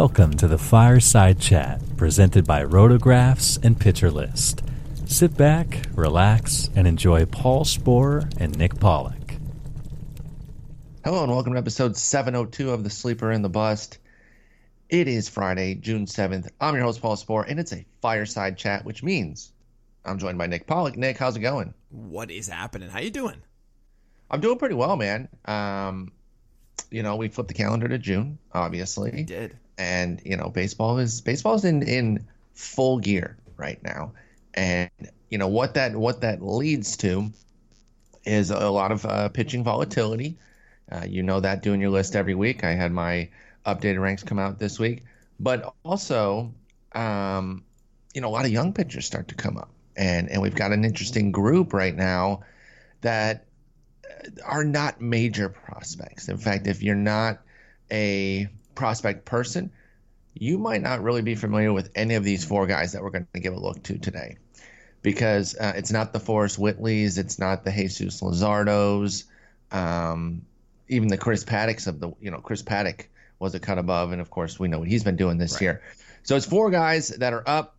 Welcome 0.00 0.34
to 0.34 0.46
the 0.46 0.58
Fireside 0.58 1.40
Chat, 1.40 1.82
presented 1.96 2.46
by 2.46 2.64
Rotographs 2.64 3.58
and 3.64 3.78
Pitcher 3.80 4.12
List. 4.12 4.62
Sit 5.06 5.36
back, 5.36 5.86
relax, 5.92 6.70
and 6.76 6.86
enjoy 6.86 7.26
Paul 7.26 7.64
Sporer 7.64 8.32
and 8.38 8.56
Nick 8.56 8.78
Pollack. 8.78 9.38
Hello 11.04 11.24
and 11.24 11.32
welcome 11.32 11.54
to 11.54 11.58
episode 11.58 11.96
702 11.96 12.70
of 12.70 12.84
The 12.84 12.90
Sleeper 12.90 13.32
and 13.32 13.44
the 13.44 13.48
Bust. 13.48 13.98
It 14.88 15.08
is 15.08 15.28
Friday, 15.28 15.74
June 15.74 16.06
7th. 16.06 16.48
I'm 16.60 16.76
your 16.76 16.84
host, 16.84 17.02
Paul 17.02 17.16
Sporer, 17.16 17.46
and 17.48 17.58
it's 17.58 17.72
a 17.72 17.84
fireside 18.00 18.56
chat, 18.56 18.84
which 18.84 19.02
means 19.02 19.50
I'm 20.04 20.20
joined 20.20 20.38
by 20.38 20.46
Nick 20.46 20.68
Pollack. 20.68 20.96
Nick, 20.96 21.18
how's 21.18 21.36
it 21.36 21.40
going? 21.40 21.74
What 21.90 22.30
is 22.30 22.46
happening? 22.46 22.88
How 22.88 23.00
you 23.00 23.10
doing? 23.10 23.42
I'm 24.30 24.40
doing 24.40 24.58
pretty 24.58 24.76
well, 24.76 24.96
man. 24.96 25.28
Um, 25.44 26.12
you 26.88 27.02
know, 27.02 27.16
we 27.16 27.26
flipped 27.26 27.48
the 27.48 27.54
calendar 27.54 27.88
to 27.88 27.98
June, 27.98 28.38
obviously. 28.52 29.10
We 29.10 29.24
did. 29.24 29.58
And, 29.78 30.20
you 30.24 30.36
know, 30.36 30.48
baseball 30.48 30.98
is 30.98 31.20
baseball's 31.20 31.64
in, 31.64 31.82
in 31.82 32.26
full 32.52 32.98
gear 32.98 33.38
right 33.56 33.82
now. 33.82 34.12
And, 34.54 34.90
you 35.30 35.38
know, 35.38 35.48
what 35.48 35.74
that 35.74 35.94
what 35.94 36.20
that 36.22 36.42
leads 36.42 36.96
to 36.98 37.30
is 38.24 38.50
a 38.50 38.68
lot 38.68 38.92
of 38.92 39.06
uh, 39.06 39.28
pitching 39.28 39.64
volatility. 39.64 40.36
Uh, 40.90 41.04
you 41.06 41.22
know 41.22 41.40
that 41.40 41.62
doing 41.62 41.80
your 41.80 41.90
list 41.90 42.16
every 42.16 42.34
week. 42.34 42.64
I 42.64 42.72
had 42.72 42.92
my 42.92 43.28
updated 43.66 44.00
ranks 44.00 44.22
come 44.22 44.38
out 44.38 44.58
this 44.58 44.78
week, 44.78 45.04
but 45.38 45.74
also, 45.84 46.52
um, 46.92 47.62
you 48.14 48.20
know, 48.20 48.28
a 48.28 48.30
lot 48.30 48.46
of 48.46 48.50
young 48.50 48.72
pitchers 48.72 49.04
start 49.04 49.28
to 49.28 49.34
come 49.34 49.58
up, 49.58 49.70
and 49.96 50.30
and 50.30 50.40
we've 50.40 50.54
got 50.54 50.72
an 50.72 50.84
interesting 50.84 51.30
group 51.30 51.72
right 51.74 51.94
now 51.94 52.40
that 53.02 53.44
are 54.44 54.64
not 54.64 55.00
major 55.00 55.48
prospects. 55.48 56.28
In 56.28 56.38
fact, 56.38 56.66
if 56.66 56.82
you're 56.82 56.94
not 56.94 57.40
a 57.90 58.48
prospect 58.78 59.24
person, 59.24 59.72
you 60.34 60.56
might 60.56 60.80
not 60.80 61.02
really 61.02 61.20
be 61.20 61.34
familiar 61.34 61.72
with 61.72 61.90
any 61.96 62.14
of 62.14 62.22
these 62.22 62.44
four 62.44 62.64
guys 62.68 62.92
that 62.92 63.02
we're 63.02 63.10
going 63.10 63.26
to 63.34 63.40
give 63.40 63.52
a 63.52 63.58
look 63.58 63.82
to 63.82 63.98
today. 63.98 64.36
Because 65.02 65.56
uh, 65.56 65.72
it's 65.74 65.90
not 65.90 66.12
the 66.12 66.20
Forrest 66.20 66.60
Whitleys, 66.60 67.18
it's 67.18 67.40
not 67.40 67.64
the 67.64 67.72
Jesus 67.72 68.20
Luzardos, 68.20 69.24
um, 69.72 70.42
even 70.88 71.08
the 71.08 71.18
Chris 71.18 71.44
Paddacks 71.44 71.88
of 71.88 71.98
the, 71.98 72.12
you 72.20 72.30
know, 72.30 72.38
Chris 72.38 72.62
Paddack 72.62 73.06
was 73.40 73.54
a 73.54 73.60
cut 73.60 73.78
above, 73.78 74.12
and 74.12 74.20
of 74.20 74.30
course 74.30 74.60
we 74.60 74.68
know 74.68 74.78
what 74.78 74.88
he's 74.88 75.02
been 75.04 75.16
doing 75.16 75.38
this 75.38 75.54
right. 75.54 75.62
year. 75.62 75.82
So 76.22 76.36
it's 76.36 76.46
four 76.46 76.70
guys 76.70 77.08
that 77.08 77.32
are 77.32 77.42
up, 77.46 77.76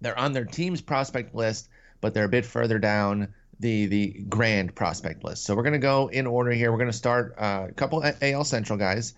they're 0.00 0.18
on 0.18 0.32
their 0.32 0.44
team's 0.46 0.80
prospect 0.80 1.34
list, 1.34 1.68
but 2.00 2.14
they're 2.14 2.24
a 2.24 2.28
bit 2.28 2.46
further 2.46 2.78
down 2.78 3.34
the 3.60 3.86
the 3.86 4.24
grand 4.28 4.74
prospect 4.74 5.24
list. 5.24 5.44
So 5.44 5.54
we're 5.54 5.62
going 5.62 5.72
to 5.72 5.78
go 5.78 6.08
in 6.08 6.26
order 6.26 6.50
here. 6.52 6.70
We're 6.70 6.78
going 6.78 6.90
to 6.90 6.96
start 6.96 7.34
uh, 7.38 7.66
a 7.68 7.72
couple 7.72 8.02
AL 8.04 8.44
Central 8.44 8.78
guys: 8.78 9.14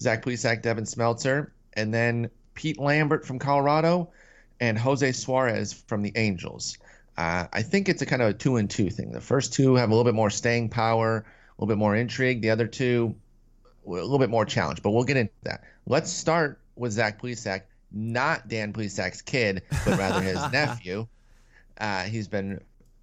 Zach 0.00 0.24
Plesac, 0.24 0.62
Devin 0.62 0.84
Smeltzer, 0.84 1.50
and 1.74 1.92
then 1.92 2.30
Pete 2.54 2.78
Lambert 2.78 3.26
from 3.26 3.38
Colorado, 3.38 4.10
and 4.60 4.78
Jose 4.78 5.12
Suarez 5.12 5.72
from 5.72 6.02
the 6.02 6.12
Angels. 6.14 6.78
Uh, 7.16 7.46
I 7.52 7.62
think 7.62 7.88
it's 7.88 8.02
a 8.02 8.06
kind 8.06 8.22
of 8.22 8.28
a 8.28 8.34
two 8.34 8.56
and 8.56 8.70
two 8.70 8.90
thing. 8.90 9.12
The 9.12 9.20
first 9.20 9.52
two 9.52 9.74
have 9.74 9.90
a 9.90 9.92
little 9.92 10.04
bit 10.04 10.14
more 10.14 10.30
staying 10.30 10.70
power, 10.70 11.18
a 11.18 11.24
little 11.58 11.68
bit 11.74 11.78
more 11.78 11.94
intrigue. 11.94 12.40
The 12.40 12.50
other 12.50 12.66
two, 12.66 13.14
a 13.86 13.90
little 13.90 14.18
bit 14.18 14.30
more 14.30 14.44
challenge. 14.44 14.82
But 14.82 14.90
we'll 14.90 15.04
get 15.04 15.16
into 15.16 15.32
that. 15.42 15.64
Let's 15.86 16.10
start 16.10 16.60
with 16.76 16.92
Zach 16.92 17.20
Plesac, 17.20 17.62
not 17.90 18.48
Dan 18.48 18.72
Plesac's 18.72 19.20
kid, 19.20 19.62
but 19.84 19.98
rather 19.98 20.22
his 20.22 20.36
nephew. 20.52 21.06
Uh, 21.76 22.04
he's 22.04 22.28
been 22.28 22.60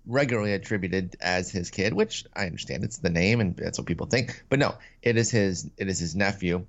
regularly 0.07 0.53
attributed 0.53 1.15
as 1.21 1.51
his 1.51 1.69
kid, 1.69 1.93
which 1.93 2.25
I 2.35 2.45
understand 2.45 2.83
it's 2.83 2.97
the 2.97 3.09
name 3.09 3.41
and 3.41 3.55
that's 3.55 3.77
what 3.77 3.85
people 3.85 4.07
think. 4.07 4.43
But 4.49 4.59
no, 4.59 4.75
it 5.01 5.17
is 5.17 5.29
his 5.29 5.69
it 5.77 5.87
is 5.87 5.99
his 5.99 6.15
nephew. 6.15 6.65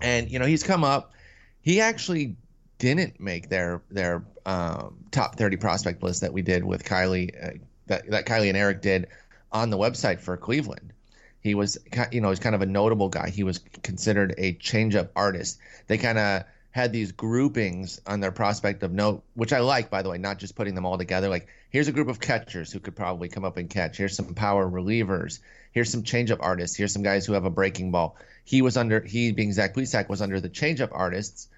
And 0.00 0.30
you 0.30 0.38
know, 0.38 0.46
he's 0.46 0.62
come 0.62 0.84
up. 0.84 1.12
He 1.60 1.80
actually 1.80 2.36
didn't 2.78 3.20
make 3.20 3.48
their 3.48 3.82
their 3.90 4.24
um, 4.44 4.98
top 5.10 5.36
30 5.36 5.56
prospect 5.56 6.02
list 6.02 6.20
that 6.20 6.32
we 6.32 6.42
did 6.42 6.64
with 6.64 6.84
Kiley 6.84 7.30
uh, 7.42 7.58
that 7.86 8.10
that 8.10 8.26
Kiley 8.26 8.48
and 8.48 8.56
Eric 8.56 8.82
did 8.82 9.08
on 9.50 9.70
the 9.70 9.78
website 9.78 10.20
for 10.20 10.36
Cleveland. 10.36 10.92
He 11.40 11.54
was 11.54 11.78
you 12.10 12.20
know, 12.20 12.30
he's 12.30 12.40
kind 12.40 12.54
of 12.54 12.62
a 12.62 12.66
notable 12.66 13.08
guy. 13.08 13.30
He 13.30 13.44
was 13.44 13.60
considered 13.82 14.34
a 14.36 14.54
changeup 14.54 15.10
artist. 15.14 15.58
They 15.86 15.98
kind 15.98 16.18
of 16.18 16.44
had 16.76 16.92
these 16.92 17.12
groupings 17.12 18.02
on 18.06 18.20
their 18.20 18.30
prospect 18.30 18.82
of 18.82 18.92
note, 18.92 19.24
which 19.32 19.54
I 19.54 19.60
like, 19.60 19.88
by 19.88 20.02
the 20.02 20.10
way, 20.10 20.18
not 20.18 20.38
just 20.38 20.54
putting 20.54 20.74
them 20.74 20.84
all 20.84 20.98
together. 20.98 21.30
Like, 21.30 21.48
here's 21.70 21.88
a 21.88 21.92
group 21.92 22.08
of 22.08 22.20
catchers 22.20 22.70
who 22.70 22.80
could 22.80 22.94
probably 22.94 23.30
come 23.30 23.46
up 23.46 23.56
and 23.56 23.70
catch. 23.70 23.96
Here's 23.96 24.14
some 24.14 24.34
power 24.34 24.68
relievers. 24.68 25.38
Here's 25.72 25.90
some 25.90 26.02
changeup 26.02 26.36
artists. 26.40 26.76
Here's 26.76 26.92
some 26.92 27.02
guys 27.02 27.24
who 27.24 27.32
have 27.32 27.46
a 27.46 27.50
breaking 27.50 27.92
ball. 27.92 28.18
He 28.44 28.60
was 28.60 28.76
under, 28.76 29.00
he 29.00 29.32
being 29.32 29.54
Zach 29.54 29.74
Plesac, 29.74 30.10
was 30.10 30.20
under 30.20 30.38
the 30.38 30.50
changeup 30.50 30.90
artists. 30.92 31.48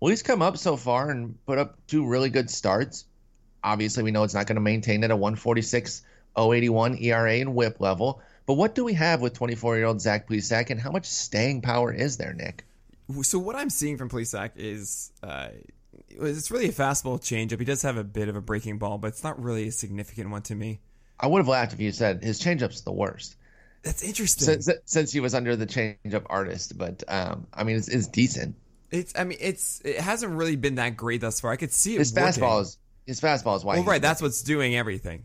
Well, 0.00 0.08
he's 0.08 0.22
come 0.22 0.40
up 0.40 0.56
so 0.56 0.78
far 0.78 1.10
and 1.10 1.36
put 1.44 1.58
up 1.58 1.76
two 1.86 2.06
really 2.08 2.30
good 2.30 2.48
starts. 2.48 3.04
Obviously, 3.62 4.02
we 4.02 4.10
know 4.10 4.24
it's 4.24 4.32
not 4.32 4.46
going 4.46 4.56
to 4.56 4.62
maintain 4.62 5.04
at 5.04 5.10
a 5.10 5.16
146 5.16 6.02
081 6.34 6.96
ERA 6.96 7.34
and 7.34 7.54
whip 7.54 7.78
level. 7.78 8.22
But 8.46 8.54
what 8.54 8.74
do 8.74 8.84
we 8.84 8.94
have 8.94 9.20
with 9.20 9.34
24 9.34 9.76
year 9.76 9.84
old 9.84 10.00
Zach 10.00 10.30
Plesac, 10.30 10.70
and 10.70 10.80
how 10.80 10.92
much 10.92 11.04
staying 11.04 11.60
power 11.60 11.92
is 11.92 12.16
there, 12.16 12.32
Nick? 12.32 12.64
So 13.22 13.38
what 13.38 13.56
I'm 13.56 13.70
seeing 13.70 13.98
from 13.98 14.08
Plesac 14.08 14.52
is 14.56 15.12
uh, 15.22 15.48
it's 16.08 16.50
really 16.50 16.68
a 16.68 16.72
fastball 16.72 17.20
changeup. 17.20 17.58
He 17.58 17.64
does 17.64 17.82
have 17.82 17.96
a 17.96 18.04
bit 18.04 18.28
of 18.28 18.36
a 18.36 18.40
breaking 18.40 18.78
ball, 18.78 18.98
but 18.98 19.08
it's 19.08 19.24
not 19.24 19.42
really 19.42 19.68
a 19.68 19.72
significant 19.72 20.30
one 20.30 20.42
to 20.42 20.54
me. 20.54 20.80
I 21.18 21.26
would 21.26 21.38
have 21.38 21.48
laughed 21.48 21.72
if 21.72 21.80
you 21.80 21.92
said 21.92 22.22
his 22.22 22.40
changeup's 22.40 22.82
the 22.82 22.92
worst. 22.92 23.36
That's 23.82 24.02
interesting. 24.02 24.60
Since, 24.60 24.70
since 24.84 25.12
he 25.12 25.20
was 25.20 25.34
under 25.34 25.56
the 25.56 25.66
changeup 25.66 26.26
artist, 26.26 26.78
but 26.78 27.02
um, 27.08 27.46
I 27.52 27.64
mean, 27.64 27.76
it's, 27.76 27.88
it's, 27.88 28.06
decent. 28.06 28.56
It's, 28.90 29.12
I 29.18 29.24
mean, 29.24 29.38
it's 29.40 29.80
it 29.84 29.98
hasn't 29.98 30.32
really 30.32 30.56
been 30.56 30.76
that 30.76 30.96
great 30.96 31.20
thus 31.20 31.40
far. 31.40 31.50
I 31.50 31.56
could 31.56 31.72
see 31.72 31.94
it. 31.94 31.98
His 31.98 32.12
working. 32.12 32.42
fastball 32.42 32.62
is 32.62 32.78
his 33.06 33.20
fastball 33.20 33.56
is 33.56 33.64
why. 33.64 33.76
Well, 33.76 33.84
right, 33.84 34.02
that's 34.02 34.22
what's 34.22 34.42
doing 34.42 34.76
everything. 34.76 35.24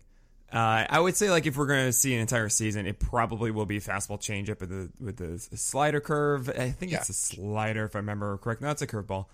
Uh, 0.51 0.85
I 0.89 0.99
would 0.99 1.17
say 1.17 1.29
like 1.29 1.45
if 1.45 1.57
we're 1.57 1.67
going 1.67 1.87
to 1.87 1.93
see 1.93 2.13
an 2.13 2.21
entire 2.21 2.47
season, 2.47 2.87
it 2.87 2.99
probably 2.99 3.51
will 3.51 3.65
be 3.65 3.79
fastball 3.79 4.17
changeup 4.17 4.61
with 4.61 4.69
the 4.69 4.89
with 5.03 5.17
the 5.17 5.57
slider 5.57 5.99
curve. 5.99 6.49
I 6.49 6.71
think 6.71 6.93
yeah. 6.93 6.99
it's 6.99 7.09
a 7.09 7.13
slider 7.13 7.83
if 7.83 7.95
I 7.95 7.99
remember 7.99 8.37
correct. 8.37 8.61
No, 8.61 8.69
it's 8.69 8.81
a 8.81 8.87
curveball. 8.87 9.25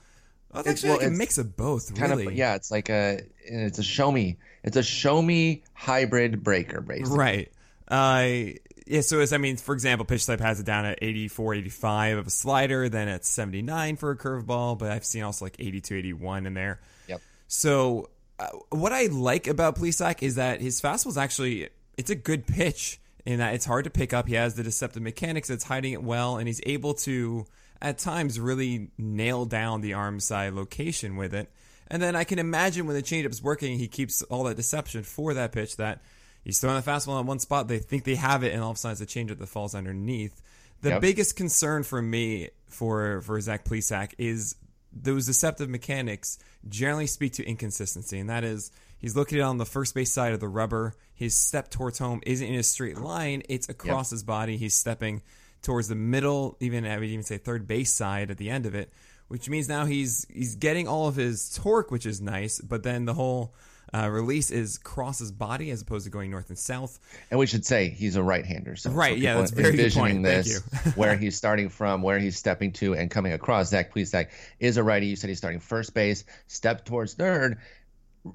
Well, 0.54 0.62
it's, 0.62 0.68
actually 0.68 0.90
well, 0.90 0.98
like 1.00 1.08
a 1.08 1.12
mix 1.12 1.38
of 1.38 1.56
both. 1.56 1.94
Kind 1.96 2.12
really. 2.12 2.28
of, 2.28 2.34
yeah. 2.34 2.56
It's 2.56 2.72
like 2.72 2.90
a 2.90 3.22
it's 3.44 3.78
a 3.78 3.84
show 3.84 4.12
me. 4.12 4.38
It's 4.64 4.78
a 4.78 4.84
show 4.84 5.22
me 5.22 5.64
hybrid 5.74 6.44
breaker, 6.44 6.82
basically. 6.82 7.18
Right. 7.18 7.52
Uh, 7.88 8.58
yeah. 8.88 9.02
So 9.02 9.20
as 9.20 9.34
I 9.34 9.38
mean, 9.38 9.58
for 9.58 9.74
example, 9.74 10.06
pitch 10.06 10.26
type 10.26 10.40
has 10.40 10.60
it 10.60 10.66
down 10.66 10.86
at 10.86 11.00
84, 11.02 11.56
85 11.56 12.18
of 12.18 12.28
a 12.28 12.30
slider, 12.32 12.90
then 12.90 13.08
at 13.08 13.24
79 13.24 13.98
for 13.98 14.12
a 14.12 14.18
curveball, 14.18 14.80
but 14.80 14.92
I've 14.92 15.06
seen 15.06 15.22
also 15.22 15.46
like 15.46 15.58
82, 15.60 15.96
81 15.96 16.48
in 16.48 16.54
there. 16.56 16.80
Yep. 17.08 17.22
So 17.48 18.10
uh, 18.40 18.48
what 18.70 18.92
I 18.92 19.06
like 19.06 19.48
about 19.48 19.78
Plesac 19.78 20.22
is 20.22 20.36
that 20.36 20.62
his 20.62 20.82
fastball 20.82 21.08
is 21.08 21.18
actually 21.18 21.70
it's 21.98 22.10
a 22.10 22.16
good 22.16 22.48
pitch 22.48 23.00
in 23.26 23.40
that 23.40 23.54
it's 23.54 23.66
hard 23.66 23.86
to 23.86 23.90
pick 23.90 24.14
up. 24.14 24.28
He 24.28 24.36
has 24.36 24.56
the 24.56 24.64
deceptive 24.64 25.02
mechanics 25.02 25.48
that's 25.48 25.64
hiding 25.64 25.94
it 25.94 26.04
well, 26.04 26.38
and 26.38 26.48
he's 26.48 26.62
able 26.66 26.94
to 26.96 27.46
at 27.82 27.98
times 27.98 28.40
really 28.40 28.90
nail 28.98 29.46
down 29.46 29.82
the 29.82 29.94
arm 29.94 30.20
side 30.20 30.54
location 30.54 31.16
with 31.16 31.34
it. 31.34 31.52
And 31.88 32.02
then 32.02 32.16
I 32.16 32.24
can 32.24 32.40
imagine 32.40 32.88
when 32.88 32.96
the 32.96 33.02
changeup's 33.02 33.44
working, 33.44 33.78
he 33.78 33.88
keeps 33.88 34.22
all 34.24 34.44
that 34.46 34.56
deception 34.56 35.04
for 35.04 35.34
that 35.34 35.52
pitch 35.52 35.76
that 35.78 36.02
he's 36.44 36.60
throwing 36.60 36.82
the 36.82 36.90
fastball 36.90 37.20
in 37.20 37.28
one 37.28 37.40
spot, 37.40 37.68
they 37.68 37.80
think 37.80 38.04
they 38.04 38.16
have 38.16 38.44
it, 38.44 38.54
and 38.54 38.64
all 38.64 38.72
of 38.72 38.78
a 38.78 38.80
sudden 38.80 39.02
it's 39.02 39.16
a 39.16 39.20
changeup 39.20 39.38
that 39.38 39.48
falls 39.48 39.76
underneath. 39.76 40.42
The 40.82 40.90
yep. 40.92 41.02
biggest 41.02 41.36
concern 41.36 41.84
for 41.84 42.02
me 42.02 42.50
for 42.68 43.22
for 43.22 43.40
Zach 43.40 43.64
Plesac 43.64 44.14
is 44.18 44.56
those 44.96 45.26
deceptive 45.26 45.70
mechanics 45.70 46.38
generally 46.68 47.08
speak 47.08 47.34
to 47.34 47.46
inconsistency, 47.46 48.20
and 48.20 48.30
that 48.30 48.44
is 48.44 48.72
he's 48.98 49.16
looking 49.16 49.42
on 49.42 49.58
the 49.58 49.66
first 49.66 49.96
base 49.96 50.12
side 50.12 50.34
of 50.34 50.40
the 50.40 50.48
rubber. 50.48 50.96
His 51.14 51.36
step 51.36 51.70
towards 51.70 52.00
home 52.00 52.22
isn't 52.26 52.48
in 52.48 52.56
a 52.56 52.64
straight 52.64 52.98
line; 52.98 53.44
it's 53.50 53.70
across 53.70 54.12
yep. 54.12 54.16
his 54.16 54.24
body. 54.24 54.58
He's 54.58 54.74
stepping 54.74 55.22
towards 55.62 55.88
the 55.88 55.96
middle, 55.96 56.58
even 56.60 56.86
I 56.86 56.98
would 56.98 57.08
even 57.08 57.24
say 57.24 57.38
third 57.38 57.68
base 57.68 57.92
side 57.92 58.30
at 58.30 58.38
the 58.38 58.50
end 58.50 58.66
of 58.66 58.76
it, 58.76 58.92
which 59.28 59.50
means 59.50 59.68
now 59.68 59.86
he's 59.86 60.26
he's 60.32 60.56
getting 60.56 60.88
all 60.88 61.08
of 61.08 61.16
his 61.16 61.50
torque, 61.54 61.92
which 61.92 62.06
is 62.06 62.22
nice, 62.22 62.60
but 62.60 62.84
then 62.84 63.06
the 63.06 63.14
whole 63.14 63.56
uh, 63.94 64.10
release 64.10 64.50
is 64.50 64.78
cross 64.78 65.20
his 65.20 65.32
body 65.32 65.70
as 65.72 65.82
opposed 65.82 66.06
to 66.06 66.12
going 66.12 66.32
north 66.32 66.50
and 66.50 66.58
south. 66.58 67.00
And 67.30 67.40
we 67.40 67.46
should 67.46 67.66
say 67.66 67.90
he's 67.90 68.16
a 68.16 68.24
right-hander. 68.24 68.76
So, 68.76 68.92
right, 68.92 69.18
so 69.18 69.24
yeah, 69.24 69.36
that's 69.36 69.52
very 69.52 69.76
good 69.76 69.94
point. 69.94 70.24
This, 70.24 70.60
Thank 70.60 70.86
you. 70.86 70.92
where 70.96 71.16
he's 71.16 71.38
starting 71.38 71.70
from, 71.70 72.02
where 72.02 72.20
he's 72.20 72.38
stepping 72.38 72.72
to, 72.74 72.94
and 72.96 73.12
coming 73.12 73.34
across. 73.34 73.70
Zach 73.70 73.94
Plesac 73.94 74.30
is 74.60 74.78
a 74.78 74.84
righty. 74.84 75.08
You 75.08 75.16
said 75.16 75.30
he's 75.30 75.38
starting 75.38 75.60
first 75.60 75.94
base, 75.94 76.26
step 76.48 76.86
towards 76.86 77.14
third, 77.14 77.60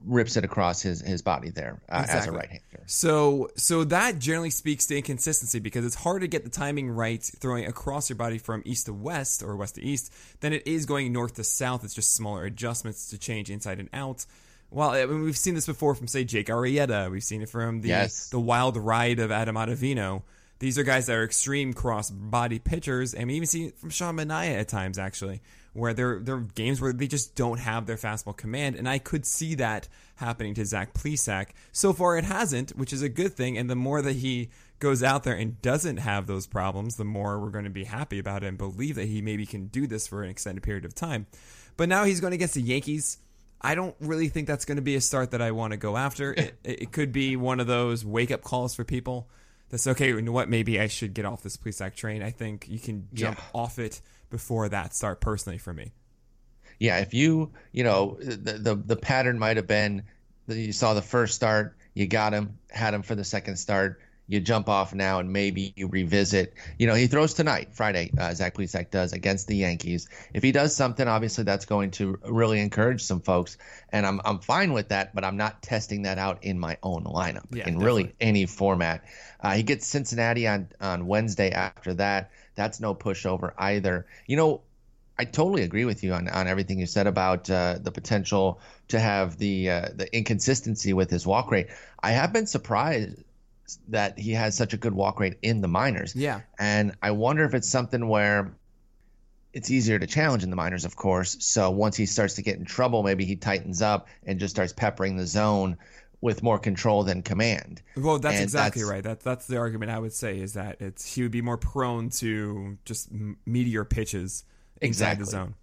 rips 0.04 0.36
it 0.36 0.44
across 0.44 0.82
his 0.82 1.00
his 1.00 1.22
body 1.22 1.50
there 1.50 1.80
uh, 1.88 2.00
exactly. 2.02 2.18
as 2.18 2.26
a 2.26 2.32
right 2.32 2.48
hander. 2.48 2.84
So 2.86 3.50
so 3.56 3.84
that 3.84 4.18
generally 4.18 4.50
speaks 4.50 4.86
to 4.86 4.96
inconsistency 4.96 5.60
because 5.60 5.84
it's 5.86 5.94
hard 5.94 6.20
to 6.20 6.28
get 6.28 6.44
the 6.44 6.50
timing 6.50 6.90
right 6.90 7.22
throwing 7.22 7.66
across 7.66 8.10
your 8.10 8.16
body 8.16 8.38
from 8.38 8.62
east 8.66 8.86
to 8.86 8.92
west 8.92 9.42
or 9.42 9.56
west 9.56 9.76
to 9.76 9.82
east 9.82 10.12
than 10.40 10.52
it 10.52 10.66
is 10.66 10.84
going 10.84 11.12
north 11.12 11.34
to 11.36 11.44
south. 11.44 11.84
It's 11.84 11.94
just 11.94 12.14
smaller 12.14 12.44
adjustments 12.44 13.08
to 13.10 13.18
change 13.18 13.50
inside 13.50 13.80
and 13.80 13.88
out. 13.92 14.26
Well, 14.70 14.90
I 14.90 15.06
mean, 15.06 15.22
we've 15.22 15.36
seen 15.36 15.54
this 15.54 15.66
before 15.66 15.94
from 15.94 16.08
say 16.08 16.24
Jake 16.24 16.48
Arrieta. 16.48 17.10
We've 17.10 17.24
seen 17.24 17.42
it 17.42 17.48
from 17.48 17.80
the 17.80 17.88
yes. 17.88 18.28
the 18.30 18.40
wild 18.40 18.76
ride 18.76 19.18
of 19.18 19.30
Adam 19.30 19.56
Ottavino. 19.56 20.22
These 20.58 20.78
are 20.78 20.82
guys 20.82 21.06
that 21.06 21.16
are 21.16 21.24
extreme 21.24 21.72
cross 21.72 22.10
body 22.10 22.58
pitchers, 22.58 23.14
and 23.14 23.28
we 23.28 23.34
even 23.34 23.46
see 23.46 23.66
it 23.66 23.78
from 23.78 23.90
Sean 23.90 24.16
Manaea 24.16 24.60
at 24.60 24.68
times 24.68 24.98
actually, 24.98 25.40
where 25.72 25.94
there 25.94 26.18
there 26.20 26.34
are 26.34 26.40
games 26.40 26.80
where 26.80 26.92
they 26.92 27.06
just 27.06 27.34
don't 27.34 27.60
have 27.60 27.86
their 27.86 27.96
fastball 27.96 28.36
command, 28.36 28.76
and 28.76 28.88
I 28.88 28.98
could 28.98 29.24
see 29.24 29.54
that 29.54 29.88
happening 30.16 30.54
to 30.54 30.66
Zach 30.66 30.92
Plesac. 30.94 31.50
So 31.72 31.92
far, 31.92 32.18
it 32.18 32.24
hasn't, 32.24 32.70
which 32.76 32.92
is 32.92 33.02
a 33.02 33.08
good 33.08 33.34
thing. 33.34 33.56
And 33.56 33.70
the 33.70 33.76
more 33.76 34.02
that 34.02 34.16
he 34.16 34.50
goes 34.80 35.02
out 35.02 35.24
there 35.24 35.34
and 35.34 35.62
doesn't 35.62 35.98
have 35.98 36.26
those 36.26 36.46
problems, 36.46 36.96
the 36.96 37.04
more 37.04 37.38
we're 37.38 37.50
going 37.50 37.64
to 37.64 37.70
be 37.70 37.84
happy 37.84 38.18
about 38.18 38.42
it 38.42 38.48
and 38.48 38.58
believe 38.58 38.96
that 38.96 39.06
he 39.06 39.22
maybe 39.22 39.46
can 39.46 39.66
do 39.66 39.86
this 39.86 40.06
for 40.06 40.22
an 40.22 40.30
extended 40.30 40.62
period 40.62 40.84
of 40.84 40.94
time. 40.94 41.26
But 41.76 41.88
now 41.88 42.04
he's 42.04 42.20
going 42.20 42.32
against 42.32 42.54
the 42.54 42.62
Yankees. 42.62 43.18
I 43.60 43.74
don't 43.74 43.96
really 44.00 44.28
think 44.28 44.46
that's 44.46 44.64
going 44.64 44.76
to 44.76 44.82
be 44.82 44.94
a 44.94 45.00
start 45.00 45.32
that 45.32 45.42
I 45.42 45.50
want 45.50 45.72
to 45.72 45.76
go 45.76 45.96
after. 45.96 46.32
It, 46.32 46.58
it 46.64 46.92
could 46.92 47.12
be 47.12 47.36
one 47.36 47.58
of 47.60 47.66
those 47.66 48.04
wake 48.04 48.30
up 48.30 48.42
calls 48.42 48.74
for 48.74 48.84
people. 48.84 49.28
That's 49.70 49.86
okay. 49.86 50.08
You 50.08 50.22
know 50.22 50.32
what? 50.32 50.48
Maybe 50.48 50.80
I 50.80 50.86
should 50.86 51.12
get 51.12 51.24
off 51.24 51.42
this 51.42 51.56
Plesac 51.56 51.94
train. 51.94 52.22
I 52.22 52.30
think 52.30 52.66
you 52.68 52.78
can 52.78 53.08
jump 53.12 53.38
Yeah. 53.38 53.44
off 53.60 53.78
it 53.78 54.00
before 54.30 54.68
that 54.68 54.94
start. 54.94 55.20
Personally, 55.20 55.58
for 55.58 55.74
me, 55.74 55.92
Yeah, 56.78 56.98
if 56.98 57.12
you, 57.14 57.52
you 57.72 57.82
know, 57.84 58.16
the 58.20 58.52
the, 58.52 58.74
the 58.76 58.96
pattern 58.96 59.38
might 59.38 59.56
have 59.56 59.66
been 59.66 60.04
that 60.46 60.56
you 60.56 60.72
saw 60.72 60.94
the 60.94 61.02
first 61.02 61.34
start, 61.34 61.76
you 61.94 62.06
got 62.06 62.32
him, 62.32 62.58
had 62.70 62.94
him 62.94 63.02
for 63.02 63.14
the 63.14 63.24
second 63.24 63.56
start, 63.56 64.00
you 64.28 64.40
jump 64.40 64.68
off 64.68 64.94
now, 64.94 65.18
and 65.20 65.32
maybe 65.32 65.72
you 65.74 65.88
revisit. 65.88 66.54
You 66.78 66.86
know, 66.86 66.94
he 66.94 67.06
throws 67.06 67.34
tonight, 67.34 67.70
Friday. 67.72 68.12
Uh, 68.16 68.34
Zach 68.34 68.54
Plesac 68.54 68.90
does 68.90 69.12
against 69.12 69.48
the 69.48 69.56
Yankees. 69.56 70.08
If 70.34 70.42
he 70.42 70.52
does 70.52 70.76
something, 70.76 71.08
obviously 71.08 71.44
that's 71.44 71.64
going 71.64 71.92
to 71.92 72.18
really 72.24 72.60
encourage 72.60 73.02
some 73.02 73.20
folks, 73.20 73.56
and 73.90 74.06
I'm 74.06 74.20
I'm 74.24 74.38
fine 74.40 74.72
with 74.72 74.90
that. 74.90 75.14
But 75.14 75.24
I'm 75.24 75.36
not 75.36 75.62
testing 75.62 76.02
that 76.02 76.18
out 76.18 76.44
in 76.44 76.58
my 76.58 76.78
own 76.82 77.04
lineup 77.04 77.46
Yeah, 77.50 77.68
in 77.68 77.78
really 77.78 78.14
any 78.20 78.46
format. 78.46 79.04
Uh, 79.40 79.54
he 79.54 79.62
gets 79.62 79.86
Cincinnati 79.86 80.46
on 80.46 80.68
on 80.80 81.06
Wednesday. 81.06 81.50
After 81.50 81.94
that, 81.94 82.30
that's 82.54 82.80
no 82.80 82.94
pushover 82.94 83.52
either. 83.58 84.06
You 84.26 84.36
know, 84.36 84.62
I 85.18 85.24
totally 85.24 85.62
agree 85.62 85.84
with 85.84 86.04
you 86.04 86.12
on, 86.14 86.28
on 86.28 86.46
everything 86.46 86.78
you 86.78 86.86
said 86.86 87.06
about 87.06 87.50
uh, 87.50 87.78
the 87.80 87.90
potential 87.90 88.60
to 88.88 89.00
have 89.00 89.36
the 89.38 89.70
uh, 89.70 89.88
the 89.94 90.14
inconsistency 90.16 90.92
with 90.92 91.10
his 91.10 91.26
walk 91.26 91.50
rate. 91.50 91.68
I 92.02 92.12
have 92.12 92.32
been 92.32 92.46
surprised 92.46 93.22
that 93.88 94.18
he 94.18 94.32
has 94.32 94.56
such 94.56 94.72
a 94.72 94.76
good 94.76 94.94
walk 94.94 95.20
rate 95.20 95.38
in 95.42 95.60
the 95.60 95.68
minors. 95.68 96.14
Yeah. 96.16 96.40
And 96.58 96.94
I 97.02 97.10
wonder 97.12 97.44
if 97.44 97.54
it's 97.54 97.68
something 97.68 98.08
where 98.08 98.52
it's 99.52 99.70
easier 99.70 99.98
to 99.98 100.06
challenge 100.06 100.42
in 100.42 100.50
the 100.50 100.56
minors, 100.56 100.84
of 100.84 100.94
course. 100.96 101.36
So 101.40 101.70
once 101.70 101.96
he 101.96 102.06
starts 102.06 102.34
to 102.34 102.42
get 102.42 102.58
in 102.58 102.64
trouble, 102.64 103.02
maybe 103.02 103.24
he 103.24 103.36
tightens 103.36 103.82
up 103.82 104.08
and 104.26 104.38
just 104.38 104.54
starts 104.54 104.72
peppering 104.72 105.16
the 105.16 105.26
zone 105.26 105.78
with 106.20 106.42
more 106.42 106.58
control 106.58 107.04
than 107.04 107.22
command. 107.22 107.80
Well, 107.96 108.18
that's 108.18 108.34
And 108.36 108.42
exactly 108.42 108.82
that's- 108.82 108.92
right. 108.92 109.04
That's 109.04 109.24
that's 109.24 109.46
the 109.46 109.56
argument 109.56 109.90
I 109.92 109.98
would 110.00 110.12
say 110.12 110.38
is 110.40 110.54
that 110.54 110.80
it's 110.80 111.14
he 111.14 111.22
would 111.22 111.30
be 111.30 111.42
more 111.42 111.56
prone 111.56 112.10
to 112.10 112.76
just 112.84 113.08
meteor 113.46 113.84
pitches 113.84 114.44
inside 114.80 114.88
Exactly. 114.88 115.24
the 115.24 115.30
zone. 115.30 115.54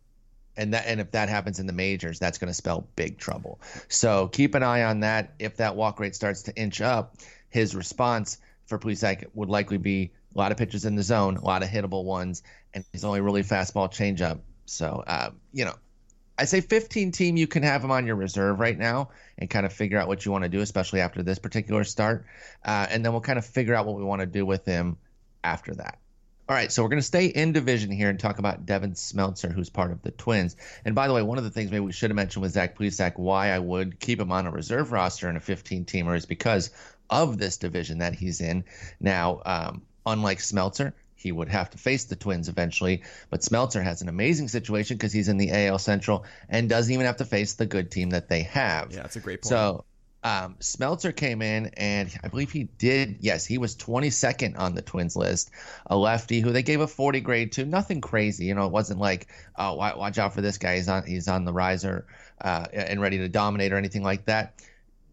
And 0.58 0.74
that 0.74 0.86
and 0.88 1.00
if 1.00 1.12
that 1.12 1.30
happens 1.30 1.60
in 1.60 1.68
the 1.68 1.74
majors, 1.74 2.20
that's 2.20 2.38
going 2.38 2.50
to 2.50 2.54
spell 2.54 2.88
big 2.96 3.18
trouble. 3.18 3.60
So 3.88 4.28
keep 4.28 4.56
an 4.56 4.64
eye 4.64 4.84
on 4.84 5.02
that. 5.02 5.34
If 5.40 5.58
that 5.58 5.76
walk 5.76 6.00
rate 6.00 6.16
starts 6.16 6.44
to 6.44 6.56
inch 6.56 6.82
up, 6.82 7.18
his 7.50 7.76
response 7.76 8.40
for 8.68 8.80
Plesac 8.80 9.26
would 9.34 9.50
likely 9.50 9.78
be 9.78 10.12
a 10.34 10.38
lot 10.38 10.52
of 10.52 10.58
pitches 10.58 10.86
in 10.86 10.96
the 10.96 11.04
zone, 11.04 11.38
a 11.38 11.44
lot 11.44 11.64
of 11.64 11.70
hittable 11.70 12.04
ones, 12.04 12.44
and 12.74 12.84
he's 12.92 13.06
only 13.06 13.22
really 13.22 13.44
fastball 13.44 13.90
changeup. 13.90 14.40
So 14.66 15.04
uh, 15.06 15.32
you 15.54 15.66
know, 15.66 15.76
I 16.38 16.46
say 16.46 16.62
15 16.62 17.12
team. 17.12 17.38
You 17.38 17.48
can 17.48 17.64
have 17.64 17.84
him 17.84 17.92
on 17.92 18.06
your 18.06 18.16
reserve 18.16 18.60
right 18.60 18.78
now 18.78 19.10
and 19.38 19.50
kind 19.50 19.66
of 19.66 19.74
figure 19.74 20.00
out 20.00 20.08
what 20.08 20.26
you 20.26 20.32
want 20.32 20.44
to 20.44 20.50
do, 20.50 20.60
especially 20.60 21.02
after 21.02 21.24
this 21.24 21.40
particular 21.40 21.84
start, 21.84 22.26
uh, 22.64 22.88
and 22.90 23.04
then 23.04 23.12
we'll 23.12 23.22
kind 23.22 23.40
of 23.40 23.46
figure 23.46 23.74
out 23.74 23.86
what 23.86 23.96
we 23.96 24.04
want 24.04 24.22
to 24.22 24.26
do 24.26 24.46
with 24.46 24.66
him 24.66 24.98
after 25.44 25.76
that. 25.76 26.00
All 26.48 26.56
right, 26.56 26.72
so 26.72 26.84
we're 26.84 26.90
going 26.90 27.00
to 27.00 27.06
stay 27.08 27.26
in 27.26 27.54
division 27.54 27.90
here 27.90 28.08
and 28.08 28.20
talk 28.20 28.38
about 28.38 28.68
Devin 28.68 28.94
Smeltzer, 28.94 29.52
who's 29.52 29.72
part 29.72 29.92
of 29.92 30.04
the 30.04 30.12
Twins. 30.12 30.56
And 30.86 30.94
by 30.94 31.08
the 31.08 31.14
way, 31.14 31.24
one 31.24 31.40
of 31.40 31.44
the 31.44 31.50
things 31.50 31.72
maybe 31.72 31.86
we 31.86 31.92
should 31.92 32.12
have 32.12 32.16
mentioned 32.16 32.44
with 32.44 32.52
Zach 32.52 32.78
Plesac, 32.78 33.18
why 33.18 33.50
I 33.50 33.58
would 33.58 34.00
keep 34.00 34.20
him 34.20 34.32
on 34.32 34.46
a 34.46 34.52
reserve 34.52 34.92
roster 34.92 35.28
in 35.28 35.38
a 35.38 35.40
15 35.40 35.86
teamer 35.86 36.16
is 36.16 36.28
because 36.28 36.70
of 37.10 37.40
this 37.40 37.58
division 37.58 37.98
that 38.00 38.14
he's 38.14 38.42
in. 38.42 38.64
Now, 39.00 39.42
um, 39.44 39.82
unlike 40.06 40.38
Smeltzer, 40.38 40.94
he 41.16 41.32
would 41.32 41.50
have 41.50 41.72
to 41.72 41.80
face 41.80 42.04
the 42.04 42.16
Twins 42.16 42.48
eventually, 42.48 43.02
but 43.32 43.42
Smeltzer 43.42 43.84
has 43.84 44.04
an 44.04 44.10
amazing 44.10 44.48
situation 44.48 44.98
because 44.98 45.12
he's 45.12 45.30
in 45.30 45.38
the 45.38 45.52
AL 45.52 45.80
Central 45.80 46.26
and 46.48 46.70
doesn't 46.70 46.94
even 46.94 47.08
have 47.08 47.18
to 47.18 47.26
face 47.26 47.54
the 47.54 47.66
good 47.66 47.90
team 47.90 48.12
that 48.12 48.30
they 48.30 48.44
have. 48.44 48.92
Yeah, 48.92 49.02
that's 49.02 49.16
a 49.16 49.20
great 49.20 49.42
point. 49.42 49.50
So 49.50 49.86
um, 50.26 50.56
Smeltzer 50.60 51.16
came 51.16 51.44
in, 51.44 51.68
and 51.78 52.12
I 52.24 52.30
believe 52.30 52.50
he 52.50 52.64
did. 52.64 53.18
Yes, 53.20 53.46
he 53.46 53.60
was 53.60 53.76
22nd 53.76 54.58
on 54.58 54.74
the 54.74 54.82
Twins 54.82 55.16
list. 55.16 55.52
A 55.86 55.96
lefty 55.96 56.40
who 56.40 56.52
they 56.52 56.64
gave 56.64 56.82
a 56.82 56.88
40 56.88 57.22
grade 57.22 57.52
to. 57.54 57.66
Nothing 57.66 58.02
crazy, 58.02 58.46
you 58.46 58.56
know. 58.56 58.66
It 58.66 58.72
wasn't 58.72 59.00
like, 59.00 59.28
oh, 59.56 59.76
watch 59.76 60.18
out 60.18 60.34
for 60.34 60.42
this 60.42 60.58
guy. 60.58 60.78
He's 60.78 60.90
on, 60.90 61.06
he's 61.06 61.28
on 61.28 61.46
the 61.46 61.54
riser 61.54 62.08
uh, 62.42 62.66
and 62.74 63.00
ready 63.00 63.20
to 63.20 63.30
dominate 63.30 63.72
or 63.72 63.78
anything 63.78 64.02
like 64.02 64.26
that. 64.26 64.64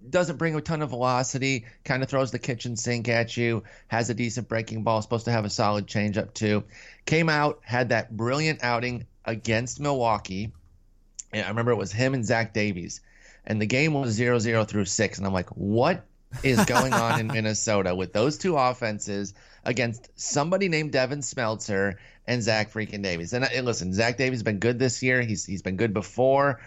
Doesn't 0.09 0.39
bring 0.39 0.55
a 0.55 0.63
ton 0.63 0.81
of 0.81 0.89
velocity. 0.89 1.67
Kind 1.85 2.03
of 2.03 2.09
throws 2.09 2.31
the 2.31 2.39
kitchen 2.39 2.75
sink 2.75 3.11
at 3.11 3.37
you. 3.37 3.65
Has 3.89 4.09
a 4.09 4.15
decent 4.15 4.49
breaking 4.49 4.83
ball. 4.83 5.03
Supposed 5.03 5.27
to 5.27 5.31
have 5.31 5.45
a 5.45 5.51
solid 5.51 5.87
changeup 5.87 6.33
too. 6.33 6.65
Came 7.05 7.29
out, 7.29 7.61
had 7.65 7.91
that 7.91 8.17
brilliant 8.17 8.65
outing 8.65 9.07
against 9.27 9.79
Milwaukee. 9.79 10.55
And 11.35 11.45
I 11.45 11.51
remember 11.51 11.73
it 11.73 11.77
was 11.77 11.93
him 11.93 12.15
and 12.15 12.25
Zach 12.25 12.55
Davies. 12.55 13.03
And 13.45 13.61
the 13.61 13.67
game 13.67 13.95
was 13.95 14.13
0 14.13 14.39
0 14.39 14.65
through 14.65 14.85
six. 14.85 15.19
And 15.19 15.27
I'm 15.27 15.33
like, 15.33 15.51
what 15.51 16.07
is 16.43 16.65
going 16.65 16.93
on 16.93 17.21
in 17.21 17.27
Minnesota 17.33 17.95
with 17.95 18.13
those 18.13 18.39
two 18.39 18.57
offenses 18.57 19.35
against 19.65 20.09
somebody 20.15 20.69
named 20.69 20.93
Devin 20.93 21.21
Smeltzer 21.21 21.95
and 22.27 22.43
Zach 22.43 22.73
freaking 22.73 23.03
Davies? 23.03 23.33
And, 23.33 23.45
and 23.45 23.67
listen, 23.67 23.93
Zach 23.93 24.17
Davies 24.17 24.39
has 24.39 24.43
been 24.43 24.59
good 24.59 24.79
this 24.79 25.03
year. 25.03 25.23
He's 25.23 25.45
he's 25.45 25.63
been 25.63 25.77
good 25.77 25.93
before. 25.93 26.61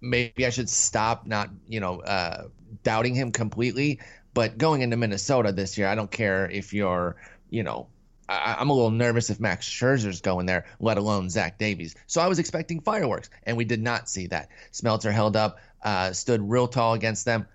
Maybe 0.00 0.44
I 0.44 0.50
should 0.50 0.68
stop 0.68 1.26
not, 1.26 1.50
you 1.68 1.78
know, 1.78 2.00
uh, 2.00 2.48
doubting 2.82 3.14
him 3.14 3.30
completely. 3.30 4.00
But 4.34 4.58
going 4.58 4.80
into 4.80 4.96
Minnesota 4.96 5.52
this 5.52 5.76
year, 5.76 5.86
I 5.86 5.94
don't 5.94 6.10
care 6.10 6.50
if 6.50 6.72
you're, 6.72 7.16
you 7.50 7.62
know, 7.62 7.88
I, 8.28 8.56
I'm 8.58 8.70
a 8.70 8.72
little 8.72 8.90
nervous 8.90 9.30
if 9.30 9.40
Max 9.40 9.68
Scherzer's 9.68 10.20
going 10.20 10.46
there, 10.46 10.66
let 10.80 10.98
alone 10.98 11.28
Zach 11.28 11.58
Davies. 11.58 11.94
So 12.06 12.20
I 12.20 12.28
was 12.28 12.38
expecting 12.38 12.80
fireworks, 12.80 13.30
and 13.44 13.56
we 13.56 13.64
did 13.64 13.82
not 13.82 14.08
see 14.08 14.28
that. 14.28 14.48
Smeltzer 14.72 15.12
held 15.12 15.36
up, 15.36 15.58
uh, 15.82 16.12
stood 16.12 16.40
real 16.42 16.68
tall 16.68 16.94
against 16.94 17.24
them. 17.24 17.46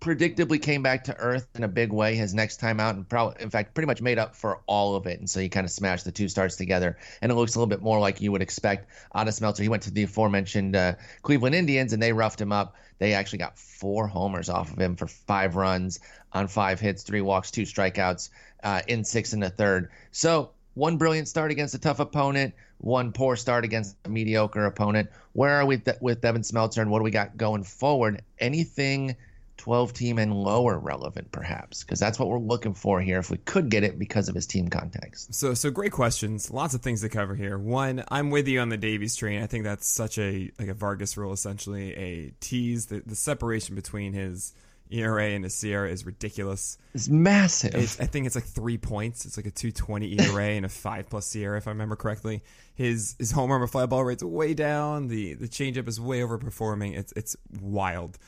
Predictably 0.00 0.60
came 0.60 0.82
back 0.82 1.04
to 1.04 1.16
earth 1.16 1.46
in 1.54 1.62
a 1.62 1.68
big 1.68 1.92
way 1.92 2.16
his 2.16 2.34
next 2.34 2.56
time 2.56 2.80
out, 2.80 2.96
and 2.96 3.08
probably, 3.08 3.40
in 3.40 3.50
fact, 3.50 3.72
pretty 3.72 3.86
much 3.86 4.02
made 4.02 4.18
up 4.18 4.34
for 4.34 4.60
all 4.66 4.96
of 4.96 5.06
it. 5.06 5.20
And 5.20 5.30
so 5.30 5.38
you 5.38 5.48
kind 5.48 5.64
of 5.64 5.70
smashed 5.70 6.04
the 6.04 6.10
two 6.10 6.28
starts 6.28 6.56
together, 6.56 6.98
and 7.20 7.30
it 7.30 7.36
looks 7.36 7.54
a 7.54 7.58
little 7.58 7.68
bit 7.68 7.82
more 7.82 8.00
like 8.00 8.20
you 8.20 8.32
would 8.32 8.42
expect 8.42 8.88
out 9.14 9.28
of 9.28 9.34
Smeltzer. 9.34 9.62
He 9.62 9.68
went 9.68 9.84
to 9.84 9.92
the 9.92 10.02
aforementioned 10.02 10.74
uh, 10.74 10.94
Cleveland 11.22 11.54
Indians, 11.54 11.92
and 11.92 12.02
they 12.02 12.12
roughed 12.12 12.40
him 12.40 12.50
up. 12.50 12.74
They 12.98 13.14
actually 13.14 13.38
got 13.38 13.56
four 13.56 14.08
homers 14.08 14.48
off 14.48 14.72
of 14.72 14.78
him 14.78 14.96
for 14.96 15.06
five 15.06 15.54
runs 15.54 16.00
on 16.32 16.48
five 16.48 16.80
hits, 16.80 17.04
three 17.04 17.20
walks, 17.20 17.52
two 17.52 17.62
strikeouts 17.62 18.30
uh, 18.64 18.82
in 18.88 19.04
six 19.04 19.34
and 19.34 19.44
a 19.44 19.50
third. 19.50 19.90
So 20.10 20.50
one 20.74 20.96
brilliant 20.96 21.28
start 21.28 21.50
against 21.50 21.74
a 21.74 21.78
tough 21.78 22.00
opponent, 22.00 22.54
one 22.78 23.12
poor 23.12 23.36
start 23.36 23.64
against 23.64 23.96
a 24.04 24.08
mediocre 24.08 24.64
opponent. 24.64 25.10
Where 25.32 25.56
are 25.56 25.66
we 25.66 25.78
th- 25.78 25.98
with 26.00 26.20
Devin 26.20 26.42
Smeltzer, 26.42 26.82
and 26.82 26.90
what 26.90 26.98
do 26.98 27.04
we 27.04 27.10
got 27.10 27.36
going 27.36 27.64
forward? 27.64 28.22
Anything 28.38 29.16
12 29.58 29.92
team 29.92 30.18
and 30.18 30.34
lower 30.34 30.78
relevant, 30.78 31.30
perhaps? 31.30 31.84
Because 31.84 32.00
that's 32.00 32.18
what 32.18 32.28
we're 32.28 32.38
looking 32.38 32.74
for 32.74 33.00
here 33.00 33.18
if 33.18 33.30
we 33.30 33.36
could 33.36 33.68
get 33.68 33.84
it 33.84 33.98
because 33.98 34.28
of 34.28 34.34
his 34.34 34.46
team 34.46 34.68
context. 34.68 35.34
So, 35.34 35.54
so 35.54 35.70
great 35.70 35.92
questions. 35.92 36.50
Lots 36.50 36.74
of 36.74 36.82
things 36.82 37.02
to 37.02 37.08
cover 37.08 37.34
here. 37.34 37.56
One, 37.56 38.02
I'm 38.08 38.30
with 38.30 38.48
you 38.48 38.60
on 38.60 38.70
the 38.70 38.76
Davies 38.76 39.14
train. 39.14 39.42
I 39.42 39.46
think 39.46 39.64
that's 39.64 39.86
such 39.86 40.18
a 40.18 40.50
like 40.58 40.68
a 40.68 40.74
Vargas 40.74 41.16
rule, 41.16 41.32
essentially 41.32 41.94
a 41.94 42.32
tease. 42.40 42.86
The, 42.86 43.02
the 43.06 43.14
separation 43.14 43.76
between 43.76 44.14
his 44.14 44.52
ERA 44.92 45.24
and 45.30 45.44
his 45.44 45.54
SIERA 45.54 45.90
is 45.90 46.04
ridiculous. 46.06 46.78
It's 46.94 47.08
massive. 47.08 47.74
It's, 47.74 48.00
I 48.00 48.06
think 48.06 48.26
it's 48.26 48.34
like 48.34 48.44
three 48.44 48.78
points. 48.78 49.24
It's 49.24 49.36
like 49.36 49.46
a 49.46 49.50
220 49.50 50.20
ERA 50.20 50.44
and 50.50 50.66
a 50.66 50.68
five 50.68 51.08
plus 51.08 51.26
SIERA, 51.26 51.58
if 51.58 51.66
I 51.66 51.70
remember 51.70 51.96
correctly. 51.96 52.42
His 52.74 53.14
his 53.18 53.30
home 53.32 53.50
run 53.50 53.60
or 53.60 53.66
fly 53.66 53.86
ball 53.86 54.04
rate's 54.04 54.22
way 54.22 54.54
down. 54.54 55.08
The 55.08 55.34
the 55.34 55.48
changeup 55.48 55.88
is 55.88 56.00
way 56.00 56.20
overperforming. 56.20 56.96
It's 56.96 57.12
it's 57.12 57.36
wild. 57.60 58.18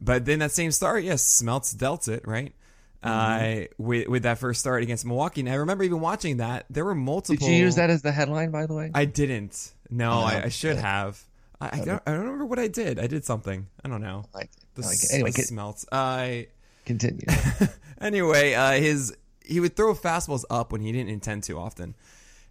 But 0.00 0.24
then 0.26 0.40
that 0.40 0.52
same 0.52 0.70
start, 0.72 1.04
yes, 1.04 1.22
Smelts 1.22 1.72
dealt 1.72 2.08
it 2.08 2.26
right. 2.26 2.52
Mm-hmm. 3.02 3.62
Uh, 3.62 3.66
with 3.78 4.08
with 4.08 4.22
that 4.24 4.38
first 4.38 4.60
start 4.60 4.82
against 4.82 5.04
Milwaukee. 5.06 5.40
And 5.40 5.48
I 5.48 5.54
remember 5.54 5.84
even 5.84 6.00
watching 6.00 6.38
that. 6.38 6.66
There 6.70 6.84
were 6.84 6.94
multiple. 6.94 7.46
Did 7.46 7.54
you 7.54 7.64
use 7.64 7.76
that 7.76 7.88
as 7.90 8.02
the 8.02 8.12
headline, 8.12 8.50
by 8.50 8.66
the 8.66 8.74
way? 8.74 8.90
I 8.94 9.04
didn't. 9.04 9.72
No, 9.90 10.10
Oh, 10.12 10.20
I, 10.24 10.42
I 10.44 10.48
should 10.48 10.76
have. 10.78 11.22
I, 11.60 11.70
I, 11.80 11.84
don't, 11.84 12.02
I 12.06 12.10
don't 12.12 12.20
remember 12.24 12.44
what 12.46 12.58
I 12.58 12.68
did. 12.68 12.98
I 12.98 13.06
did 13.06 13.24
something. 13.24 13.66
I 13.84 13.88
don't 13.88 14.02
know. 14.02 14.24
like, 14.34 14.50
The, 14.74 14.82
like 14.82 14.92
s- 14.92 15.12
anyway, 15.12 15.30
the 15.30 15.42
smelts. 15.42 15.86
I 15.90 16.48
continue. 16.84 17.24
anyway, 18.00 18.54
uh, 18.54 18.72
his 18.72 19.16
he 19.44 19.60
would 19.60 19.76
throw 19.76 19.94
fastballs 19.94 20.44
up 20.50 20.72
when 20.72 20.80
he 20.80 20.92
didn't 20.92 21.08
intend 21.10 21.44
to 21.44 21.58
often, 21.58 21.94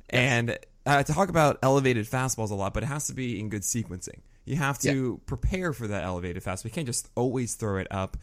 and 0.09 0.57
uh, 0.85 1.03
talk 1.03 1.29
about 1.29 1.59
elevated 1.61 2.05
fastballs 2.05 2.51
a 2.51 2.55
lot, 2.55 2.73
but 2.73 2.83
it 2.83 2.87
has 2.87 3.07
to 3.07 3.13
be 3.13 3.39
in 3.39 3.49
good 3.49 3.61
sequencing. 3.63 4.19
You 4.45 4.55
have 4.57 4.77
to 4.79 5.19
prepare 5.25 5.73
for 5.73 5.87
that 5.87 6.03
elevated 6.03 6.43
fastball. 6.43 6.65
You 6.65 6.69
can't 6.71 6.87
just 6.87 7.09
always 7.15 7.55
throw 7.55 7.77
it 7.77 7.87
up 7.91 8.15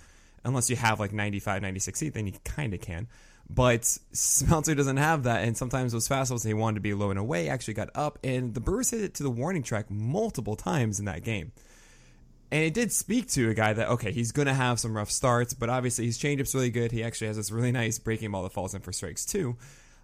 unless 0.45 0.71
you 0.71 0.77
have 0.77 1.01
like 1.01 1.13
95, 1.13 1.63
96 1.63 2.01
feet. 2.01 2.15
Then 2.15 2.27
you 2.29 2.33
kind 2.45 2.73
of 2.75 2.81
can. 2.81 3.09
But 3.55 3.83
Smeltzer 4.15 4.77
doesn't 4.77 4.97
have 4.97 5.25
that, 5.25 5.45
and 5.45 5.57
sometimes 5.57 5.93
those 5.93 6.09
fastballs 6.09 6.45
they 6.45 6.55
wanted 6.55 6.77
to 6.77 6.81
be 6.81 6.95
low 6.95 7.11
and 7.11 7.19
away 7.19 7.49
actually 7.49 7.75
got 7.75 7.91
up, 7.95 8.19
and 8.25 8.55
the 8.55 8.61
Brewers 8.61 8.91
hit 8.91 9.03
it 9.03 9.15
to 9.15 9.23
the 9.23 9.31
warning 9.31 9.63
track 9.63 9.91
multiple 9.91 10.57
times 10.57 10.99
in 10.99 11.05
that 11.05 11.23
game. 11.23 11.53
And 12.51 12.63
it 12.63 12.75
did 12.75 12.93
speak 12.93 13.29
to 13.31 13.51
a 13.51 13.55
guy 13.55 13.73
that 13.73 13.89
okay, 13.89 14.13
he's 14.13 14.33
going 14.33 14.47
to 14.47 14.55
have 14.55 14.79
some 14.81 14.97
rough 14.97 15.11
starts, 15.11 15.55
but 15.55 15.69
obviously 15.69 16.07
his 16.07 16.19
changeup's 16.19 16.55
really 16.55 16.71
good. 16.71 16.93
He 16.93 17.03
actually 17.03 17.27
has 17.29 17.37
this 17.37 17.51
really 17.51 17.73
nice 17.73 17.99
breaking 17.99 18.31
ball 18.31 18.43
that 18.45 18.53
falls 18.53 18.75
in 18.75 18.81
for 18.81 18.93
strikes 18.93 19.25
too. 19.25 19.57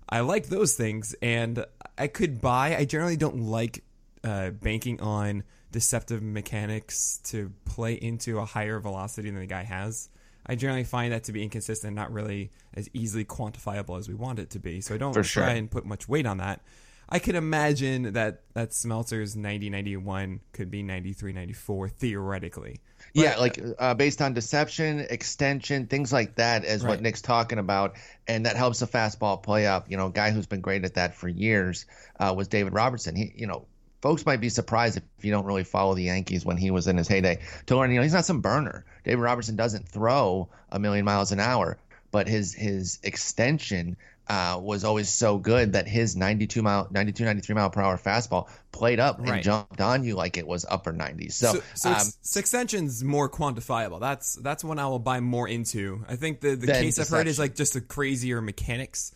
I 0.08 0.20
like 0.20 0.46
those 0.46 0.74
things, 0.74 1.14
and 1.22 1.64
I 1.96 2.06
could 2.06 2.40
buy. 2.40 2.76
I 2.76 2.84
generally 2.84 3.16
don't 3.16 3.42
like 3.42 3.84
uh, 4.24 4.50
banking 4.50 5.00
on 5.00 5.44
deceptive 5.70 6.22
mechanics 6.22 7.20
to 7.24 7.52
play 7.64 7.94
into 7.94 8.38
a 8.38 8.44
higher 8.44 8.80
velocity 8.80 9.30
than 9.30 9.40
the 9.40 9.46
guy 9.46 9.64
has. 9.64 10.08
I 10.48 10.54
generally 10.54 10.84
find 10.84 11.12
that 11.12 11.24
to 11.24 11.32
be 11.32 11.42
inconsistent, 11.42 11.94
not 11.94 12.12
really 12.12 12.50
as 12.74 12.88
easily 12.94 13.24
quantifiable 13.24 13.98
as 13.98 14.08
we 14.08 14.14
want 14.14 14.38
it 14.38 14.50
to 14.50 14.58
be. 14.58 14.80
So 14.80 14.94
I 14.94 14.98
don't 14.98 15.12
For 15.12 15.22
try 15.22 15.48
sure. 15.48 15.56
and 15.56 15.70
put 15.70 15.84
much 15.84 16.08
weight 16.08 16.26
on 16.26 16.38
that. 16.38 16.62
I 17.10 17.18
can 17.20 17.36
imagine 17.36 18.12
that 18.14 18.42
that 18.52 18.70
Smeltzer's 18.70 19.34
90 19.34 19.70
91 19.70 20.40
could 20.52 20.70
be 20.70 20.82
93 20.82 21.32
94 21.32 21.88
theoretically. 21.88 22.80
yeah, 23.14 23.36
like 23.36 23.58
uh, 23.78 23.94
based 23.94 24.20
on 24.20 24.34
deception, 24.34 25.00
extension, 25.08 25.86
things 25.86 26.12
like 26.12 26.34
that 26.36 26.64
is 26.66 26.82
Right. 26.82 26.90
what 26.90 27.00
Nick's 27.02 27.22
talking 27.22 27.58
about, 27.58 27.96
and 28.26 28.44
that 28.44 28.56
helps 28.56 28.80
the 28.80 28.86
fastball 28.86 29.42
play 29.42 29.66
up. 29.66 29.90
You 29.90 29.96
know, 29.96 30.06
a 30.08 30.10
guy 30.10 30.30
who's 30.32 30.46
been 30.46 30.60
great 30.60 30.84
at 30.84 30.94
that 30.94 31.14
for 31.14 31.28
years 31.28 31.86
uh, 32.20 32.34
was 32.36 32.48
David 32.48 32.74
Robertson. 32.74 33.16
He, 33.16 33.32
you 33.36 33.46
know, 33.46 33.66
folks 34.00 34.24
might 34.24 34.40
be 34.40 34.48
surprised 34.48 34.96
if 34.96 35.24
you 35.24 35.30
don't 35.30 35.44
really 35.44 35.64
follow 35.64 35.94
the 35.94 36.04
Yankees 36.04 36.44
when 36.44 36.56
he 36.56 36.70
was 36.70 36.86
in 36.86 36.96
his 36.96 37.08
heyday 37.08 37.40
to 37.66 37.76
learn. 37.76 37.90
You 37.90 37.96
know, 37.96 38.02
he's 38.02 38.14
not 38.14 38.24
some 38.24 38.40
burner. 38.40 38.84
David 39.04 39.20
Robertson 39.20 39.56
doesn't 39.56 39.88
throw 39.88 40.48
a 40.70 40.78
million 40.78 41.04
miles 41.04 41.32
an 41.32 41.40
hour, 41.40 41.78
but 42.10 42.28
his 42.28 42.54
his 42.54 42.98
extension. 43.02 43.96
Uh, 44.30 44.60
was 44.62 44.84
always 44.84 45.08
so 45.08 45.38
good 45.38 45.72
that 45.72 45.88
his 45.88 46.14
92 46.14 46.60
mile 46.60 46.86
92 46.90 47.24
93 47.24 47.54
mile 47.54 47.70
per 47.70 47.80
hour 47.80 47.96
fastball 47.96 48.46
played 48.72 49.00
up 49.00 49.18
and 49.26 49.42
jumped 49.42 49.80
on 49.80 50.04
you 50.04 50.14
like 50.14 50.36
it 50.36 50.46
was 50.46 50.66
upper 50.68 50.92
90s 50.92 51.32
so, 51.32 51.54
So, 51.54 51.62
so 51.72 51.90
um, 51.92 51.96
extension's 52.36 53.02
more 53.02 53.30
quantifiable. 53.30 54.00
That's 54.00 54.34
that's 54.34 54.62
one 54.62 54.78
I 54.78 54.86
will 54.86 54.98
buy 54.98 55.20
more 55.20 55.48
into. 55.48 56.04
I 56.06 56.16
think 56.16 56.42
the 56.42 56.56
the 56.56 56.66
case 56.66 56.98
I've 56.98 57.08
heard 57.08 57.26
is 57.26 57.38
like 57.38 57.54
just 57.54 57.72
the 57.72 57.80
crazier 57.80 58.42
mechanics 58.42 59.14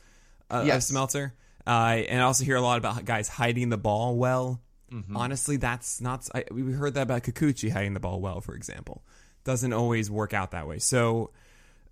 uh, 0.51 0.61
of 0.63 0.67
Smeltzer. 0.81 1.33
Uh, 1.67 2.03
and 2.09 2.21
I 2.21 2.25
also 2.25 2.45
hear 2.45 2.57
a 2.57 2.63
lot 2.63 2.79
about 2.79 3.05
guys 3.05 3.29
hiding 3.29 3.69
the 3.69 3.77
ball 3.77 4.17
well. 4.17 4.63
Mm-hmm. 4.93 5.17
Honestly, 5.17 5.57
that's 5.57 6.01
not. 6.01 6.29
I, 6.35 6.45
we 6.51 6.73
heard 6.73 6.95
that 6.95 7.03
about 7.03 7.23
Kikuchi 7.23 7.71
hiding 7.71 7.95
the 7.95 8.01
ball 8.01 8.21
well, 8.21 8.41
for 8.41 8.55
example. 8.55 9.03
Doesn't 9.45 9.73
always 9.73 10.11
work 10.11 10.35
out 10.35 10.53
that 10.53 10.69
way. 10.69 10.79
So, 10.79 11.31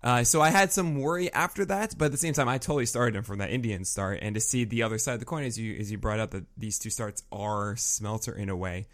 uh, 0.03 0.23
so 0.23 0.41
I 0.41 0.49
had 0.49 0.71
some 0.71 0.99
worry 1.01 1.31
after 1.33 1.65
that, 1.65 1.95
but 1.97 2.05
at 2.05 2.11
the 2.11 2.17
same 2.17 2.33
time, 2.33 2.47
I 2.47 2.57
totally 2.57 2.85
started 2.85 3.15
him 3.15 3.23
from 3.23 3.39
that 3.39 3.49
Indian 3.49 3.83
start, 3.83 4.19
and 4.21 4.35
to 4.35 4.41
see 4.41 4.63
the 4.63 4.83
other 4.83 4.97
side 4.97 5.15
of 5.15 5.19
the 5.19 5.25
coin, 5.25 5.43
as 5.43 5.57
you 5.57 5.75
as 5.79 5.91
you 5.91 5.97
brought 5.97 6.19
up, 6.19 6.31
that 6.31 6.45
these 6.57 6.79
two 6.79 6.89
starts 6.89 7.23
are 7.31 7.75
Smeltzer 7.75 8.37
in 8.37 8.49
a 8.49 8.55
way. 8.55 8.87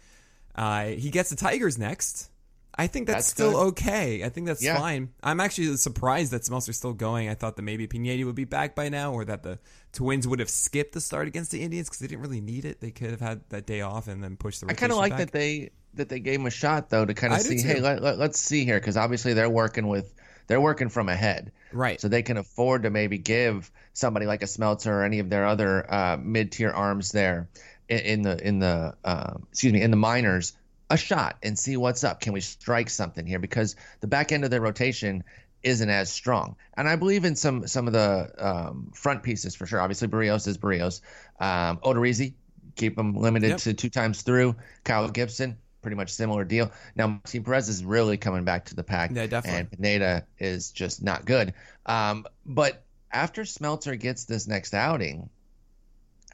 Uh, 0.54 0.86
he 0.86 1.10
gets 1.10 1.30
the 1.30 1.36
Tigers 1.36 1.78
next. 1.78 2.30
I 2.78 2.86
think 2.86 3.08
that's, 3.08 3.16
That's 3.16 3.26
still 3.28 3.52
good. 3.52 3.68
okay. 3.70 4.24
I 4.24 4.28
think 4.28 4.46
that's 4.46 4.62
Yeah. 4.62 4.78
fine. 4.78 5.08
I'm 5.22 5.40
actually 5.40 5.76
surprised 5.78 6.30
that 6.32 6.42
Smeltzer's 6.42 6.76
still 6.76 6.92
going. 6.92 7.28
I 7.28 7.34
thought 7.34 7.56
that 7.56 7.62
maybe 7.62 7.88
Pineda 7.88 8.24
would 8.24 8.36
be 8.36 8.44
back 8.44 8.76
by 8.76 8.88
now, 8.88 9.12
or 9.12 9.24
that 9.24 9.42
the 9.42 9.58
Twins 9.92 10.28
would 10.28 10.38
have 10.38 10.48
skipped 10.48 10.92
the 10.92 11.00
start 11.00 11.26
against 11.26 11.50
the 11.50 11.60
Indians 11.60 11.88
because 11.88 11.98
they 11.98 12.06
didn't 12.06 12.22
really 12.22 12.40
need 12.40 12.64
it. 12.64 12.80
They 12.80 12.92
could 12.92 13.10
have 13.10 13.20
had 13.20 13.40
that 13.48 13.66
day 13.66 13.80
off 13.80 14.06
and 14.06 14.22
then 14.22 14.36
pushed 14.36 14.60
the. 14.60 14.68
I 14.70 14.74
kind 14.74 14.92
of 14.92 14.98
like 14.98 15.10
back. 15.12 15.18
that 15.18 15.32
they 15.32 15.70
that 15.94 16.08
they 16.08 16.20
gave 16.20 16.38
him 16.38 16.46
a 16.46 16.50
shot 16.50 16.88
though 16.90 17.04
to 17.04 17.14
kind 17.14 17.32
of 17.32 17.40
see. 17.40 17.60
Hey, 17.60 17.80
let, 17.80 18.00
let, 18.00 18.20
us 18.20 18.36
see 18.36 18.64
here 18.64 18.78
because 18.78 18.96
obviously 18.96 19.34
they're 19.34 19.50
working 19.50 19.88
with 19.88 20.14
they're 20.46 20.60
working 20.60 20.88
from 20.88 21.08
ahead, 21.08 21.50
Right. 21.72 22.00
so 22.00 22.06
they 22.08 22.22
can 22.22 22.36
afford 22.36 22.84
to 22.84 22.90
maybe 22.90 23.18
give 23.18 23.70
somebody 23.92 24.26
like 24.26 24.42
a 24.42 24.46
Smeltzer 24.46 24.86
or 24.86 25.02
any 25.02 25.18
of 25.18 25.28
their 25.30 25.46
other 25.46 25.92
uh, 25.92 26.16
mid 26.22 26.52
tier 26.52 26.70
arms 26.70 27.10
there 27.10 27.48
in, 27.88 27.98
in 27.98 28.22
the 28.22 28.46
in 28.46 28.58
the 28.60 28.94
uh, 29.04 29.34
excuse 29.50 29.72
me 29.72 29.82
in 29.82 29.90
the 29.90 29.96
minors 29.96 30.52
a 30.90 30.96
shot 30.96 31.36
and 31.42 31.58
see 31.58 31.76
what's 31.76 32.04
up. 32.04 32.20
Can 32.20 32.32
we 32.32 32.40
strike 32.40 32.90
something 32.90 33.26
here 33.26 33.38
because 33.38 33.76
the 34.00 34.06
back 34.06 34.32
end 34.32 34.44
of 34.44 34.50
their 34.50 34.60
rotation 34.60 35.24
isn't 35.62 35.90
as 35.90 36.10
strong. 36.10 36.56
And 36.76 36.88
I 36.88 36.96
believe 36.96 37.24
in 37.24 37.36
some 37.36 37.66
some 37.66 37.86
of 37.86 37.92
the 37.92 38.32
um, 38.38 38.92
front 38.94 39.22
pieces 39.22 39.54
for 39.54 39.66
sure. 39.66 39.80
Obviously, 39.80 40.08
Berrios 40.08 40.46
is 40.46 40.58
Berrios. 40.58 41.00
Um, 41.40 41.78
Odorizzi, 41.78 42.34
keep 42.76 42.98
him 42.98 43.16
limited 43.16 43.50
Yep. 43.50 43.58
to 43.60 43.74
two 43.74 43.90
times 43.90 44.22
through. 44.22 44.56
Kyle 44.84 45.08
Gibson, 45.08 45.58
pretty 45.82 45.96
much 45.96 46.10
similar 46.10 46.44
deal. 46.44 46.70
Now, 46.94 47.08
Martin 47.08 47.44
Perez 47.44 47.68
is 47.68 47.84
really 47.84 48.16
coming 48.16 48.44
back 48.44 48.66
to 48.66 48.74
the 48.76 48.84
pack. 48.84 49.10
Yeah, 49.12 49.26
definitely. 49.26 49.60
And 49.60 49.70
Pineda 49.70 50.26
is 50.38 50.70
just 50.70 51.02
not 51.02 51.24
good. 51.24 51.54
Um, 51.86 52.26
but 52.46 52.84
after 53.10 53.42
Smeltzer 53.42 53.98
gets 53.98 54.24
this 54.24 54.46
next 54.46 54.74
outing, 54.74 55.28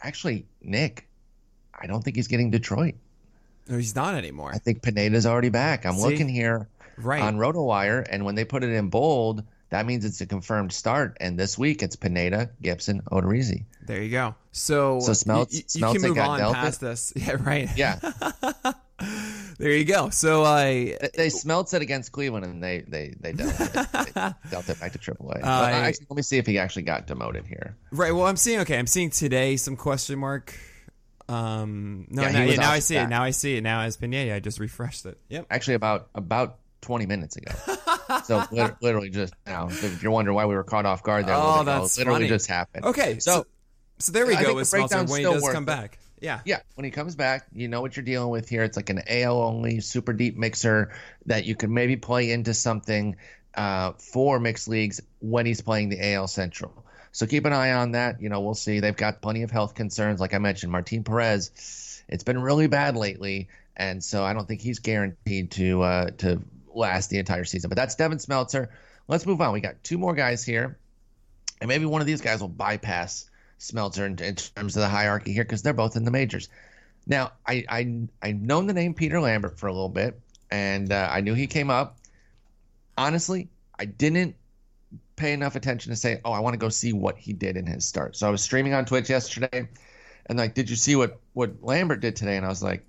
actually, 0.03 0.47
Nick, 0.61 1.09
I 1.73 1.87
don't 1.87 2.03
think 2.03 2.17
he's 2.17 2.29
getting 2.29 2.51
Detroit. 2.51 2.95
No, 3.69 3.77
he's 3.79 3.95
not 3.95 4.15
anymore. 4.15 4.51
I 4.53 4.59
think 4.59 4.83
Pineda's 4.83 5.27
already 5.27 5.49
back. 5.49 5.87
I'm 5.87 5.95
See? 5.97 6.03
looking 6.03 6.29
here 6.29 6.69
Right. 6.99 7.23
on 7.23 7.37
RotoWire, 7.39 8.07
and 8.09 8.25
when 8.25 8.35
they 8.35 8.45
put 8.45 8.63
it 8.63 8.71
in 8.71 8.89
bold, 8.91 9.43
that 9.71 9.87
means 9.87 10.05
it's 10.05 10.21
a 10.21 10.27
confirmed 10.27 10.73
start. 10.73 11.17
And 11.21 11.39
this 11.39 11.59
week, 11.59 11.83
it's 11.83 11.97
Pineda, 11.97 12.51
Gibson, 12.63 13.01
Odorizzi. 13.11 13.65
there 13.87 14.03
you 14.03 14.11
go. 14.11 14.35
So, 14.53 15.01
So 15.01 15.13
Smeltz- 15.13 15.53
you, 15.53 15.59
you, 15.59 15.65
Smeltz 15.83 15.93
can 15.95 16.03
move 16.03 16.19
on 16.19 16.39
dealt 16.39 16.55
past 16.55 16.81
this. 16.81 17.13
Yeah, 17.17 17.37
right. 17.41 17.69
Yeah, 17.77 17.99
there 19.59 19.73
you 19.73 19.85
go. 19.85 20.11
So 20.11 20.45
I. 20.45 20.97
they, 21.01 21.11
they 21.17 21.29
smelt 21.31 21.73
it 21.75 21.83
against 21.83 22.13
Cleveland, 22.13 22.45
and 22.45 22.63
they 22.63 22.85
they 22.87 23.15
they 23.19 23.33
dealt 23.33 23.61
it, 23.61 23.73
they 23.73 24.33
dealt 24.51 24.69
it 24.69 24.79
back 24.81 24.93
to 24.93 24.99
AAA. 24.99 25.43
I- 25.43 25.73
uh, 25.73 25.75
actually, 25.89 26.07
let 26.11 26.17
me 26.17 26.23
see 26.23 26.39
if 26.39 26.47
he 26.47 26.59
actually 26.59 26.83
got 26.83 27.07
demoted 27.07 27.47
here. 27.47 27.77
Right. 27.91 28.13
Well, 28.15 28.27
I'm 28.27 28.37
seeing. 28.37 28.61
Okay, 28.61 28.79
I'm 28.79 28.87
seeing 28.87 29.11
today 29.11 29.57
some 29.57 29.75
question 29.77 30.19
mark. 30.19 30.55
Um. 31.29 32.07
No. 32.11 32.23
Yeah, 32.23 32.29
he 32.29 32.35
no, 32.39 32.45
yeah, 32.45 32.57
now 32.57 32.71
I 32.73 32.79
see 32.81 32.97
it. 32.97 33.09
Now 33.09 33.23
I 33.23 33.31
see 33.31 33.57
it. 33.57 33.63
Now 33.63 33.81
as 33.81 33.97
Pineda, 33.97 34.35
I 34.35 34.41
just 34.41 34.59
refreshed 34.61 35.07
it. 35.07 35.19
Yep. 35.29 35.47
Actually, 35.51 35.75
about 35.75 36.09
about 36.15 36.59
20 36.83 37.07
minutes 37.07 37.37
ago. 37.37 37.53
so 38.25 38.45
lit- 38.53 38.75
literally 38.83 39.11
just 39.11 39.33
now. 39.47 39.69
If 39.69 40.03
you're 40.03 40.13
wondering 40.13 40.35
why 40.35 40.45
we 40.47 40.55
were 40.55 40.65
caught 40.65 40.85
off 40.87 41.03
guard 41.03 41.27
there, 41.27 41.35
Oh, 41.35 41.63
ago, 41.63 41.65
that's 41.65 41.97
literally 41.97 42.21
funny. 42.21 42.29
just 42.29 42.47
happened. 42.47 42.85
Okay. 42.85 43.19
So. 43.21 43.33
So, 43.33 43.47
So, 43.99 44.13
there 44.13 44.27
we 44.27 44.35
I 44.35 44.43
go 44.43 44.55
with 44.55 44.71
the 44.71 44.77
Smeltzer 44.77 44.97
when 45.09 45.21
he 45.21 45.25
still 45.25 45.35
does 45.35 45.49
come 45.53 45.63
it. 45.63 45.67
back. 45.67 45.99
Yeah. 46.21 46.41
yeah, 46.47 46.61
when 46.75 46.85
he 46.87 46.91
comes 46.91 47.17
back, 47.17 47.47
you 47.53 47.69
know 47.69 47.83
what 47.83 47.97
you're 47.97 48.05
dealing 48.05 48.31
with 48.31 48.49
here. 48.49 48.63
It's 48.63 48.77
like 48.79 48.89
an 48.89 49.03
AL 49.09 49.41
only 49.43 49.81
super 49.81 50.13
deep 50.15 50.37
mixer 50.39 50.93
that 51.27 51.45
you 51.45 51.55
can 51.55 51.73
maybe 51.75 51.97
play 51.97 52.31
into 52.33 52.55
something 52.55 53.17
uh, 53.55 53.93
for 53.93 54.41
mixed 54.41 54.67
leagues 54.67 55.03
when 55.21 55.45
he's 55.45 55.61
playing 55.61 55.91
the 55.91 56.15
AL 56.15 56.29
Central. 56.29 56.85
So 57.15 57.29
keep 57.29 57.45
an 57.45 57.53
eye 57.53 57.71
on 57.71 57.93
that. 57.93 58.21
You 58.21 58.29
know, 58.29 58.41
we'll 58.41 58.55
see. 58.55 58.81
They've 58.81 58.97
got 58.97 59.23
plenty 59.23 59.45
of 59.45 59.51
health 59.53 59.77
concerns. 59.77 60.19
Like 60.19 60.35
I 60.35 60.39
mentioned, 60.39 60.73
Martin 60.73 61.05
Perez, 61.05 62.03
it's 62.09 62.25
been 62.25 62.43
really 62.43 62.67
bad 62.67 62.97
lately, 62.97 63.47
and 63.77 64.03
so 64.03 64.25
I 64.25 64.33
don't 64.33 64.49
think 64.49 64.61
he's 64.61 64.81
guaranteed 64.81 65.53
to 65.53 65.83
uh, 65.83 66.11
to 66.19 66.43
last 66.75 67.11
the 67.11 67.19
entire 67.19 67.45
season. 67.45 67.69
But 67.69 67.77
that's 67.77 67.95
Devin 67.95 68.19
Smeltzer. 68.19 68.67
Let's 69.07 69.27
move 69.27 69.41
on. 69.41 69.53
We 69.53 69.61
got 69.61 69.85
two 69.85 69.97
more 69.97 70.13
guys 70.15 70.45
here, 70.45 70.77
and 71.61 71.69
maybe 71.69 71.85
one 71.85 72.01
of 72.01 72.09
these 72.09 72.21
guys 72.21 72.41
will 72.41 72.49
bypass 72.49 73.31
Smeltzer 73.61 74.07
in, 74.07 74.19
in 74.19 74.35
terms 74.35 74.77
of 74.77 74.81
the 74.81 74.89
hierarchy 74.89 75.33
here 75.33 75.45
because 75.45 75.63
they're 75.63 75.73
both 75.73 75.95
in 75.95 76.05
the 76.05 76.11
majors. 76.11 76.49
Now, 77.07 77.31
I 77.47 77.65
I 77.69 78.09
I've 78.23 78.41
known 78.41 78.67
the 78.67 78.75
name 78.75 78.93
Peter 78.93 79.21
Lambert 79.21 79.61
for 79.61 79.69
a 79.69 79.73
little 79.73 79.89
bit, 79.89 80.19
and 80.51 80.91
uh, 80.91 81.09
I 81.13 81.21
knew 81.21 81.35
he 81.35 81.47
came 81.47 81.71
up. 81.71 81.97
Honestly, 82.99 83.51
I 83.79 83.85
didn't 83.85 84.35
pay 85.17 85.33
enough 85.33 85.57
attention 85.57 85.91
to 85.91 85.97
say, 85.97 86.21
oh, 86.25 86.33
I 86.33 86.41
want 86.41 86.55
to 86.55 86.59
go 86.59 86.69
see 86.69 86.93
what 86.93 87.17
he 87.17 87.33
did 87.33 87.57
in 87.57 87.67
his 87.67 87.85
start. 87.85 88.17
So 88.17 88.27
I 88.27 88.31
was 88.31 88.43
streaming 88.43 88.75
on 88.75 88.85
Twitch 88.85 89.09
yesterday, 89.11 89.69
and 90.27 90.39
like, 90.39 90.55
did 90.55 90.71
you 90.71 90.77
see 90.77 90.97
what 90.97 91.21
what 91.33 91.63
Lambert 91.63 92.01
did 92.01 92.17
today? 92.17 92.37
And 92.37 92.47
I 92.47 92.49
was 92.49 92.63
like, 92.63 92.85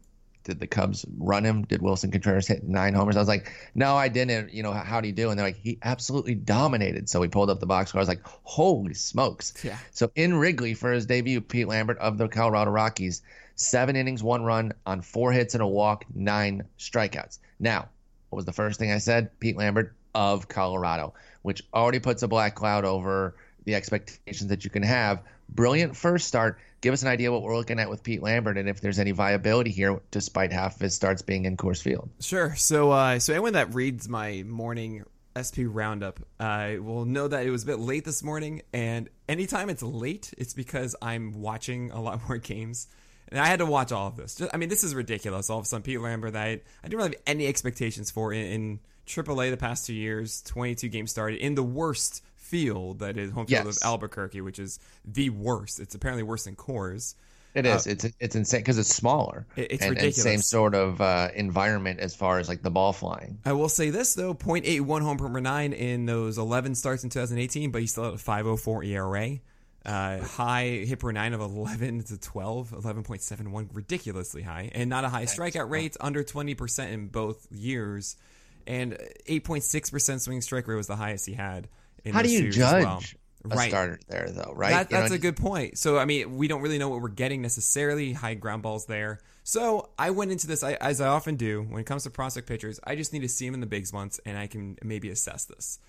did 0.46 0.60
the 0.60 0.68
Cubs 0.68 1.06
run 1.18 1.44
him? 1.44 1.64
Did 1.66 1.82
Willson 1.82 2.12
Contreras 2.12 2.48
hit 2.48 2.64
nine 2.64 2.94
homers? 2.94 3.16
I 3.16 3.20
was 3.20 3.28
like, 3.28 3.52
no, 3.74 3.96
I 3.96 4.08
didn't. 4.08 4.54
You 4.54 4.64
know, 4.64 4.72
how'd 4.72 5.04
he 5.04 5.12
do? 5.12 5.30
And 5.30 5.40
they're 5.40 5.48
like, 5.48 5.58
he 5.58 5.80
absolutely 5.84 6.36
dominated. 6.36 7.10
So 7.10 7.20
we 7.20 7.28
pulled 7.28 7.50
up 7.50 7.60
the 7.60 7.66
box 7.66 7.90
score. 7.90 8.00
I 8.00 8.04
was 8.04 8.08
like, 8.08 8.26
holy 8.44 8.94
smokes. 8.94 9.54
Yeah. 9.64 9.78
So 9.92 10.12
in 10.16 10.36
Wrigley 10.36 10.76
for 10.76 10.92
his 10.92 11.08
debut, 11.08 11.42
Pete 11.42 11.68
Lambert 11.68 11.98
of 11.98 12.18
the 12.18 12.28
Colorado 12.28 12.72
Rockies, 12.72 13.24
seven 13.56 13.96
innings, 13.96 14.22
one 14.22 14.44
run 14.44 14.74
on 14.86 15.02
four 15.02 15.32
hits 15.32 15.56
and 15.56 15.64
a 15.64 15.68
walk, 15.68 16.06
nine 16.14 16.64
strikeouts. 16.78 17.40
Now, 17.60 17.90
what 18.30 18.38
was 18.38 18.46
the 18.46 18.54
first 18.54 18.80
thing 18.80 18.92
I 18.92 19.00
said? 19.00 19.40
Pete 19.40 19.58
Lambert 19.58 19.96
of 20.14 20.48
Colorado, 20.48 21.14
which 21.46 21.62
already 21.74 22.00
puts 22.00 22.24
a 22.24 22.28
black 22.28 22.56
cloud 22.56 22.86
over 22.86 23.36
the 23.66 23.76
expectations 23.76 24.50
that 24.50 24.64
you 24.64 24.72
can 24.72 24.82
have. 24.82 25.22
Brilliant 25.48 25.96
first 25.96 26.28
start. 26.28 26.60
Give 26.82 26.92
us 26.92 27.04
an 27.04 27.08
idea 27.08 27.32
what 27.32 27.44
we're 27.44 27.56
looking 27.56 27.80
at 27.80 27.90
with 27.90 28.02
Pete 28.02 28.22
Lambert 28.22 28.58
and 28.58 28.68
if 28.68 28.82
there's 28.82 28.98
any 28.98 29.12
viability 29.12 29.70
here, 29.70 30.02
despite 30.10 30.52
half 30.52 30.76
of 30.76 30.82
his 30.82 30.96
starts 30.96 31.22
being 31.22 31.46
in 31.46 31.56
Coors 31.56 31.82
Field. 31.82 32.10
Sure. 32.20 32.56
So, 32.56 32.92
uh, 32.92 33.20
so 33.20 33.34
anyone 33.34 33.54
that 33.54 33.76
reads 33.76 34.10
my 34.10 34.44
morning 34.44 35.06
SP 35.38 35.68
roundup 35.68 36.20
uh, 36.40 36.74
will 36.80 37.06
know 37.06 37.28
that 37.28 37.46
it 37.46 37.52
was 37.52 37.64
a 37.64 37.68
bit 37.68 37.80
late 37.80 38.06
this 38.06 38.24
morning, 38.24 38.64
and 38.74 39.10
anytime 39.30 39.70
it's 39.70 39.84
late, 39.84 40.34
it's 40.38 40.54
because 40.54 40.96
I'm 41.02 41.42
watching 41.42 41.92
a 41.92 42.02
lot 42.02 42.22
more 42.28 42.38
games, 42.38 42.88
and 43.28 43.40
I 43.40 43.48
had 43.48 43.60
to 43.60 43.66
watch 43.68 43.92
all 43.92 44.08
of 44.08 44.16
this. 44.16 44.36
Just, 44.36 44.54
I 44.54 44.58
mean, 44.58 44.70
this 44.70 44.84
is 44.84 44.96
ridiculous. 44.96 45.50
All 45.50 45.60
of 45.60 45.66
a 45.66 45.68
sudden, 45.68 45.84
Pete 45.84 46.00
Lambert, 46.02 46.36
I, 46.36 46.48
I 46.48 46.60
didn't 46.84 46.98
really 46.98 47.10
have 47.10 47.22
any 47.28 47.48
expectations 47.48 48.10
for 48.10 48.34
in, 48.34 48.46
in 48.46 48.80
AAA 49.08 49.50
the 49.52 49.58
past 49.58 49.86
two 49.88 49.94
years. 49.94 50.42
22 50.44 50.88
games 50.90 51.12
started 51.12 51.40
in 51.40 51.56
the 51.56 51.64
worst 51.64 52.24
field 52.36 53.00
that 53.00 53.18
is 53.18 53.32
home 53.32 53.46
field 53.48 53.66
Yes. 53.66 53.78
of 53.78 53.88
Albuquerque, 53.88 54.42
which 54.42 54.60
is 54.60 54.80
the 55.04 55.30
worst. 55.32 55.80
It's 55.80 55.96
apparently 55.96 56.24
worse 56.24 56.46
than 56.46 56.56
Coors. 56.56 57.16
It 57.56 57.66
is. 57.66 57.88
it's 57.88 58.06
it's 58.20 58.36
insane 58.36 58.60
because 58.60 58.78
it's 58.78 58.94
smaller. 58.94 59.46
Uh, 59.58 59.62
It- 59.62 59.72
it's 59.72 59.82
and, 59.84 59.92
and 59.92 59.96
ridiculous. 60.02 60.24
same 60.24 60.42
sort 60.42 60.76
of 60.76 61.00
uh, 61.00 61.30
environment 61.34 62.02
as 62.02 62.14
far 62.14 62.38
as 62.40 62.50
like 62.50 62.62
the 62.62 62.70
ball 62.70 62.92
flying. 62.92 63.40
I 63.46 63.54
will 63.54 63.70
say 63.70 63.92
this 63.92 64.14
though, 64.14 64.34
0.81 64.34 65.02
home 65.04 65.18
run 65.18 65.32
per 65.34 65.40
nine 65.40 65.72
in 65.72 66.06
those 66.06 66.38
11 66.38 66.76
starts 66.76 67.06
in 67.06 67.10
2018, 67.10 67.72
but 67.72 67.80
he 67.80 67.88
still 67.88 68.04
had 68.04 68.14
a 68.16 68.18
504 68.18 68.84
ERA. 68.84 69.40
Uh, 69.86 70.18
high 70.20 70.66
hit 70.86 71.00
per 71.00 71.12
nine 71.14 71.34
of 71.34 71.40
11 71.40 72.04
to 72.06 72.18
12, 72.18 72.72
11.71, 72.72 73.70
ridiculously 73.72 74.42
high, 74.42 74.70
and 74.74 74.90
not 74.90 75.06
a 75.06 75.10
high 75.10 75.26
strikeout 75.26 75.70
rate, 75.70 75.96
under 76.02 76.24
20% 76.24 76.92
in 76.92 77.08
both 77.08 77.48
years, 77.52 78.16
and 78.68 78.98
8.6% 79.28 80.22
swing 80.22 80.42
strike 80.42 80.68
rate 80.68 80.76
was 80.76 80.88
the 80.88 80.96
highest 80.96 81.26
he 81.26 81.34
had. 81.34 81.68
In 82.04 82.14
How 82.14 82.22
do 82.22 82.30
you 82.30 82.52
judge 82.52 82.84
well. 82.84 83.02
a 83.44 83.48
Right. 83.48 83.70
starter 83.70 84.00
there, 84.08 84.30
though? 84.32 84.54
Right? 84.56 84.72
That, 84.72 84.92
You 84.92 84.96
know, 84.98 85.02
that's 85.02 85.14
a 85.14 85.20
good 85.20 85.38
point. 85.38 85.78
So, 85.78 86.00
I 86.00 86.06
mean, 86.06 86.36
we 86.38 86.48
don't 86.48 86.62
really 86.62 86.80
know 86.80 86.90
what 86.90 87.02
we're 87.02 87.10
getting 87.10 87.42
necessarily. 87.42 88.14
High 88.14 88.34
ground 88.34 88.64
balls 88.64 88.86
there. 88.86 89.20
So, 89.44 89.90
I 90.00 90.10
went 90.12 90.32
into 90.32 90.48
this, 90.48 90.64
I, 90.64 90.74
as 90.74 91.00
I 91.00 91.08
often 91.08 91.36
do, 91.36 91.62
when 91.62 91.80
it 91.80 91.86
comes 91.86 92.04
to 92.04 92.10
prospect 92.10 92.48
pitchers, 92.48 92.80
I 92.84 92.96
just 92.96 93.14
need 93.14 93.22
to 93.22 93.30
see 93.30 93.46
him 93.46 93.54
in 93.54 93.60
the 93.60 93.68
bigs 93.68 93.94
once, 93.94 94.20
and 94.26 94.38
I 94.38 94.48
can 94.48 94.78
maybe 94.84 95.10
assess 95.10 95.46
this. 95.46 95.80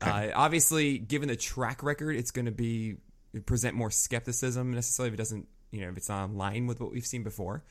Uh, 0.00 0.28
obviously, 0.34 0.98
given 0.98 1.28
the 1.28 1.36
track 1.36 1.82
record, 1.82 2.16
it's 2.16 2.30
going 2.30 2.44
to 2.44 2.52
be 2.52 2.96
present 3.46 3.74
more 3.74 3.90
skepticism 3.90 4.72
necessarily 4.74 5.08
if 5.08 5.14
it 5.14 5.16
doesn't, 5.16 5.48
you 5.70 5.80
know, 5.80 5.88
if 5.88 5.96
it's 5.96 6.08
not 6.10 6.26
in 6.26 6.36
line 6.36 6.66
with 6.66 6.80
what 6.80 6.92
we've 6.92 7.06
seen 7.06 7.22
before. 7.22 7.64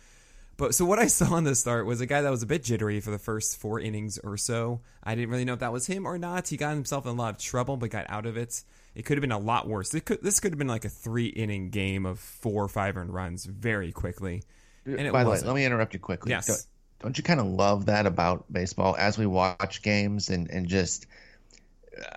But 0.57 0.74
so 0.74 0.85
what 0.85 1.00
I 1.00 1.07
saw 1.07 1.35
in 1.38 1.43
the 1.43 1.55
start 1.55 1.85
was 1.85 2.01
a 2.01 2.05
guy 2.05 2.21
that 2.21 2.29
was 2.29 2.43
a 2.43 2.45
bit 2.45 2.63
jittery 2.63 3.00
for 3.00 3.12
the 3.12 3.19
first 3.19 3.57
four 3.57 3.79
innings 3.79 4.17
or 4.19 4.38
so. 4.38 4.81
I 5.03 5.15
didn't 5.15 5.29
really 5.29 5.45
know 5.45 5.53
if 5.53 5.59
that 5.59 5.74
was 5.74 5.88
him 5.88 6.05
or 6.05 6.17
not. 6.17 6.47
He 6.47 6.57
got 6.57 6.74
himself 6.74 7.05
in 7.05 7.12
a 7.12 7.15
lot 7.15 7.33
of 7.33 7.38
trouble, 7.39 7.77
but 7.77 7.89
got 7.89 8.05
out 8.09 8.25
of 8.25 8.38
it. 8.38 8.63
It 8.95 9.03
could 9.03 9.17
have 9.17 9.21
been 9.21 9.31
a 9.31 9.39
lot 9.39 9.67
worse. 9.67 9.91
Could, 9.91 10.24
this 10.24 10.39
could 10.39 10.51
have 10.53 10.57
been 10.59 10.67
like 10.67 10.85
a 10.85 10.89
three 10.89 11.27
inning 11.27 11.69
game 11.69 12.05
of 12.05 12.19
four 12.19 12.63
or 12.63 12.69
five 12.69 12.95
earned 12.95 13.13
runs 13.13 13.45
very 13.45 13.91
quickly. 13.91 14.43
Uh, 14.88 14.91
and 14.91 15.07
it 15.07 15.13
By 15.13 15.24
the 15.24 15.29
way, 15.29 15.41
let 15.41 15.55
me 15.55 15.65
interrupt 15.65 15.93
you 15.93 16.00
quickly. 16.00 16.31
Yes. 16.31 16.47
Don't, 16.47 16.65
don't 17.01 17.17
you 17.17 17.24
kind 17.24 17.41
of 17.41 17.47
love 17.47 17.88
that 17.88 18.05
about 18.05 18.51
baseball 18.51 18.95
as 18.97 19.17
we 19.17 19.25
watch 19.25 19.81
games 19.81 20.29
and 20.29 20.50
and 20.50 20.67
just. 20.67 21.07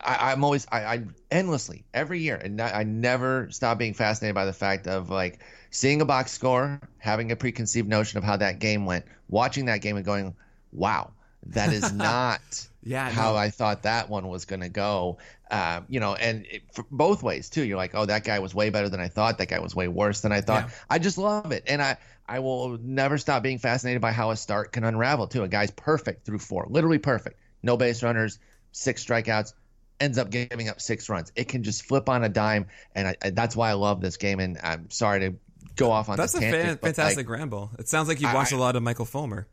I, 0.03 0.33
I'm 0.33 0.43
always 0.45 0.67
I, 0.73 0.85
I 0.85 1.05
endlessly 1.31 1.85
every 1.95 2.21
year, 2.21 2.37
and 2.37 2.61
I 2.61 2.81
I 2.81 2.85
never 2.85 3.51
stop 3.51 3.79
being 3.79 3.95
fascinated 3.95 4.35
by 4.35 4.45
the 4.45 4.53
fact 4.53 4.87
of 4.87 5.11
like 5.11 5.41
seeing 5.71 6.01
a 6.01 6.05
box 6.05 6.33
score, 6.33 6.81
having 6.99 7.31
a 7.31 7.37
preconceived 7.37 7.89
notion 7.89 8.19
of 8.19 8.25
how 8.25 8.37
that 8.39 8.59
game 8.59 8.87
went, 8.87 9.05
watching 9.29 9.67
that 9.67 9.81
game 9.83 9.97
and 9.97 10.05
going, 10.05 10.35
"Wow, 10.73 11.13
that 11.47 11.73
is 11.73 11.93
not 11.93 12.69
Yeah, 12.83 13.11
how 13.11 13.37
no. 13.37 13.37
I 13.37 13.51
thought 13.51 13.85
that 13.85 14.09
one 14.09 14.29
was 14.29 14.45
going 14.45 14.61
to 14.61 14.69
go." 14.69 15.19
Um, 15.51 15.87
you 15.89 16.01
know, 16.01 16.15
and 16.15 16.45
it, 16.47 16.63
for 16.75 16.85
both 16.91 17.23
ways 17.23 17.49
too. 17.49 17.63
You're 17.65 17.77
like, 17.77 17.95
"Oh, 17.95 18.07
that 18.07 18.25
guy 18.25 18.39
was 18.41 18.55
way 18.55 18.71
better 18.71 18.89
than 18.89 19.01
I 19.01 19.09
thought. 19.09 19.39
That 19.39 19.49
guy 19.49 19.61
was 19.61 19.75
way 19.75 19.87
worse 19.89 20.21
than 20.23 20.33
I 20.33 20.41
thought." 20.41 20.65
Yeah. 20.65 20.71
I 20.91 20.99
just 20.99 21.19
love 21.19 21.53
it, 21.53 21.65
and 21.67 21.81
I 21.83 21.97
I 22.27 22.41
will 22.41 22.79
never 22.79 23.17
stop 23.19 23.43
being 23.45 23.59
fascinated 23.59 24.03
by 24.03 24.13
how 24.13 24.31
a 24.31 24.37
start 24.37 24.73
can 24.73 24.83
unravel 24.85 25.29
too. 25.29 25.45
A 25.45 25.49
guy's 25.49 25.71
perfect 25.71 26.27
through 26.27 26.41
four, 26.41 26.67
literally 26.69 26.99
perfect, 26.99 27.39
no 27.63 27.77
base 27.77 28.03
runners, 28.03 28.39
six 28.73 29.05
strikeouts, 29.05 29.53
ends 30.01 30.19
up 30.19 30.31
giving 30.31 30.69
up 30.69 30.81
six 30.81 31.09
runs. 31.09 31.33
It 31.37 31.49
can 31.49 31.63
just 31.63 31.85
flip 31.85 32.09
on 32.09 32.25
a 32.25 32.29
dime, 32.29 32.67
and 32.95 33.09
I, 33.09 33.17
I, 33.23 33.31
that's 33.31 33.57
why 33.57 33.71
I 33.71 33.75
love 33.75 34.01
this 34.01 34.17
game. 34.17 34.41
And 34.41 34.59
I'm 34.63 34.91
sorry 34.91 35.21
to 35.21 35.35
go 35.77 35.91
off 35.91 36.09
on 36.09 36.17
That's 36.17 36.35
a 36.35 36.39
this 36.39 36.45
tangent, 36.51 36.65
fan, 36.65 36.75
but, 36.81 36.87
like, 36.89 36.97
fantastic 36.97 37.29
ramble. 37.29 37.71
It 37.79 37.89
sounds 37.89 38.09
like 38.09 38.21
you've 38.21 38.33
watched 38.35 38.53
I- 38.53 38.57
a 38.57 38.61
lot 38.61 38.77
of 38.77 38.83
Michael 38.83 39.05
Fulmer. 39.05 39.47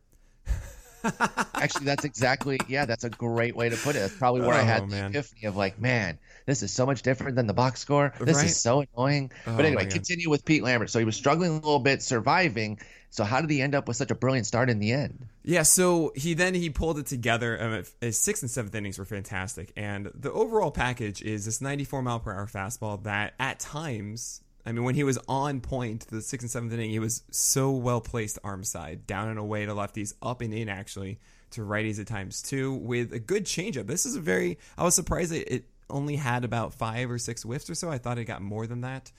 actually, 1.53 1.85
that's 1.85 2.03
exactly 2.03 2.57
yeah. 2.67 2.85
That's 2.85 3.03
a 3.03 3.11
great 3.11 3.55
way 3.55 3.69
to 3.69 3.77
put 3.77 3.95
it. 3.95 3.99
That's 3.99 4.15
probably 4.17 4.41
where 4.41 4.55
I 4.55 4.61
Oh, 4.61 4.65
had 4.65 4.89
man. 4.89 5.11
the 5.11 5.19
epiphany 5.19 5.45
of 5.45 5.55
like, 5.55 5.79
man, 5.79 6.17
this 6.47 6.63
is 6.63 6.71
so 6.71 6.85
much 6.87 7.03
different 7.03 7.35
than 7.35 7.45
the 7.45 7.53
box 7.53 7.79
score. 7.79 8.11
This 8.19 8.37
Right? 8.37 8.45
is 8.47 8.59
so 8.59 8.83
annoying. 8.95 9.31
Oh, 9.45 9.55
but 9.55 9.65
anyway, 9.65 9.85
continue 9.85 10.31
with 10.31 10.45
Pete 10.45 10.63
Lambert. 10.63 10.89
So 10.89 10.97
he 10.97 11.05
was 11.05 11.15
struggling 11.15 11.51
a 11.51 11.55
little 11.55 11.77
bit, 11.79 12.01
surviving. 12.01 12.79
So 13.15 13.23
how 13.23 13.39
did 13.39 13.49
he 13.49 13.61
end 13.61 13.75
up 13.75 13.87
with 13.87 13.95
such 13.95 14.11
a 14.11 14.15
brilliant 14.15 14.45
start 14.45 14.69
in 14.69 14.79
the 14.79 14.91
end? 14.91 15.27
Yeah, 15.41 15.63
so 15.63 16.11
he 16.17 16.33
then 16.33 16.53
he 16.53 16.69
pulled 16.69 16.99
it 16.99 17.05
together. 17.05 17.63
Um, 17.63 17.83
his 18.01 18.19
sixth 18.19 18.43
and 18.43 18.51
seventh 18.51 18.75
innings 18.75 18.99
were 18.99 19.05
fantastic, 19.05 19.71
and 19.77 20.11
the 20.13 20.33
overall 20.33 20.69
package 20.69 21.21
is 21.21 21.45
this 21.45 21.61
94 21.61 22.01
mile 22.01 22.19
per 22.19 22.33
hour 22.33 22.45
fastball 22.45 23.01
that 23.03 23.33
at 23.39 23.61
times, 23.61 24.41
I 24.65 24.73
mean, 24.73 24.83
when 24.83 24.95
he 24.95 25.05
was 25.05 25.17
on 25.29 25.61
point, 25.61 26.07
the 26.07 26.21
sixth 26.21 26.43
and 26.43 26.51
seventh 26.51 26.73
inning, 26.73 26.89
he 26.89 26.99
was 26.99 27.23
so 27.31 27.71
well 27.71 28.01
placed 28.01 28.37
arm 28.43 28.65
side, 28.65 29.07
down 29.07 29.29
and 29.29 29.39
away 29.39 29.65
to 29.65 29.71
lefties, 29.71 30.13
up 30.21 30.41
and 30.41 30.53
in 30.53 30.67
actually 30.67 31.21
to 31.51 31.61
righties 31.61 32.01
at 32.01 32.07
times 32.07 32.41
too, 32.41 32.73
with 32.73 33.13
a 33.13 33.19
good 33.19 33.45
changeup. 33.45 33.87
This 33.87 34.05
is 34.05 34.17
a 34.17 34.21
very, 34.21 34.59
I 34.77 34.83
was 34.83 34.93
surprised 34.93 35.31
it 35.31 35.69
only 35.89 36.17
had 36.17 36.43
about 36.43 36.73
five 36.73 37.09
or 37.09 37.17
six 37.17 37.43
whiffs 37.43 37.69
or 37.69 37.75
so. 37.75 37.89
I 37.89 37.97
thought 37.97 38.17
it 38.17 38.25
got 38.25 38.41
more 38.41 38.67
than 38.67 38.81
that. 38.81 39.09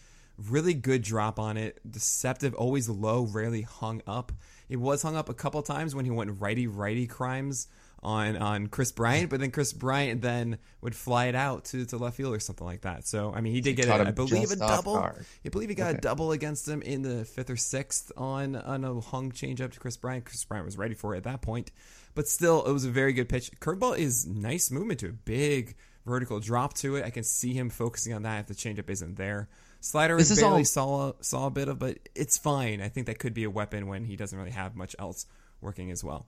Really 0.49 0.75
good 0.75 1.03
drop 1.03 1.38
on 1.38 1.57
it. 1.57 1.81
Deceptive, 1.88 2.55
always 2.55 2.88
low, 2.88 3.22
rarely 3.25 3.62
hung 3.62 4.03
up. 4.07 4.33
It 4.68 4.77
was 4.77 5.03
hung 5.03 5.16
up 5.16 5.29
a 5.29 5.35
couple 5.35 5.62
times 5.62 5.94
when 5.94 6.05
he 6.05 6.11
went 6.11 6.40
righty 6.40 6.66
righty 6.66 7.07
crimes 7.07 7.68
on 8.03 8.37
on 8.37 8.66
Kris 8.68 8.92
Bryant, 8.92 9.31
but 9.31 9.40
then 9.40 9.51
Kris 9.51 9.72
Bryant 9.72 10.20
then 10.20 10.59
would 10.81 10.94
fly 10.94 11.27
it 11.27 11.35
out 11.35 11.64
to, 11.66 11.85
to 11.87 11.96
left 11.96 12.16
field 12.16 12.35
or 12.35 12.40
something 12.40 12.66
like 12.66 12.83
that. 12.83 13.07
So 13.07 13.33
I 13.35 13.40
mean, 13.40 13.53
he 13.53 13.61
did 13.61 13.75
get, 13.77 13.87
caught 13.87 14.01
a, 14.01 14.09
I 14.09 14.11
believe, 14.11 14.51
a 14.51 14.57
double. 14.57 14.96
I 14.96 15.49
believe 15.51 15.68
he 15.68 15.75
got 15.75 15.94
a 15.94 15.99
double 15.99 16.33
against 16.33 16.68
him 16.68 16.83
in 16.83 17.03
the 17.03 17.25
fifth 17.25 17.51
or 17.51 17.57
sixth 17.57 18.12
on 18.16 18.57
on 18.57 18.85
a 18.85 19.01
hung 19.01 19.33
changeup 19.33 19.72
to 19.72 19.81
Kris 19.81 19.96
Bryant. 19.96 20.25
Kris 20.25 20.44
Bryant 20.44 20.66
was 20.66 20.77
ready 20.79 20.94
for 20.94 21.14
it 21.14 21.18
at 21.18 21.25
that 21.25 21.42
point, 21.42 21.72
but 22.14 22.29
still, 22.29 22.64
it 22.64 22.72
was 22.72 22.85
a 22.85 22.90
very 22.90 23.12
good 23.12 23.29
pitch. 23.29 23.51
Curveball 23.61 23.99
is 23.99 24.27
nice 24.27 24.70
movement 24.70 25.01
to 25.01 25.09
a 25.09 25.12
big 25.12 25.77
vertical 26.05 26.38
drop 26.38 26.75
to 26.75 26.96
it. 26.96 27.05
I 27.05 27.11
can 27.11 27.25
see 27.25 27.55
him 27.55 27.70
focusing 27.70 28.12
on 28.12 28.22
that 28.22 28.40
if 28.40 28.46
the 28.46 28.55
changeup 28.55 28.90
isn't 28.90 29.16
there. 29.16 29.49
Slider 29.81 30.17
This 30.17 30.31
is 30.31 30.39
is 30.39 30.43
barely 30.43 30.59
all- 30.61 30.65
saw 30.65 31.12
saw 31.21 31.47
a 31.47 31.51
bit 31.51 31.69
of, 31.69 31.79
but 31.79 31.99
it's 32.15 32.39
fine. 32.39 32.81
I 32.81 32.89
think 32.89 33.07
that 33.07 33.19
could 33.19 33.35
be 33.35 33.45
a 33.45 33.51
weapon 33.51 33.87
when 33.87 34.05
he 34.05 34.17
doesn't 34.17 34.37
really 34.37 34.51
have 34.51 34.75
much 34.75 34.97
else 34.99 35.27
working 35.61 35.91
as 35.91 36.03
well. 36.03 36.27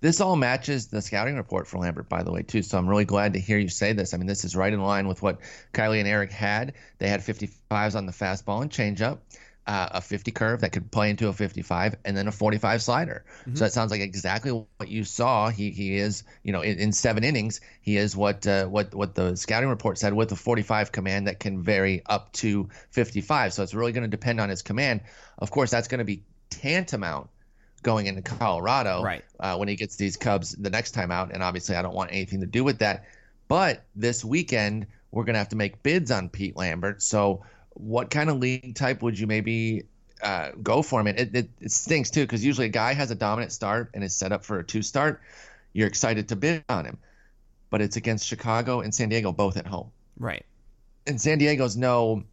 This 0.00 0.20
all 0.20 0.36
matches 0.36 0.88
the 0.88 1.00
scouting 1.00 1.36
report 1.36 1.66
for 1.66 1.78
Lambert, 1.78 2.08
by 2.08 2.22
the 2.22 2.30
way, 2.30 2.42
too. 2.42 2.62
So 2.62 2.76
I'm 2.76 2.86
really 2.88 3.06
glad 3.06 3.32
to 3.32 3.40
hear 3.40 3.56
you 3.58 3.68
say 3.68 3.92
this. 3.94 4.12
I 4.12 4.18
mean, 4.18 4.26
this 4.26 4.44
is 4.44 4.54
right 4.54 4.72
in 4.72 4.82
line 4.82 5.08
with 5.08 5.22
what 5.22 5.38
Kiley 5.72 5.98
and 6.00 6.08
Eric 6.08 6.30
had. 6.30 6.74
They 6.98 7.08
had 7.08 7.20
55s 7.22 7.96
on 7.96 8.04
the 8.04 8.12
fastball 8.12 8.60
and 8.60 8.70
changeup, 8.70 9.18
uh, 9.66 9.88
a 9.92 10.00
50 10.00 10.30
curve 10.30 10.60
that 10.60 10.70
could 10.72 10.90
play 10.90 11.10
into 11.10 11.28
a 11.28 11.32
55, 11.32 11.96
and 12.04 12.16
then 12.16 12.28
a 12.28 12.32
45 12.32 12.82
slider. 12.82 13.24
So 13.54 13.64
that 13.64 13.72
sounds 13.72 13.90
like 13.90 14.00
exactly 14.00 14.52
what 14.52 14.88
you 14.88 15.02
saw. 15.04 15.48
He 15.48 15.70
he 15.70 15.96
is, 15.96 16.22
you 16.44 16.52
know, 16.52 16.60
in, 16.62 16.78
in 16.78 16.92
seven 16.92 17.24
innings, 17.24 17.60
he 17.80 17.96
is 17.96 18.16
what 18.16 18.46
uh, 18.46 18.66
what 18.66 18.94
what 18.94 19.14
the 19.14 19.36
scouting 19.36 19.68
report 19.68 19.98
said 19.98 20.14
with 20.14 20.30
a 20.32 20.36
45 20.36 20.92
command 20.92 21.26
that 21.26 21.40
can 21.40 21.62
vary 21.62 22.02
up 22.06 22.32
to 22.34 22.68
55. 22.90 23.52
So 23.52 23.62
it's 23.62 23.74
really 23.74 23.92
going 23.92 24.04
to 24.04 24.08
depend 24.08 24.40
on 24.40 24.48
his 24.48 24.62
command. 24.62 25.00
Of 25.38 25.50
course, 25.50 25.70
that's 25.70 25.88
going 25.88 25.98
to 25.98 26.04
be 26.04 26.22
tantamount 26.50 27.28
going 27.82 28.06
into 28.06 28.22
Colorado 28.22 29.02
Right. 29.02 29.24
uh, 29.38 29.56
when 29.56 29.68
he 29.68 29.76
gets 29.76 29.96
these 29.96 30.16
Cubs 30.16 30.52
the 30.52 30.70
next 30.70 30.92
time 30.92 31.10
out. 31.10 31.32
And 31.32 31.42
obviously, 31.42 31.76
I 31.76 31.82
don't 31.82 31.94
want 31.94 32.10
anything 32.12 32.40
to 32.40 32.46
do 32.46 32.64
with 32.64 32.78
that. 32.78 33.04
But 33.48 33.84
this 33.94 34.24
weekend, 34.24 34.86
we're 35.12 35.24
going 35.24 35.34
to 35.34 35.38
have 35.38 35.50
to 35.50 35.56
make 35.56 35.82
bids 35.82 36.10
on 36.10 36.28
Pete 36.28 36.56
Lambert. 36.56 37.02
So, 37.02 37.44
what 37.76 38.10
kind 38.10 38.30
of 38.30 38.38
league 38.38 38.74
type 38.74 39.02
would 39.02 39.18
you 39.18 39.26
maybe 39.26 39.84
uh, 40.22 40.50
go 40.62 40.82
for 40.82 41.00
him? 41.00 41.06
It, 41.06 41.34
it, 41.34 41.50
it 41.60 41.70
stinks 41.70 42.10
too, 42.10 42.22
because 42.22 42.44
usually 42.44 42.66
a 42.66 42.70
guy 42.70 42.94
has 42.94 43.10
a 43.10 43.14
dominant 43.14 43.52
start 43.52 43.90
and 43.94 44.02
is 44.02 44.14
set 44.14 44.32
up 44.32 44.44
for 44.44 44.58
a 44.58 44.64
two 44.64 44.82
start. 44.82 45.20
You're 45.72 45.88
excited 45.88 46.28
to 46.28 46.36
bid 46.36 46.64
on 46.68 46.86
him, 46.86 46.98
but 47.70 47.82
it's 47.82 47.96
against 47.96 48.26
Chicago 48.26 48.80
and 48.80 48.94
San 48.94 49.08
Diego, 49.10 49.30
both 49.32 49.56
at 49.56 49.66
home. 49.66 49.90
Right. 50.18 50.44
And 51.06 51.20
San 51.20 51.38
Diego's 51.38 51.76
no 51.76 52.24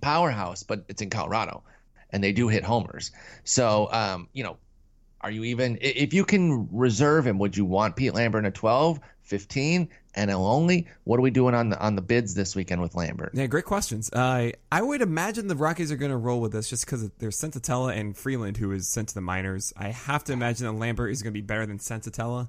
powerhouse, 0.00 0.62
but 0.62 0.84
it's 0.88 1.02
in 1.02 1.10
Colorado, 1.10 1.62
and 2.10 2.22
they 2.22 2.32
do 2.32 2.48
hit 2.48 2.64
homers. 2.64 3.10
So, 3.44 3.88
um, 3.92 4.28
you 4.32 4.44
know, 4.44 4.56
are 5.20 5.30
you 5.30 5.44
even 5.44 5.78
if 5.80 6.14
you 6.14 6.24
can 6.24 6.68
reserve 6.72 7.26
him? 7.26 7.38
Would 7.38 7.56
you 7.56 7.64
want 7.64 7.96
Pete 7.96 8.14
Lambert 8.14 8.40
in 8.40 8.46
a 8.46 8.50
12, 8.50 9.00
15, 9.22 9.88
NL 10.16 10.34
only? 10.38 10.88
What 11.04 11.18
are 11.18 11.22
we 11.22 11.30
doing 11.30 11.54
on 11.54 11.68
the 11.70 11.78
on 11.78 11.94
the 11.94 12.02
bids 12.02 12.34
this 12.34 12.56
weekend 12.56 12.80
with 12.80 12.94
Lambert? 12.94 13.32
Yeah, 13.34 13.46
great 13.46 13.66
questions. 13.66 14.10
Uh, 14.12 14.52
I 14.72 14.82
would 14.82 15.02
imagine 15.02 15.46
the 15.46 15.56
Rockies 15.56 15.92
are 15.92 15.96
going 15.96 16.10
to 16.10 16.16
roll 16.16 16.40
with 16.40 16.52
this 16.52 16.68
just 16.70 16.86
because 16.86 17.10
there's 17.18 17.38
Senzatela 17.38 17.96
and 17.96 18.16
Freeland, 18.16 18.56
who 18.56 18.72
is 18.72 18.88
sent 18.88 19.08
to 19.08 19.14
the 19.14 19.20
minors. 19.20 19.72
I 19.76 19.88
have 19.88 20.24
to 20.24 20.32
imagine 20.32 20.66
that 20.66 20.72
Lambert 20.72 21.12
is 21.12 21.22
going 21.22 21.32
to 21.32 21.38
be 21.38 21.46
better 21.46 21.66
than 21.66 21.78
Senzatela. 21.78 22.48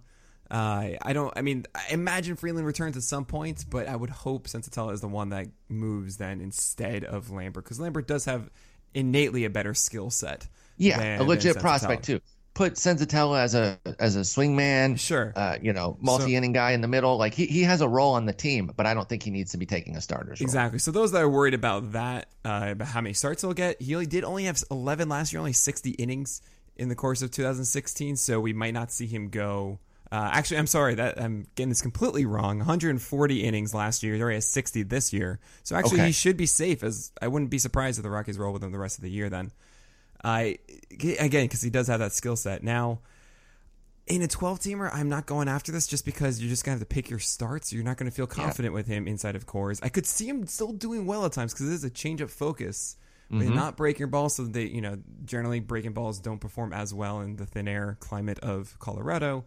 Uh, 0.50 0.90
I 1.02 1.14
don't. 1.14 1.32
I 1.38 1.42
mean, 1.42 1.66
I 1.76 1.84
imagine 1.92 2.36
Freeland 2.36 2.66
returns 2.66 2.98
at 2.98 3.04
some 3.04 3.26
point, 3.26 3.66
but 3.70 3.88
I 3.88 3.96
would 3.96 4.10
hope 4.10 4.48
Senzatela 4.48 4.94
is 4.94 5.02
the 5.02 5.08
one 5.08 5.30
that 5.30 5.48
moves 5.70 6.18
then 6.18 6.42
instead 6.42 7.04
of 7.04 7.32
Lambert 7.32 7.64
because 7.64 7.80
Lambert 7.80 8.08
does 8.08 8.26
have 8.26 8.50
innately 8.94 9.46
a 9.46 9.50
better 9.50 9.74
skill 9.74 10.10
set. 10.10 10.48
Yeah, 10.78 10.98
than- 10.98 11.22
a 11.22 11.24
legit 11.24 11.58
prospect 11.60 12.04
too. 12.04 12.22
Put 12.54 12.74
Senzatela 12.74 13.40
as 13.40 13.56
a 13.56 13.80
as 13.98 14.16
a 14.18 14.22
swingman, 14.22 15.00
Sure. 15.00 15.32
Uh, 15.36 15.58
you 15.62 15.72
know, 15.72 15.98
multi 16.02 16.36
inning 16.36 16.52
guy 16.52 16.72
in 16.72 16.82
the 16.82 16.88
middle. 16.88 17.18
Like 17.18 17.34
he, 17.34 17.46
he 17.46 17.64
has 17.64 17.80
a 17.82 17.88
role 17.88 18.14
on 18.16 18.26
the 18.26 18.34
team, 18.34 18.72
but 18.76 18.86
I 18.86 18.94
don't 18.94 19.08
think 19.08 19.24
he 19.24 19.32
needs 19.32 19.52
to 19.52 19.58
be 19.58 19.66
taking 19.66 19.96
a 19.96 20.02
starter's 20.02 20.42
role. 20.42 20.46
Exactly. 20.46 20.78
So 20.80 20.92
those 20.92 21.12
that 21.14 21.22
are 21.22 21.30
worried 21.30 21.54
about 21.54 21.94
that, 21.94 22.28
uh, 22.44 22.70
about 22.72 22.90
how 22.90 23.00
many 23.02 23.14
starts 23.14 23.42
he'll 23.42 23.54
get, 23.54 23.82
he 23.82 23.96
only 23.96 24.06
did 24.06 24.24
only 24.26 24.44
have 24.46 24.62
11 24.70 25.08
last 25.08 25.32
year, 25.32 25.40
only 25.40 25.54
60 25.54 25.92
innings 25.92 26.42
in 26.76 26.90
the 26.90 26.96
course 26.96 27.22
of 27.22 27.32
2016. 27.32 28.18
So 28.18 28.40
we 28.42 28.52
might 28.54 28.74
not 28.74 28.92
see 28.92 29.08
him 29.08 29.30
go 29.30 29.80
Uh, 30.12 30.30
actually, 30.34 30.58
I'm 30.58 30.68
sorry 30.68 30.96
that 30.96 31.22
I'm 31.22 31.48
getting 31.56 31.70
this 31.70 31.82
completely 31.82 32.26
wrong. 32.26 32.58
140 32.58 33.44
innings 33.46 33.74
last 33.74 34.04
year. 34.04 34.14
He 34.16 34.22
already 34.22 34.36
has 34.36 34.46
60 34.46 34.84
this 34.84 35.14
year. 35.14 35.40
So 35.64 35.78
actually, 35.78 36.00
Okay. 36.02 36.08
he 36.08 36.12
should 36.12 36.36
be 36.36 36.46
safe. 36.48 36.84
As 36.84 37.14
I 37.22 37.30
wouldn't 37.30 37.50
be 37.50 37.58
surprised 37.60 37.98
if 37.98 38.04
the 38.04 38.10
Rockies 38.10 38.38
roll 38.38 38.52
with 38.52 38.62
him 38.62 38.74
the 38.74 38.78
rest 38.78 38.98
of 38.98 39.04
the 39.04 39.10
year. 39.10 39.30
Then, 39.30 39.52
I 40.24 40.58
again 40.92 41.46
because 41.46 41.62
he 41.62 41.70
does 41.70 41.88
have 41.88 42.00
that 42.00 42.14
skill 42.14 42.36
set. 42.36 42.64
Now, 42.64 43.00
in 44.08 44.22
a 44.22 44.28
12 44.28 44.60
teamer, 44.60 44.90
I'm 44.94 45.10
not 45.10 45.26
going 45.26 45.48
after 45.48 45.72
this 45.72 45.88
just 45.88 46.06
because 46.06 46.42
you're 46.42 46.50
just 46.50 46.64
gonna 46.64 46.74
have 46.74 46.82
to 46.82 46.86
pick 46.86 47.10
your 47.10 47.20
starts. 47.20 47.72
You're 47.72 47.84
not 47.84 47.98
gonna 47.98 48.12
feel 48.12 48.28
confident 48.28 48.74
with 48.74 48.88
him 48.88 49.08
inside 49.08 49.36
of 49.36 49.46
Coors. 49.46 49.80
I 49.84 49.90
could 49.90 50.06
see 50.06 50.28
him 50.28 50.46
still 50.48 50.74
doing 50.74 51.06
well 51.06 51.26
at 51.26 51.32
times 51.32 51.54
because 51.54 51.70
it 51.70 51.74
is 51.74 51.84
a 51.84 51.90
change 51.90 52.22
of 52.22 52.32
focus. 52.32 52.98
But 53.30 53.40
mm-hmm. 53.44 53.56
not 53.56 53.78
breaking 53.78 54.10
balls, 54.10 54.36
so 54.36 54.44
they, 54.44 54.66
you 54.66 54.82
know, 54.82 54.98
generally 55.24 55.62
breaking 55.62 55.94
balls 55.94 56.20
don't 56.20 56.40
perform 56.40 56.74
as 56.74 56.94
well 56.94 57.22
in 57.22 57.38
the 57.38 57.46
thin 57.46 57.66
air 57.66 57.96
climate 58.02 58.40
of 58.40 58.78
Colorado. 58.78 59.46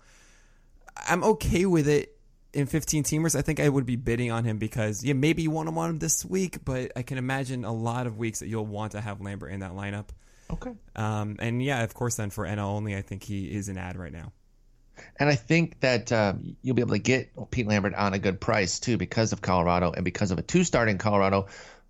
I'm 1.07 1.23
okay 1.23 1.67
with 1.67 1.87
it 1.87 2.17
in 2.55 2.67
15 2.67 3.05
teamers. 3.05 3.37
I 3.37 3.43
think 3.43 3.61
I 3.61 3.69
would 3.69 3.85
be 3.85 3.97
bidding 3.97 4.31
on 4.31 4.45
him 4.45 4.57
because, 4.57 5.05
yeah, 5.05 5.13
maybe 5.13 5.43
you 5.43 5.51
want 5.51 5.69
him 5.69 5.77
on 5.77 5.91
him 5.91 5.99
this 5.99 6.25
week, 6.25 6.65
but 6.65 6.93
I 6.97 7.03
can 7.03 7.19
imagine 7.19 7.67
a 7.67 7.75
lot 7.75 8.07
of 8.07 8.17
weeks 8.17 8.39
that 8.39 8.49
you'll 8.49 8.65
want 8.65 8.93
to 8.93 9.03
have 9.03 9.21
Lambert 9.21 9.53
in 9.53 9.61
that 9.61 9.73
lineup. 9.73 10.07
Okay. 10.51 10.73
Um, 10.95 11.37
and 11.39 11.63
yeah, 11.63 11.83
of 11.83 11.95
course, 11.95 12.17
then 12.17 12.31
for 12.31 12.45
NL 12.45 12.59
only, 12.59 12.97
I 12.97 13.03
think 13.03 13.23
he 13.23 13.47
is 13.47 13.69
an 13.69 13.79
ad 13.79 13.97
right 13.97 14.13
now. 14.13 14.33
And 15.19 15.29
I 15.29 15.35
think 15.35 15.81
that 15.81 16.13
um, 16.13 16.57
you'll 16.63 16.77
be 16.77 16.83
able 16.83 16.93
to 16.93 16.99
get 16.99 17.31
Pete 17.51 17.67
Lambert 17.67 17.95
on 17.95 18.15
a 18.15 18.19
good 18.19 18.41
price 18.41 18.79
too 18.79 18.97
because 18.97 19.33
of 19.33 19.41
Colorado 19.41 19.93
and 19.93 20.05
because 20.05 20.31
of 20.31 20.39
a 20.39 20.43
two 20.43 20.65
start 20.65 20.89
in 20.89 20.99
Colorado. 20.99 21.47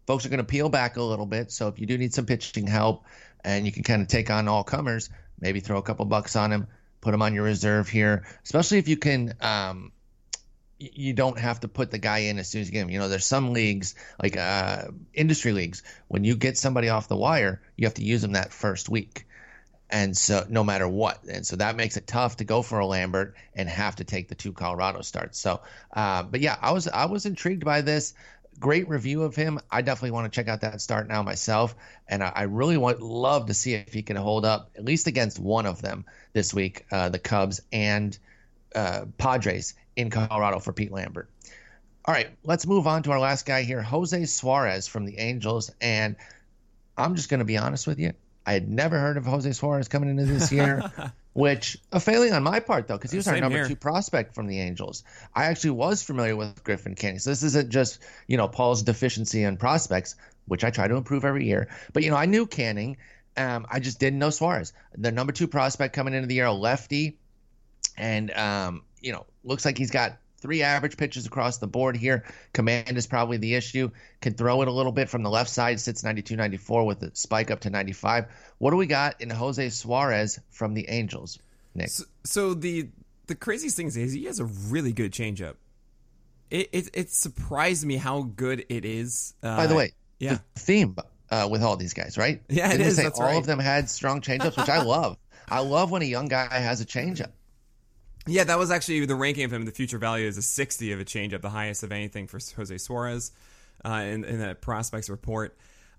Folks 0.06 0.24
are 0.24 0.28
going 0.28 0.38
to 0.38 0.44
peel 0.44 0.68
back 0.68 0.96
a 0.96 1.02
little 1.02 1.26
bit. 1.26 1.50
So 1.50 1.68
if 1.68 1.78
you 1.78 1.86
do 1.86 1.98
need 1.98 2.14
some 2.14 2.26
pitching 2.26 2.66
help 2.66 3.04
and 3.42 3.66
you 3.66 3.72
can 3.72 3.82
kind 3.82 4.02
of 4.02 4.08
take 4.08 4.30
on 4.30 4.48
all 4.48 4.64
comers, 4.64 5.10
maybe 5.40 5.60
throw 5.60 5.78
a 5.78 5.82
couple 5.82 6.04
bucks 6.06 6.36
on 6.36 6.52
him, 6.52 6.66
put 7.00 7.14
him 7.14 7.22
on 7.22 7.34
your 7.34 7.44
reserve 7.44 7.88
here, 7.88 8.24
especially 8.44 8.78
if 8.78 8.88
you 8.88 8.96
can. 8.96 9.34
Um, 9.40 9.92
you 10.94 11.12
don't 11.12 11.38
have 11.38 11.60
to 11.60 11.68
put 11.68 11.90
the 11.90 11.98
guy 11.98 12.18
in 12.18 12.38
as 12.38 12.48
soon 12.48 12.62
as 12.62 12.68
you 12.68 12.72
get 12.72 12.82
him. 12.82 12.90
You 12.90 12.98
know, 12.98 13.08
there's 13.08 13.26
some 13.26 13.52
leagues 13.52 13.94
like 14.22 14.36
uh, 14.36 14.88
industry 15.12 15.52
leagues 15.52 15.82
when 16.08 16.24
you 16.24 16.36
get 16.36 16.58
somebody 16.58 16.88
off 16.88 17.08
the 17.08 17.16
wire, 17.16 17.60
you 17.76 17.86
have 17.86 17.94
to 17.94 18.04
use 18.04 18.22
them 18.22 18.32
that 18.32 18.52
first 18.52 18.88
week. 18.88 19.26
And 19.90 20.16
so 20.16 20.44
no 20.48 20.64
matter 20.64 20.88
what. 20.88 21.22
And 21.24 21.46
so 21.46 21.56
that 21.56 21.76
makes 21.76 21.96
it 21.96 22.06
tough 22.06 22.38
to 22.38 22.44
go 22.44 22.62
for 22.62 22.78
a 22.78 22.86
lambert 22.86 23.34
and 23.54 23.68
have 23.68 23.96
to 23.96 24.04
take 24.04 24.28
the 24.28 24.34
two 24.34 24.52
colorado 24.52 25.02
starts. 25.02 25.38
So 25.38 25.60
uh, 25.92 26.22
but 26.24 26.40
yeah 26.40 26.56
i 26.60 26.72
was 26.72 26.88
i 26.88 27.06
was 27.06 27.26
intrigued 27.26 27.64
by 27.64 27.82
this. 27.82 28.14
Great 28.60 28.88
review 28.88 29.24
of 29.24 29.34
him. 29.34 29.58
I 29.70 29.82
definitely 29.82 30.12
want 30.12 30.32
to 30.32 30.36
check 30.36 30.48
out 30.48 30.60
that 30.60 30.80
start 30.80 31.08
now 31.08 31.22
myself. 31.22 31.74
And 32.08 32.22
i, 32.22 32.32
I 32.34 32.42
really 32.42 32.76
want 32.76 33.02
love 33.02 33.46
to 33.46 33.54
see 33.54 33.74
if 33.74 33.92
he 33.92 34.02
can 34.02 34.16
hold 34.16 34.44
up 34.44 34.70
at 34.76 34.84
least 34.84 35.06
against 35.06 35.38
one 35.38 35.66
of 35.66 35.82
them 35.82 36.04
this 36.32 36.54
week 36.54 36.86
uh, 36.90 37.08
the 37.10 37.18
cubs 37.18 37.60
and 37.72 38.16
uh, 38.74 39.04
padres 39.18 39.74
in 39.96 40.10
colorado 40.10 40.58
for 40.58 40.72
pete 40.72 40.92
lambert 40.92 41.28
all 42.04 42.14
right 42.14 42.28
let's 42.44 42.66
move 42.66 42.86
on 42.86 43.02
to 43.02 43.10
our 43.10 43.20
last 43.20 43.46
guy 43.46 43.62
here 43.62 43.82
jose 43.82 44.24
suarez 44.26 44.86
from 44.86 45.04
the 45.04 45.18
angels 45.18 45.70
and 45.80 46.16
i'm 46.96 47.14
just 47.14 47.28
going 47.28 47.38
to 47.38 47.44
be 47.44 47.56
honest 47.56 47.86
with 47.86 47.98
you 47.98 48.12
I 48.46 48.52
had 48.52 48.68
never 48.68 48.98
heard 48.98 49.16
of 49.16 49.24
Jose 49.24 49.50
Suarez 49.52 49.88
coming 49.88 50.10
into 50.10 50.26
this 50.26 50.52
year, 50.52 50.82
which 51.32 51.78
a 51.92 52.00
failing 52.00 52.32
on 52.32 52.42
my 52.42 52.60
part 52.60 52.86
though, 52.86 52.96
because 52.96 53.10
he 53.10 53.16
was 53.16 53.26
our 53.26 53.40
number 53.40 53.58
here. 53.58 53.68
two 53.68 53.76
prospect 53.76 54.34
from 54.34 54.46
the 54.46 54.60
Angels. 54.60 55.02
I 55.34 55.44
actually 55.44 55.70
was 55.70 56.02
familiar 56.02 56.36
with 56.36 56.62
Griffin 56.62 56.94
Canning, 56.94 57.20
so 57.20 57.30
this 57.30 57.42
isn't 57.42 57.70
just 57.70 58.00
you 58.26 58.36
know 58.36 58.48
Paul's 58.48 58.82
deficiency 58.82 59.42
in 59.44 59.56
prospects, 59.56 60.16
which 60.46 60.64
I 60.64 60.70
try 60.70 60.88
to 60.88 60.96
improve 60.96 61.24
every 61.24 61.46
year. 61.46 61.68
But 61.92 62.02
you 62.02 62.10
know 62.10 62.16
I 62.16 62.26
knew 62.26 62.46
Canning, 62.46 62.98
um, 63.36 63.66
I 63.70 63.80
just 63.80 63.98
didn't 63.98 64.18
know 64.18 64.30
Suarez. 64.30 64.72
The 64.96 65.10
number 65.10 65.32
two 65.32 65.48
prospect 65.48 65.94
coming 65.94 66.12
into 66.12 66.26
the 66.26 66.34
year, 66.34 66.46
a 66.46 66.52
lefty, 66.52 67.18
and 67.96 68.30
um, 68.32 68.82
you 69.04 69.12
know 69.12 69.26
looks 69.44 69.64
like 69.64 69.76
he's 69.78 69.90
got 69.90 70.16
three 70.38 70.62
average 70.62 70.96
pitches 70.96 71.26
across 71.26 71.58
the 71.58 71.66
board 71.66 71.96
here. 71.96 72.24
Command 72.52 72.96
is 72.96 73.06
probably 73.06 73.36
the 73.36 73.54
issue. 73.54 73.90
Can 74.20 74.34
throw 74.34 74.62
it 74.62 74.68
a 74.68 74.72
little 74.72 74.92
bit 74.92 75.08
from 75.08 75.22
the 75.22 75.30
left 75.30 75.48
side, 75.50 75.80
sits 75.80 76.02
92 76.02 76.36
94 76.36 76.84
with 76.84 77.02
a 77.02 77.14
spike 77.14 77.50
up 77.50 77.60
to 77.60 77.70
95. 77.70 78.26
What 78.58 78.70
do 78.70 78.76
we 78.76 78.86
got 78.86 79.20
in 79.20 79.30
Jose 79.30 79.70
Suarez 79.70 80.40
from 80.50 80.74
the 80.74 80.88
Angels, 80.88 81.38
Nick? 81.74 81.88
So, 81.88 82.04
so 82.24 82.54
the 82.54 82.88
the 83.26 83.34
craziest 83.34 83.76
thing 83.76 83.86
is 83.86 83.94
he 83.94 84.24
has 84.24 84.40
a 84.40 84.44
really 84.44 84.92
good 84.92 85.12
changeup. 85.12 85.54
It 86.50 86.68
it, 86.72 86.90
it 86.94 87.10
surprised 87.10 87.84
me 87.86 87.96
how 87.96 88.22
good 88.22 88.64
it 88.68 88.84
is. 88.84 89.34
Uh, 89.42 89.56
By 89.56 89.66
the 89.66 89.74
way, 89.74 89.92
yeah. 90.18 90.34
the 90.54 90.60
theme 90.60 90.96
uh, 91.30 91.48
with 91.50 91.62
all 91.62 91.76
these 91.76 91.94
guys, 91.94 92.18
right? 92.18 92.42
Yeah, 92.48 92.68
it 92.68 92.72
Didn't 92.72 92.86
we 92.86 92.88
is, 92.88 92.96
Say 92.96 93.06
all 93.06 93.22
right. 93.22 93.36
of 93.36 93.46
them 93.46 93.58
had 93.58 93.88
strong 93.90 94.20
changeups, 94.20 94.56
which 94.56 94.68
I 94.68 94.82
love. 94.82 95.16
I 95.48 95.60
love 95.60 95.90
when 95.90 96.02
a 96.02 96.06
young 96.06 96.28
guy 96.28 96.48
has 96.52 96.80
a 96.80 96.86
changeup. 96.86 97.30
Yeah, 98.26 98.44
that 98.44 98.58
was 98.58 98.70
actually 98.70 99.04
the 99.06 99.14
ranking 99.14 99.44
of 99.44 99.52
him. 99.52 99.64
The 99.64 99.72
future 99.72 99.98
value 99.98 100.26
is 100.26 100.38
a 100.38 100.42
60 100.42 100.92
of 100.92 101.00
a 101.00 101.04
changeup, 101.04 101.42
the 101.42 101.50
highest 101.50 101.82
of 101.82 101.92
anything 101.92 102.26
for 102.26 102.38
Jose 102.56 102.78
Suarez 102.78 103.32
uh, 103.84 103.90
in, 103.90 104.24
in 104.24 104.38
that 104.38 104.60
prospects 104.62 105.10
report. 105.10 105.56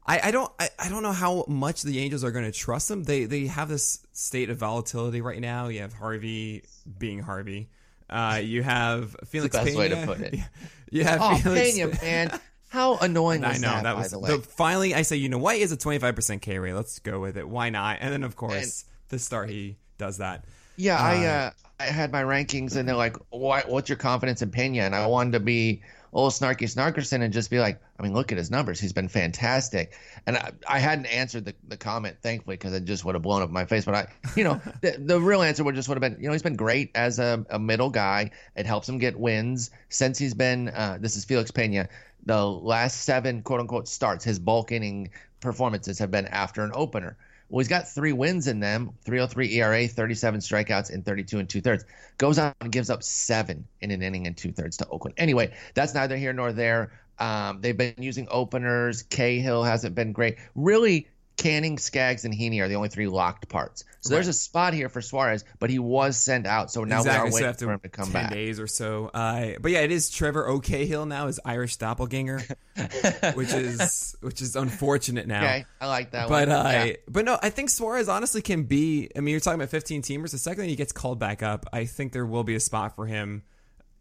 I, 0.08 0.20
I 0.26 0.32
don't 0.32 0.52
I, 0.60 0.70
I 0.78 0.90
don't 0.90 1.02
know 1.04 1.12
how 1.12 1.46
much 1.48 1.82
the 1.82 2.00
Angels 2.00 2.24
are 2.24 2.32
going 2.32 2.46
to 2.46 2.52
trust 2.52 2.90
him. 2.92 3.04
They 3.04 3.26
they 3.26 3.48
have 3.48 3.70
this 3.70 4.06
state 4.14 4.50
of 4.52 4.58
volatility 4.58 5.22
right 5.22 5.42
now. 5.42 5.68
You 5.68 5.82
have 5.82 5.94
Harvey 5.94 6.64
being 7.00 7.20
Harvey. 7.20 7.70
Uh, 8.08 8.40
you 8.44 8.62
have 8.62 9.16
Felix 9.26 9.56
best 9.56 9.66
Pena. 9.68 9.80
way 9.80 9.90
to 9.90 10.06
put 10.06 10.20
it. 10.22 10.36
You 10.92 11.04
have 11.04 11.20
Oh, 11.22 11.36
Felix, 11.38 11.74
Pena, 11.76 11.88
man. 12.04 12.40
How 12.70 12.98
annoying 12.98 13.42
was 13.42 13.58
I 13.58 13.68
know 13.68 13.74
that, 13.74 13.84
that 13.84 13.94
by 13.96 14.00
was 14.02 14.12
the 14.12 14.20
way? 14.20 14.38
finally. 14.38 14.94
I 14.94 15.02
say, 15.02 15.16
you 15.16 15.30
know 15.30 15.40
what? 15.40 15.56
He 15.56 15.62
has 15.62 15.72
a 15.72 15.78
twenty 15.78 15.98
five 15.98 16.16
percent 16.16 16.44
K 16.44 16.60
rate. 16.60 16.74
Let's 16.74 17.00
go 17.00 17.20
with 17.20 17.36
it. 17.38 17.50
Why 17.50 17.72
not? 17.72 17.98
And 18.02 18.14
then 18.14 18.24
of 18.24 18.36
course 18.36 18.86
the 19.10 19.18
start 19.18 19.50
he 19.50 19.78
does 19.98 20.18
that. 20.18 20.46
Yeah, 20.78 21.02
I 21.02 21.26
uh, 21.26 21.52
I 21.80 21.86
had 21.86 22.12
my 22.12 22.24
rankings, 22.24 22.76
and 22.76 22.88
they're 22.88 22.96
like, 22.96 23.18
"What? 23.30 23.70
What's 23.70 23.90
your 23.90 23.98
confidence 23.98 24.42
in 24.42 24.52
Pena?" 24.52 24.84
And 24.84 24.96
I 24.96 25.08
wanted 25.08 25.34
to 25.34 25.40
be 25.40 25.82
little 26.12 26.30
snarky 26.30 26.64
snarkerson 26.74 27.22
and 27.22 27.34
just 27.34 27.50
be 27.50 27.60
like, 27.60 27.82
"I 28.00 28.04
mean, 28.04 28.14
look 28.14 28.32
at 28.32 28.38
his 28.38 28.50
numbers. 28.50 28.80
He's 28.80 28.94
been 28.94 29.10
fantastic." 29.10 29.94
And 30.26 30.38
I, 30.38 30.52
I 30.68 30.80
hadn't 30.80 31.08
answered 31.08 31.46
the, 31.46 31.54
the 31.68 31.76
comment, 31.76 32.18
thankfully, 32.22 32.56
because 32.56 32.74
it 32.74 32.86
just 32.86 33.04
would 33.04 33.16
have 33.16 33.22
blown 33.22 33.42
up 33.42 33.50
my 33.50 33.66
face. 33.66 33.84
But 33.84 33.96
I, 33.96 34.08
you 34.36 34.46
know, 34.46 34.62
the, 34.82 34.96
the 34.98 35.20
real 35.20 35.42
answer 35.42 35.64
would 35.64 35.76
just 35.76 35.90
would 35.90 36.02
have 36.02 36.14
been, 36.14 36.22
you 36.22 36.28
know, 36.28 36.34
he's 36.34 36.44
been 36.44 36.56
great 36.56 36.92
as 36.96 37.20
a, 37.20 37.46
a 37.50 37.60
middle 37.60 37.90
guy. 37.90 38.32
It 38.56 38.66
helps 38.66 38.88
him 38.88 38.98
get 38.98 39.20
wins 39.20 39.72
since 39.90 40.18
he's 40.18 40.34
been. 40.34 40.70
Uh, 40.70 40.98
this 41.00 41.18
is 41.18 41.26
Felix 41.26 41.52
Pena. 41.52 41.90
The 42.26 42.46
last 42.46 43.02
seven 43.02 43.42
quote 43.42 43.60
unquote 43.60 43.88
starts, 43.88 44.24
his 44.24 44.40
bulk 44.40 44.72
inning 44.72 45.10
performances 45.42 46.00
have 46.00 46.10
been 46.10 46.28
after 46.28 46.64
an 46.64 46.72
opener. 46.74 47.18
Well, 47.50 47.60
he's 47.60 47.68
got 47.68 47.88
three 47.88 48.14
wins 48.14 48.48
in 48.48 48.60
them 48.60 48.94
303 49.06 49.54
ERA, 49.60 49.88
37 49.88 50.40
strikeouts, 50.40 50.92
and 50.92 51.06
32 51.06 51.40
and 51.40 51.50
two 51.50 51.62
thirds. 51.62 51.86
Goes 52.18 52.40
on 52.40 52.54
and 52.60 52.72
gives 52.72 52.90
up 52.90 53.04
seven 53.04 53.68
in 53.82 53.92
an 53.92 54.02
inning 54.02 54.28
and 54.28 54.36
two 54.36 54.52
thirds 54.52 54.78
to 54.78 54.88
Oakland. 54.88 55.16
Anyway, 55.18 55.54
that's 55.74 55.94
neither 55.94 56.18
here 56.18 56.34
nor 56.34 56.52
there. 56.52 56.92
Um, 57.20 57.62
they've 57.62 57.78
been 57.78 57.96
using 57.98 58.28
openers. 58.30 59.04
Cahill 59.04 59.64
hasn't 59.64 59.96
been 59.96 60.12
great. 60.12 60.38
Really, 60.56 61.08
Canning, 61.38 61.78
Skaggs, 61.78 62.24
and 62.26 62.34
Heaney 62.34 62.62
are 62.62 62.68
the 62.68 62.76
only 62.76 62.90
three 62.90 63.08
locked 63.08 63.50
parts. 63.50 63.84
So 64.00 64.14
there's 64.14 64.28
a 64.28 64.34
spot 64.34 64.74
here 64.74 64.88
for 64.88 65.02
Suarez, 65.02 65.44
but 65.60 65.70
he 65.70 65.80
was 65.80 66.16
sent 66.16 66.46
out. 66.48 66.72
So 66.72 66.84
now 66.86 67.00
exactly. 67.00 67.24
we 67.24 67.28
are 67.28 67.32
so 67.32 67.36
waiting 67.36 67.50
after 67.50 67.66
for 67.66 67.72
him 67.74 67.80
to 67.82 67.90
come 67.90 68.06
10 68.06 68.14
back. 68.14 68.32
days 68.32 68.60
or 68.60 68.68
so. 68.68 69.12
Uh, 69.14 69.54
but 69.60 69.72
yeah, 69.72 69.80
it 69.82 69.92
is 69.92 70.10
Trevor 70.10 70.48
O'Cahill 70.48 71.06
now, 71.06 71.28
his 71.28 71.40
Irish 71.44 71.76
doppelganger, 71.78 72.42
which 73.34 73.52
is 73.54 74.16
which 74.22 74.42
is 74.42 74.56
unfortunate 74.56 75.28
now. 75.28 75.44
Okay, 75.44 75.66
I 75.82 75.88
like 75.88 76.12
that 76.12 76.30
But 76.30 76.48
one. 76.48 76.58
uh, 76.58 76.84
Yeah. 76.86 76.94
but 77.08 77.26
no, 77.26 77.38
I 77.42 77.50
think 77.50 77.70
Suarez 77.70 78.08
honestly 78.08 78.42
can 78.42 78.64
be. 78.64 79.10
I 79.16 79.20
mean, 79.20 79.32
you're 79.32 79.40
talking 79.42 79.60
about 79.60 79.70
15 79.70 80.02
teamers. 80.04 80.32
The 80.32 80.38
second 80.38 80.66
he 80.70 80.76
gets 80.76 80.92
called 80.92 81.20
back 81.20 81.44
up, 81.44 81.66
I 81.74 81.86
think 81.86 82.14
there 82.14 82.26
will 82.26 82.44
be 82.44 82.56
a 82.56 82.60
spot 82.60 82.96
for 82.96 83.08
him, 83.08 83.44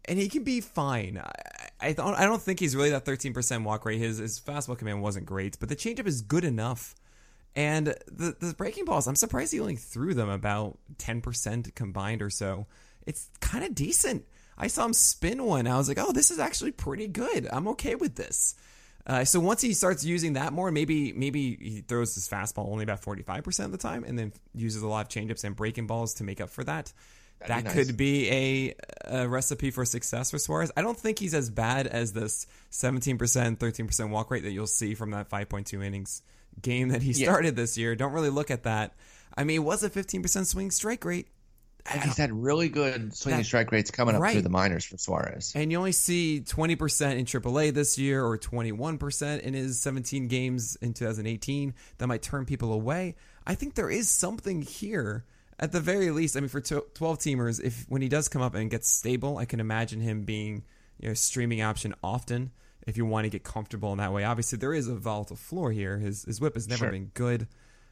and 0.05 0.17
he 0.19 0.29
can 0.29 0.43
be 0.43 0.61
fine. 0.61 1.17
I, 1.17 1.87
I 1.89 1.93
don't. 1.93 2.15
I 2.15 2.23
don't 2.25 2.41
think 2.41 2.59
he's 2.59 2.75
really 2.75 2.91
that 2.91 3.05
13% 3.05 3.63
walk 3.63 3.85
rate. 3.85 3.99
His 3.99 4.19
his 4.19 4.39
fastball 4.39 4.77
command 4.77 5.01
wasn't 5.01 5.25
great, 5.25 5.57
but 5.59 5.67
the 5.69 5.75
changeup 5.75 6.07
is 6.07 6.21
good 6.21 6.43
enough. 6.45 6.95
And 7.55 7.87
the 8.11 8.35
the 8.39 8.53
breaking 8.57 8.85
balls, 8.85 9.07
I'm 9.07 9.15
surprised 9.15 9.53
he 9.53 9.59
only 9.59 9.77
threw 9.77 10.13
them 10.13 10.29
about 10.29 10.77
10% 10.97 11.73
combined 11.73 12.21
or 12.21 12.29
so. 12.29 12.67
It's 13.05 13.29
kind 13.39 13.63
of 13.63 13.73
decent. 13.73 14.25
I 14.57 14.67
saw 14.67 14.85
him 14.85 14.93
spin 14.93 15.43
one. 15.43 15.67
I 15.67 15.77
was 15.77 15.87
like, 15.87 15.99
oh, 15.99 16.11
this 16.11 16.31
is 16.31 16.39
actually 16.39 16.71
pretty 16.71 17.07
good. 17.07 17.47
I'm 17.51 17.67
okay 17.69 17.95
with 17.95 18.15
this. 18.15 18.55
Uh, 19.07 19.23
so 19.23 19.39
once 19.39 19.61
he 19.61 19.73
starts 19.73 20.03
using 20.03 20.33
that 20.33 20.51
more, 20.51 20.71
maybe 20.71 21.13
maybe 21.13 21.55
he 21.55 21.81
throws 21.81 22.15
his 22.15 22.27
fastball 22.27 22.71
only 22.71 22.83
about 22.83 23.01
45% 23.01 23.65
of 23.65 23.71
the 23.71 23.77
time 23.77 24.03
and 24.03 24.17
then 24.17 24.33
uses 24.53 24.81
a 24.81 24.87
lot 24.87 25.05
of 25.05 25.09
changeups 25.09 25.43
and 25.43 25.55
breaking 25.55 25.87
balls 25.87 26.15
to 26.15 26.23
make 26.23 26.41
up 26.41 26.49
for 26.49 26.63
that. 26.63 26.91
that 27.39 27.57
be 27.57 27.63
nice. 27.63 27.73
could 27.73 27.97
be 27.97 28.31
a, 28.31 28.75
a 29.05 29.27
recipe 29.27 29.69
for 29.69 29.85
success 29.85 30.31
for 30.31 30.39
Suarez. 30.39 30.71
I 30.75 30.81
don't 30.81 30.97
think 30.97 31.19
he's 31.19 31.35
as 31.35 31.51
bad 31.51 31.85
as 31.85 32.13
this 32.13 32.47
17%, 32.71 33.17
13% 33.17 34.09
walk 34.09 34.31
rate 34.31 34.43
that 34.43 34.51
you'll 34.51 34.65
see 34.65 34.95
from 34.95 35.11
that 35.11 35.29
5.2 35.29 35.85
innings 35.85 36.23
game 36.61 36.89
that 36.89 37.01
he 37.01 37.13
started 37.13 37.55
this 37.55 37.77
year. 37.77 37.95
Don't 37.95 38.13
really 38.13 38.29
look 38.29 38.51
at 38.51 38.63
that. 38.63 38.93
I 39.37 39.43
mean, 39.43 39.57
it 39.57 39.63
was 39.63 39.83
a 39.83 39.89
15% 39.89 40.45
swing 40.45 40.71
strike 40.71 41.05
rate. 41.05 41.27
He's 42.01 42.17
had 42.17 42.31
really 42.31 42.67
good 42.67 43.15
swinging 43.15 43.43
strike 43.43 43.71
rates 43.71 43.91
coming 43.91 44.15
up 44.15 44.21
right. 44.21 44.33
through 44.33 44.41
the 44.41 44.49
minors 44.49 44.85
for 44.85 44.97
Suarez. 44.97 45.53
And 45.55 45.71
you 45.71 45.77
only 45.77 45.91
see 45.91 46.41
20% 46.43 46.71
in 47.17 47.25
AAA 47.25 47.75
this 47.75 47.99
year 47.99 48.25
or 48.25 48.39
21% 48.39 49.41
in 49.41 49.53
his 49.53 49.79
17 49.81 50.27
games 50.27 50.77
in 50.77 50.93
2018. 50.95 51.75
That 51.99 52.07
might 52.07 52.23
turn 52.23 52.45
people 52.45 52.73
away. 52.73 53.15
I 53.45 53.53
think 53.53 53.75
there 53.75 53.89
is 53.89 54.09
something 54.09 54.63
here. 54.63 55.25
at 55.59 55.71
the 55.71 55.79
very 55.79 56.09
least, 56.09 56.35
I 56.35 56.39
mean, 56.39 56.49
for 56.49 56.59
12 56.59 56.89
teamers, 57.19 57.63
if 57.63 57.85
when 57.87 58.01
he 58.01 58.09
does 58.09 58.29
come 58.29 58.41
up 58.41 58.55
and 58.55 58.69
gets 58.69 58.89
stable, 58.89 59.37
I 59.37 59.45
can 59.45 59.59
imagine 59.59 60.01
him 60.01 60.23
being 60.23 60.63
you 60.99 61.09
know 61.09 61.13
streaming 61.13 61.61
option 61.61 61.93
often 62.03 62.51
if 62.85 62.97
you 62.97 63.05
want 63.05 63.25
to 63.25 63.29
get 63.29 63.43
comfortable 63.43 63.91
in 63.91 63.97
that 63.97 64.13
way. 64.13 64.23
Obviously, 64.23 64.57
there 64.57 64.73
is 64.73 64.87
a 64.87 64.95
volatile 64.95 65.35
floor 65.35 65.71
here. 65.71 65.97
His 65.97 66.23
his 66.25 66.39
whip 66.39 66.53
has 66.55 66.67
never 66.67 66.85
Sure. 66.85 66.91
been 66.91 67.11
good, 67.13 67.47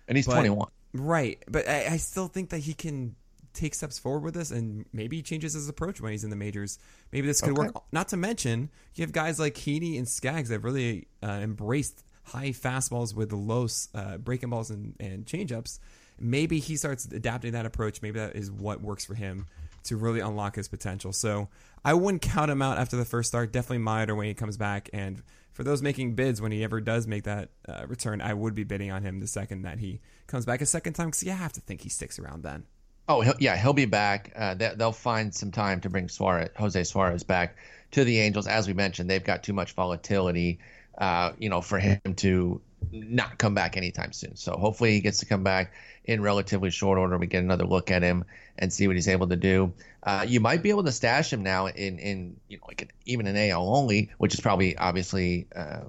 and 0.07 0.17
he's 0.17 0.25
21. 0.25 0.67
right? 0.93 1.43
But 1.49 1.67
I, 1.67 1.93
I 1.93 1.97
still 1.97 2.27
think 2.27 2.49
that 2.51 2.59
he 2.59 2.73
can 2.73 3.15
take 3.53 3.75
steps 3.75 3.99
forward 3.99 4.23
with 4.23 4.33
this, 4.33 4.49
and 4.51 4.85
maybe 4.93 5.17
he 5.17 5.21
changes 5.21 5.53
his 5.53 5.69
approach 5.69 6.01
when 6.01 6.11
he's 6.11 6.23
in 6.23 6.29
the 6.31 6.35
majors. 6.35 6.79
Maybe 7.11 7.27
this 7.27 7.39
could 7.41 7.51
Okay. 7.53 7.67
work. 7.67 7.83
Not 7.91 8.07
to 8.09 8.17
mention, 8.17 8.69
you 8.95 9.03
have 9.03 9.11
guys 9.11 9.39
like 9.39 9.53
Heaney 9.55 9.97
and 9.97 10.07
Skaggs 10.07 10.49
that 10.49 10.59
really 10.59 11.07
uh, 11.21 11.27
embraced 11.41 12.03
high 12.23 12.49
fastballs 12.49 13.13
with 13.15 13.29
the 13.29 13.35
low 13.35 13.67
uh, 13.93 14.17
breaking 14.17 14.49
balls 14.49 14.71
and, 14.71 14.95
and 14.99 15.25
changeups. 15.25 15.77
Maybe 16.19 16.59
he 16.59 16.77
starts 16.77 17.05
adapting 17.05 17.51
that 17.51 17.65
approach. 17.65 18.01
Maybe 18.01 18.19
that 18.19 18.35
is 18.35 18.49
what 18.51 18.81
works 18.81 19.05
for 19.05 19.13
him 19.13 19.45
to 19.83 19.97
really 19.97 20.19
unlock 20.19 20.55
his 20.55 20.67
potential. 20.67 21.13
So 21.13 21.49
I 21.83 21.93
wouldn't 21.93 22.21
count 22.21 22.49
him 22.49 22.61
out 22.61 22.77
after 22.77 22.95
the 22.95 23.05
first 23.05 23.29
start. 23.29 23.51
Definitely 23.51 23.79
monitor 23.79 24.15
when 24.15 24.27
he 24.27 24.33
comes 24.33 24.57
back. 24.57 24.89
And 24.93 25.21
for 25.51 25.63
those 25.63 25.81
making 25.81 26.15
bids, 26.15 26.41
when 26.41 26.51
he 26.51 26.63
ever 26.63 26.81
does 26.81 27.07
make 27.07 27.23
that 27.23 27.49
uh, 27.67 27.85
return, 27.87 28.21
I 28.21 28.33
would 28.33 28.55
be 28.55 28.63
bidding 28.63 28.91
on 28.91 29.03
him 29.03 29.19
the 29.19 29.27
second 29.27 29.63
that 29.63 29.79
he 29.79 30.01
comes 30.27 30.45
back 30.45 30.61
a 30.61 30.65
second 30.65 30.93
time 30.93 31.07
because 31.07 31.23
you 31.23 31.31
have 31.31 31.53
to 31.53 31.61
think 31.61 31.81
he 31.81 31.89
sticks 31.89 32.17
around 32.17 32.43
then. 32.43 32.63
Oh, 33.07 33.21
he'll, 33.21 33.35
yeah, 33.39 33.57
he'll 33.57 33.73
be 33.73 33.85
back. 33.85 34.31
Uh, 34.35 34.53
they, 34.53 34.71
they'll 34.75 34.93
find 34.93 35.35
some 35.35 35.51
time 35.51 35.81
to 35.81 35.89
bring 35.89 36.07
Suarez, 36.07 36.49
Jose 36.55 36.83
Suarez 36.85 37.23
back 37.23 37.57
to 37.91 38.03
the 38.03 38.19
Angels. 38.19 38.47
As 38.47 38.67
we 38.67 38.73
mentioned, 38.73 39.09
they've 39.09 39.23
got 39.23 39.43
too 39.43 39.53
much 39.53 39.73
volatility, 39.73 40.59
uh, 40.97 41.33
you 41.37 41.49
know, 41.49 41.59
for 41.59 41.79
him 41.79 41.99
to 42.15 42.61
not 42.91 43.37
come 43.37 43.53
back 43.53 43.77
anytime 43.77 44.11
soon. 44.13 44.35
So 44.35 44.53
hopefully 44.53 44.91
he 44.91 45.01
gets 45.01 45.19
to 45.19 45.25
come 45.25 45.43
back 45.43 45.73
in 46.05 46.21
relatively 46.21 46.69
short 46.69 46.97
order. 46.97 47.17
We 47.17 47.27
get 47.27 47.43
another 47.43 47.65
look 47.65 47.91
at 47.91 48.03
him 48.03 48.25
and 48.57 48.71
see 48.71 48.87
what 48.87 48.95
he's 48.95 49.07
able 49.07 49.27
to 49.27 49.35
do. 49.35 49.73
Uh, 50.01 50.25
you 50.27 50.39
might 50.39 50.61
be 50.61 50.69
able 50.69 50.83
to 50.83 50.91
stash 50.91 51.31
him 51.31 51.43
now 51.43 51.67
in, 51.67 51.99
in 51.99 52.35
you 52.47 52.57
know, 52.57 52.65
like 52.67 52.81
an, 52.81 52.91
even 53.05 53.27
an 53.27 53.37
AL 53.37 53.75
only, 53.75 54.11
which 54.17 54.33
is 54.33 54.39
probably 54.39 54.77
obviously 54.77 55.47
uh, 55.55 55.81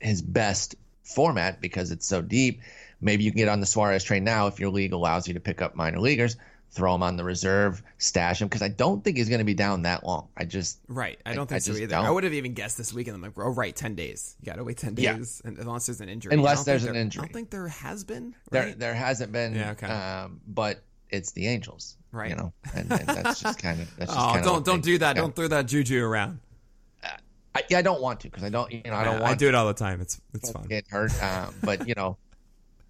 his 0.00 0.22
best 0.22 0.74
format 1.02 1.60
because 1.60 1.90
it's 1.90 2.06
so 2.06 2.22
deep. 2.22 2.62
Maybe 3.00 3.24
you 3.24 3.30
can 3.30 3.38
get 3.38 3.48
on 3.48 3.60
the 3.60 3.66
Suarez 3.66 4.04
train 4.04 4.24
now 4.24 4.48
if 4.48 4.58
your 4.58 4.70
league 4.70 4.92
allows 4.92 5.28
you 5.28 5.34
to 5.34 5.40
pick 5.40 5.62
up 5.62 5.74
minor 5.74 6.00
leaguers 6.00 6.36
throw 6.70 6.94
him 6.94 7.02
on 7.02 7.16
the 7.16 7.24
reserve, 7.24 7.82
stash 7.98 8.42
him 8.42 8.48
because 8.48 8.62
I 8.62 8.68
don't 8.68 9.02
think 9.02 9.16
he's 9.16 9.28
going 9.28 9.38
to 9.38 9.44
be 9.44 9.54
down 9.54 9.82
that 9.82 10.04
long. 10.04 10.28
I 10.36 10.44
just 10.44 10.78
Right. 10.88 11.18
I 11.24 11.30
I- 11.30 11.34
don't 11.34 11.46
think 11.46 11.56
I 11.56 11.58
so 11.60 11.72
just 11.72 11.82
either. 11.82 11.90
don't. 11.96 12.04
I 12.04 12.10
would 12.10 12.24
have 12.24 12.34
even 12.34 12.52
guessed 12.54 12.76
this 12.76 12.92
weekend. 12.92 13.16
I'm 13.16 13.22
like, 13.22 13.32
oh, 13.36 13.50
right, 13.50 13.74
10 13.74 13.94
days. 13.94 14.36
You 14.40 14.46
got 14.46 14.56
to 14.56 14.64
wait 14.64 14.76
10 14.76 14.94
Yeah. 14.98 15.14
days 15.16 15.40
and 15.44 15.58
unless 15.58 15.86
there's 15.86 16.00
an 16.00 16.08
injury. 16.08 16.34
Unless 16.34 16.52
I 16.52 16.54
don't 16.56 16.64
there's 16.66 16.82
think 16.82 16.88
an 16.90 16.94
there- 16.94 17.02
injury. 17.02 17.20
I 17.20 17.24
don't 17.26 17.32
think 17.34 17.50
there 17.50 17.68
has 17.68 18.04
been. 18.04 18.34
there 18.50 18.62
Right? 18.64 18.78
there 18.78 18.94
hasn't 18.94 19.32
been. 19.32 19.54
Yeah, 19.54 19.70
okay. 19.72 19.86
Um, 19.86 20.40
but 20.46 20.82
it's 21.10 21.32
the 21.32 21.46
Angels, 21.48 21.96
Right. 22.12 22.30
You 22.30 22.36
know, 22.36 22.52
and, 22.74 22.90
and 22.92 23.06
that's 23.08 23.40
just 23.40 23.58
kind 23.62 23.80
of 23.80 23.96
that's 23.96 24.12
just 24.12 24.36
oh, 24.36 24.42
don't 24.42 24.64
don't 24.64 24.82
do 24.82 24.98
that. 24.98 25.16
yeah. 25.16 25.22
Don't 25.22 25.34
throw 25.34 25.48
that 25.48 25.66
juju 25.66 26.02
around. 26.04 26.40
I, 27.54 27.62
yeah, 27.70 27.78
I 27.78 27.82
don't 27.82 28.00
want 28.02 28.20
to 28.20 28.28
because 28.28 28.44
I 28.44 28.50
don't. 28.50 28.70
You 28.70 28.82
know, 28.84 28.92
I 28.94 29.04
don't 29.04 29.14
Yeah, 29.14 29.20
want 29.22 29.32
I 29.32 29.34
do 29.36 29.48
it 29.48 29.54
all 29.54 29.66
the 29.66 29.74
time. 29.74 30.00
It's 30.00 30.20
it's 30.34 30.50
fun. 30.52 30.66
get 30.68 30.86
hurt. 30.88 31.12
Um, 31.22 31.54
but 31.62 31.88
you 31.88 31.94
know. 31.94 32.18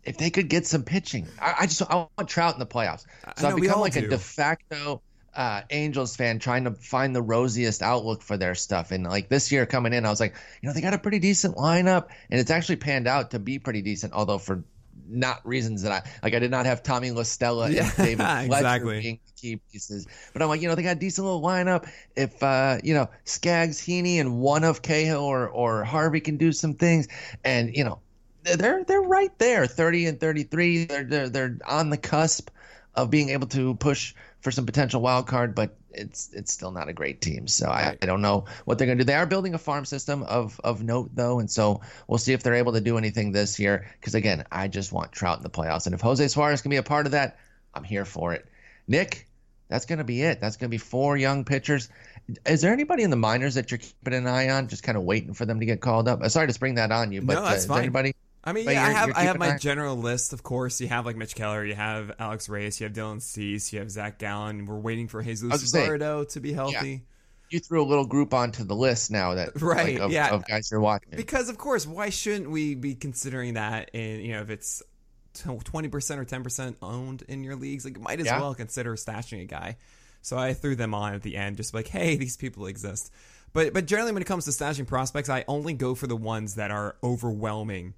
If 0.04 0.16
they 0.16 0.30
could 0.30 0.48
get 0.48 0.66
some 0.66 0.84
pitching, 0.84 1.26
I, 1.40 1.54
I 1.60 1.66
just 1.66 1.82
I 1.82 1.94
want 1.96 2.28
Trout 2.28 2.54
in 2.54 2.60
the 2.60 2.66
playoffs. 2.66 3.04
I 3.24 3.40
So 3.40 3.48
I've 3.48 3.56
become 3.56 3.80
like 3.80 3.92
do. 3.92 4.00
a 4.00 4.08
de 4.08 4.18
facto 4.18 5.02
uh, 5.34 5.62
Angels 5.70 6.16
fan, 6.16 6.38
trying 6.38 6.64
to 6.64 6.72
find 6.72 7.14
the 7.14 7.22
rosiest 7.22 7.82
outlook 7.82 8.22
for 8.22 8.36
their 8.36 8.54
stuff. 8.54 8.90
And 8.90 9.04
like 9.04 9.28
this 9.28 9.52
year 9.52 9.66
coming 9.66 9.92
in, 9.92 10.04
I 10.04 10.10
was 10.10 10.20
like, 10.20 10.34
you 10.60 10.68
know, 10.68 10.72
they 10.72 10.80
got 10.80 10.94
a 10.94 10.98
pretty 10.98 11.18
decent 11.18 11.56
lineup, 11.56 12.08
and 12.30 12.40
it's 12.40 12.50
actually 12.50 12.76
panned 12.76 13.06
out 13.06 13.30
to 13.32 13.38
be 13.38 13.58
pretty 13.58 13.82
decent. 13.82 14.12
Although 14.14 14.38
for 14.38 14.64
not 15.08 15.46
reasons 15.46 15.82
that 15.82 15.92
I 15.92 16.02
like, 16.22 16.34
I 16.34 16.38
did 16.38 16.50
not 16.50 16.66
have 16.66 16.82
Tommy 16.82 17.10
La 17.10 17.22
Stella 17.22 17.70
Yeah, 17.70 17.84
and 17.84 17.96
David 17.96 18.24
Fletcher 18.24 18.44
exactly. 18.46 19.00
being 19.00 19.20
key 19.36 19.60
pieces. 19.70 20.06
But 20.32 20.42
I'm 20.42 20.48
like, 20.48 20.60
you 20.60 20.68
know, 20.68 20.74
they 20.74 20.82
got 20.82 20.96
a 20.96 21.00
decent 21.00 21.24
little 21.24 21.42
lineup. 21.42 21.88
If 22.16 22.42
uh, 22.42 22.78
you 22.82 22.94
know, 22.94 23.08
Skaggs, 23.24 23.80
Heaney, 23.80 24.20
and 24.20 24.40
one 24.40 24.64
of 24.64 24.82
Cahill 24.82 25.22
or 25.22 25.48
or 25.48 25.84
Harvey 25.84 26.20
can 26.20 26.36
do 26.36 26.52
some 26.52 26.74
things, 26.74 27.08
and 27.44 27.76
you 27.76 27.84
know, 27.84 28.00
they're 28.56 28.84
they're 28.84 29.02
right 29.02 29.36
there, 29.38 29.66
30 29.66 30.06
and 30.06 30.20
33. 30.20 30.84
They're 30.84 31.04
they're 31.04 31.28
they're 31.28 31.58
on 31.66 31.90
the 31.90 31.96
cusp 31.96 32.50
of 32.94 33.10
being 33.10 33.28
able 33.30 33.46
to 33.48 33.74
push 33.76 34.14
for 34.40 34.50
some 34.50 34.66
potential 34.66 35.00
wild 35.00 35.26
card, 35.26 35.54
but 35.54 35.76
it's 35.90 36.30
it's 36.32 36.52
still 36.52 36.70
not 36.70 36.88
a 36.88 36.92
great 36.92 37.20
team. 37.20 37.46
So 37.48 37.68
I. 37.68 37.96
I 38.00 38.06
don't 38.06 38.22
know 38.22 38.44
what 38.64 38.78
they're 38.78 38.86
going 38.86 38.98
to 38.98 39.04
do. 39.04 39.06
They 39.06 39.14
are 39.14 39.26
building 39.26 39.54
a 39.54 39.58
farm 39.58 39.84
system 39.84 40.22
of 40.22 40.60
of 40.62 40.82
note 40.82 41.10
though, 41.14 41.40
and 41.40 41.50
so 41.50 41.80
we'll 42.06 42.18
see 42.18 42.32
if 42.32 42.42
they're 42.42 42.54
able 42.54 42.72
to 42.74 42.80
do 42.80 42.98
anything 42.98 43.32
this 43.32 43.58
year. 43.58 43.90
Because 44.00 44.14
again, 44.14 44.44
I 44.52 44.68
just 44.68 44.92
want 44.92 45.12
Trout 45.12 45.38
in 45.38 45.42
the 45.42 45.50
playoffs, 45.50 45.86
and 45.86 45.94
if 45.94 46.00
Jose 46.00 46.26
Suarez 46.28 46.62
can 46.62 46.70
be 46.70 46.76
a 46.76 46.82
part 46.82 47.06
of 47.06 47.12
that, 47.12 47.38
I'm 47.74 47.84
here 47.84 48.04
for 48.04 48.32
it. 48.32 48.46
Nick, 48.86 49.28
that's 49.68 49.84
going 49.86 49.98
to 49.98 50.04
be 50.04 50.22
it. 50.22 50.40
That's 50.40 50.56
going 50.56 50.68
to 50.68 50.74
be 50.74 50.78
four 50.78 51.16
young 51.16 51.44
pitchers. 51.44 51.88
Is 52.46 52.60
there 52.62 52.72
anybody 52.72 53.02
in 53.02 53.10
the 53.10 53.16
minors 53.16 53.54
that 53.54 53.70
you're 53.70 53.78
keeping 53.78 54.14
an 54.14 54.26
eye 54.26 54.50
on, 54.50 54.68
just 54.68 54.82
kind 54.82 54.96
of 54.96 55.04
waiting 55.04 55.34
for 55.34 55.46
them 55.46 55.60
to 55.60 55.66
get 55.66 55.80
called 55.80 56.08
up? 56.08 56.22
Uh, 56.22 56.28
Sorry 56.28 56.46
to 56.46 56.52
spring 56.52 56.74
that 56.76 56.90
on 56.92 57.12
you, 57.12 57.20
but 57.22 57.34
No, 57.34 57.40
uh, 57.42 57.50
that's 57.50 57.62
is 57.62 57.66
fine. 57.66 57.78
anybody? 57.80 58.14
I 58.44 58.52
mean, 58.52 58.64
But 58.64 58.74
yeah, 58.74 58.86
I 58.86 58.90
have 58.90 59.12
I 59.16 59.22
have 59.22 59.38
my 59.38 59.56
general 59.58 59.96
list. 59.96 60.32
Of 60.32 60.42
course, 60.42 60.80
you 60.80 60.88
have 60.88 61.04
like 61.04 61.16
Mitch 61.16 61.34
Keller, 61.34 61.64
you 61.64 61.74
have 61.74 62.12
Alex 62.18 62.48
Reyes, 62.48 62.80
you 62.80 62.84
have 62.84 62.92
Dylan 62.94 63.20
Cease, 63.20 63.72
you 63.72 63.80
have 63.80 63.90
Zach 63.90 64.18
Gallen. 64.18 64.66
We're 64.66 64.78
waiting 64.78 65.08
for 65.08 65.22
Jesus 65.22 65.50
was 65.50 65.72
gonna 65.72 65.84
say, 65.84 65.90
Luzardo 65.90 66.28
to 66.30 66.40
be 66.40 66.52
healthy. 66.52 67.02
You 67.50 67.60
threw 67.60 67.82
a 67.82 67.84
little 67.88 68.06
group 68.06 68.34
onto 68.34 68.62
the 68.64 68.76
list 68.76 69.10
now 69.10 69.34
that 69.34 69.50
Right, 69.62 69.94
like, 69.94 70.02
of, 70.02 70.12
yeah. 70.12 70.28
of 70.34 70.46
guys 70.46 70.70
you're 70.70 70.80
watching. 70.80 71.10
Because 71.16 71.48
of 71.48 71.56
course, 71.58 71.86
why 71.86 72.10
shouldn't 72.10 72.50
we 72.50 72.74
be 72.74 72.94
considering 72.94 73.54
that? 73.54 73.90
In 73.94 74.20
you 74.20 74.32
know, 74.34 74.42
if 74.42 74.50
it's 74.50 74.82
twenty 75.34 75.88
percent 75.88 76.20
or 76.20 76.24
ten 76.24 76.42
percent 76.42 76.76
owned 76.82 77.22
in 77.28 77.42
your 77.44 77.56
leagues, 77.56 77.84
like 77.84 78.00
might 78.00 78.20
as 78.20 78.26
Yeah. 78.26 78.40
well 78.40 78.54
consider 78.54 78.94
stashing 78.96 79.42
a 79.42 79.46
guy. 79.46 79.76
So 80.20 80.36
I 80.36 80.52
threw 80.52 80.74
them 80.76 80.94
on 80.94 81.14
at 81.14 81.22
the 81.22 81.36
end, 81.36 81.56
just 81.56 81.72
like, 81.74 81.86
hey, 81.88 82.16
these 82.16 82.36
people 82.36 82.66
exist. 82.66 83.12
But 83.52 83.72
but 83.72 83.86
generally, 83.86 84.12
when 84.12 84.22
it 84.22 84.26
comes 84.26 84.44
to 84.44 84.50
stashing 84.50 84.86
prospects, 84.86 85.28
I 85.28 85.44
only 85.48 85.74
go 85.74 85.94
for 85.94 86.06
the 86.06 86.16
ones 86.16 86.56
that 86.56 86.70
are 86.70 86.96
overwhelming, 87.02 87.94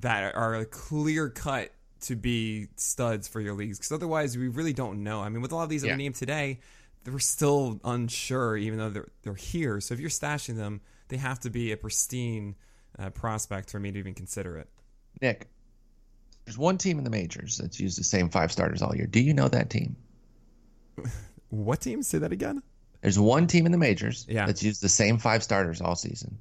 that 0.00 0.34
are 0.34 0.64
clear 0.64 1.28
cut 1.28 1.70
to 2.02 2.16
be 2.16 2.68
studs 2.76 3.28
for 3.28 3.40
your 3.40 3.54
leagues. 3.54 3.78
Because 3.78 3.92
otherwise, 3.92 4.36
we 4.36 4.48
really 4.48 4.72
don't 4.72 5.02
know. 5.04 5.20
I 5.20 5.28
mean, 5.28 5.40
with 5.42 5.52
a 5.52 5.54
lot 5.56 5.62
of 5.64 5.68
these 5.68 5.82
that 5.82 5.88
Yeah. 5.88 5.96
we 5.96 6.02
named 6.04 6.16
today, 6.16 6.58
we're 7.06 7.18
still 7.18 7.80
unsure, 7.84 8.56
even 8.56 8.78
though 8.78 8.90
they're 8.90 9.08
they're 9.22 9.34
here. 9.34 9.80
So 9.80 9.94
if 9.94 10.00
you're 10.00 10.10
stashing 10.10 10.56
them, 10.56 10.80
they 11.08 11.16
have 11.16 11.38
to 11.40 11.50
be 11.50 11.72
a 11.72 11.76
pristine 11.76 12.54
uh, 12.98 13.10
prospect 13.10 13.70
for 13.70 13.78
me 13.80 13.90
to 13.92 13.98
even 13.98 14.14
consider 14.14 14.56
it. 14.58 14.68
Nick, 15.20 15.48
there's 16.44 16.58
one 16.58 16.78
team 16.78 16.98
in 16.98 17.04
the 17.04 17.10
majors 17.10 17.58
that's 17.58 17.78
used 17.80 17.98
the 17.98 18.04
same 18.04 18.28
five 18.30 18.50
starters 18.52 18.82
all 18.82 18.94
year. 18.96 19.06
Do 19.06 19.20
you 19.20 19.34
know 19.34 19.48
that 19.48 19.70
team? 19.70 19.96
What 21.50 21.82
team? 21.82 22.02
Say 22.02 22.16
that 22.18 22.32
again. 22.32 22.62
There's 23.02 23.18
one 23.18 23.46
team 23.46 23.66
in 23.66 23.72
the 23.72 23.78
majors 23.78 24.24
Yeah. 24.28 24.46
that's 24.46 24.62
used 24.62 24.82
the 24.82 24.88
same 24.88 25.18
five 25.18 25.42
starters 25.42 25.82
all 25.82 25.96
season. 25.96 26.38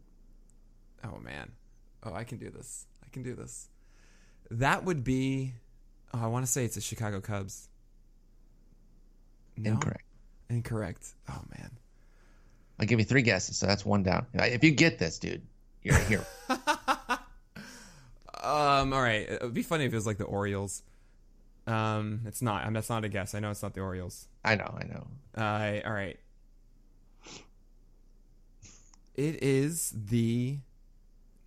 Oh 1.04 1.20
man. 1.20 1.52
Oh, 2.04 2.14
I 2.14 2.24
can 2.24 2.38
do 2.38 2.50
this. 2.50 2.86
I 3.12 3.14
can 3.14 3.24
do 3.24 3.36
this. 3.36 3.68
That 4.52 4.86
would 4.86 5.04
be. 5.04 5.54
Oh, 6.14 6.20
I 6.24 6.28
want 6.28 6.46
to 6.46 6.52
say 6.52 6.66
it's 6.66 6.76
the 6.76 6.82
Chicago 6.82 7.20
Cubs. 7.20 7.68
No? 9.58 9.72
Incorrect. 9.72 10.06
Incorrect. 10.50 11.08
Oh 11.30 11.42
man. 11.58 11.72
I'll 12.80 12.86
give 12.86 13.00
you 13.00 13.06
three 13.06 13.22
guesses, 13.22 13.58
so 13.58 13.68
that's 13.68 13.86
one 13.86 14.04
down. 14.04 14.26
If 14.34 14.64
you 14.64 14.72
get 14.72 14.98
this, 14.98 15.20
dude, 15.20 15.42
you're 15.84 15.98
here. 16.00 16.26
Um. 18.44 18.92
All 18.92 19.02
right. 19.02 19.30
It 19.30 19.42
would 19.44 19.54
be 19.54 19.62
funny 19.62 19.86
if 19.86 19.94
it 19.94 19.96
was 19.96 20.08
like 20.08 20.18
the 20.18 20.24
Orioles. 20.24 20.82
Um. 21.68 22.22
It's 22.26 22.42
not. 22.42 22.66
I'm. 22.66 22.74
That's 22.74 22.90
not 22.90 23.06
a 23.06 23.10
guess. 23.10 23.36
I 23.36 23.40
know 23.40 23.52
it's 23.52 23.62
not 23.62 23.76
the 23.76 23.82
Orioles. 23.82 24.28
I 24.44 24.56
know, 24.56 24.76
I 24.80 24.84
know. 24.88 25.08
Uh. 25.38 25.88
All 25.88 25.94
right. 25.94 26.18
It 29.14 29.44
is 29.44 29.94
the. 29.96 30.58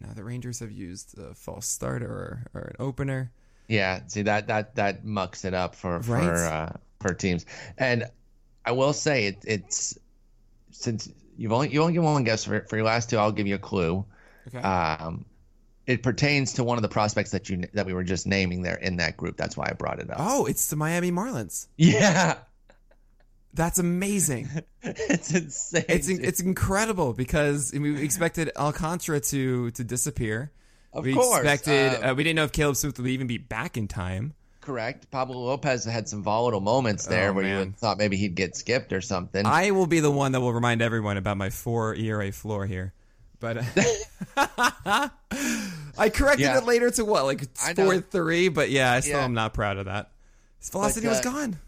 Now 0.01 0.13
the 0.15 0.25
Rangers 0.25 0.61
have 0.61 0.73
used 0.73 1.17
a 1.19 1.35
false 1.35 1.67
starter 1.67 2.07
or, 2.07 2.47
or 2.55 2.61
an 2.63 2.77
opener. 2.79 3.31
Yeah, 3.69 4.01
see 4.07 4.23
that 4.23 4.49
that 4.49 4.75
that 4.77 5.05
mucks 5.05 5.45
it 5.45 5.55
up 5.55 5.75
for 5.75 6.03
for 6.03 6.21
uh, 6.35 6.73
for 7.01 7.15
teams. 7.15 7.47
And 7.79 8.05
I 8.65 8.73
will 8.73 8.93
say 8.93 9.27
it, 9.27 9.39
it's 9.47 9.99
since 10.71 11.09
you've 11.37 11.53
only 11.53 11.71
you 11.71 11.81
only 11.81 11.95
get 11.95 12.03
one 12.03 12.25
guess 12.25 12.45
for 12.45 12.61
for 12.69 12.77
your 12.77 12.85
last 12.85 13.11
two. 13.11 13.17
I'll 13.17 13.33
give 13.33 13.47
you 13.47 13.55
a 13.55 13.59
clue. 13.59 14.05
Okay. 14.49 14.59
Um, 14.59 15.25
it 15.87 16.03
pertains 16.03 16.55
to 16.55 16.65
one 16.65 16.79
of 16.79 16.83
the 16.83 16.89
prospects 16.89 17.31
that 17.31 17.49
you 17.49 17.65
that 17.73 17.87
we 17.87 17.93
were 17.95 18.05
just 18.05 18.27
naming 18.27 18.63
there 18.63 18.77
in 18.77 18.97
that 18.97 19.17
group. 19.17 19.37
That's 19.37 19.57
why 19.57 19.69
I 19.71 19.73
brought 19.73 19.99
it 20.01 20.11
up. 20.11 20.17
oh, 20.19 20.47
it's 20.47 20.69
the 20.69 20.77
Miami 20.77 21.11
Marlins. 21.11 21.67
Yeah, 21.77 22.39
That's 23.55 23.79
amazing. 23.79 24.49
it's 24.83 25.33
insane. 25.33 25.85
It's 25.89 26.07
dude. 26.09 26.25
it's 26.25 26.41
incredible 26.41 27.13
because 27.13 27.73
we 27.73 28.03
expected 28.03 28.51
Alcantara 28.57 29.21
to 29.21 29.71
to 29.71 29.85
disappear. 29.85 30.51
of 30.93 31.05
we 31.05 31.15
course 31.15 31.39
expected 31.39 32.05
uh, 32.05 32.11
uh, 32.11 32.15
we 32.15 32.25
didn't 32.25 32.37
know 32.37 32.45
if 32.45 32.53
Caleb 32.53 32.77
Smith 32.77 32.99
would 32.99 33.09
even 33.09 33.27
be 33.29 33.39
back 33.39 33.77
in 33.77 33.87
time. 33.89 34.35
correct. 34.61 35.11
Pablo 35.11 35.39
Lopez 35.39 35.85
had 35.85 36.09
some 36.09 36.23
volatile 36.23 36.61
moments 36.61 37.07
there 37.07 37.31
Oh, 37.31 37.35
where 37.35 37.45
man. 37.45 37.67
you 37.69 37.73
thought 37.73 37.97
maybe 37.99 38.17
he'd 38.17 38.35
get 38.35 38.57
skipped 38.57 38.93
or 38.93 39.01
something. 39.01 39.47
I 39.47 39.71
will 39.71 39.87
be 39.87 40.01
the 40.01 40.11
one 40.11 40.33
that 40.33 40.41
will 40.41 40.53
remind 40.53 40.83
everyone 40.83 41.17
about 41.17 41.37
my 41.37 41.51
four 41.51 41.95
ERA 41.95 42.33
floor 42.33 42.67
here. 42.67 42.93
But 43.41 43.59
I 44.37 46.09
corrected 46.13 46.41
Yeah. 46.47 46.59
it 46.59 46.65
later 46.65 46.91
to 46.93 47.05
what 47.05 47.25
like 47.25 47.45
four 47.77 48.01
three. 48.01 48.49
But 48.49 48.71
yeah, 48.71 48.93
I 48.93 49.01
still 49.01 49.19
Yeah. 49.19 49.25
am 49.25 49.35
not 49.35 49.55
proud 49.55 49.77
of 49.79 49.85
that. 49.87 50.11
His 50.59 50.71
velocity 50.71 51.07
But, 51.07 51.11
was 51.11 51.21
uh, 51.21 51.31
gone. 51.31 51.59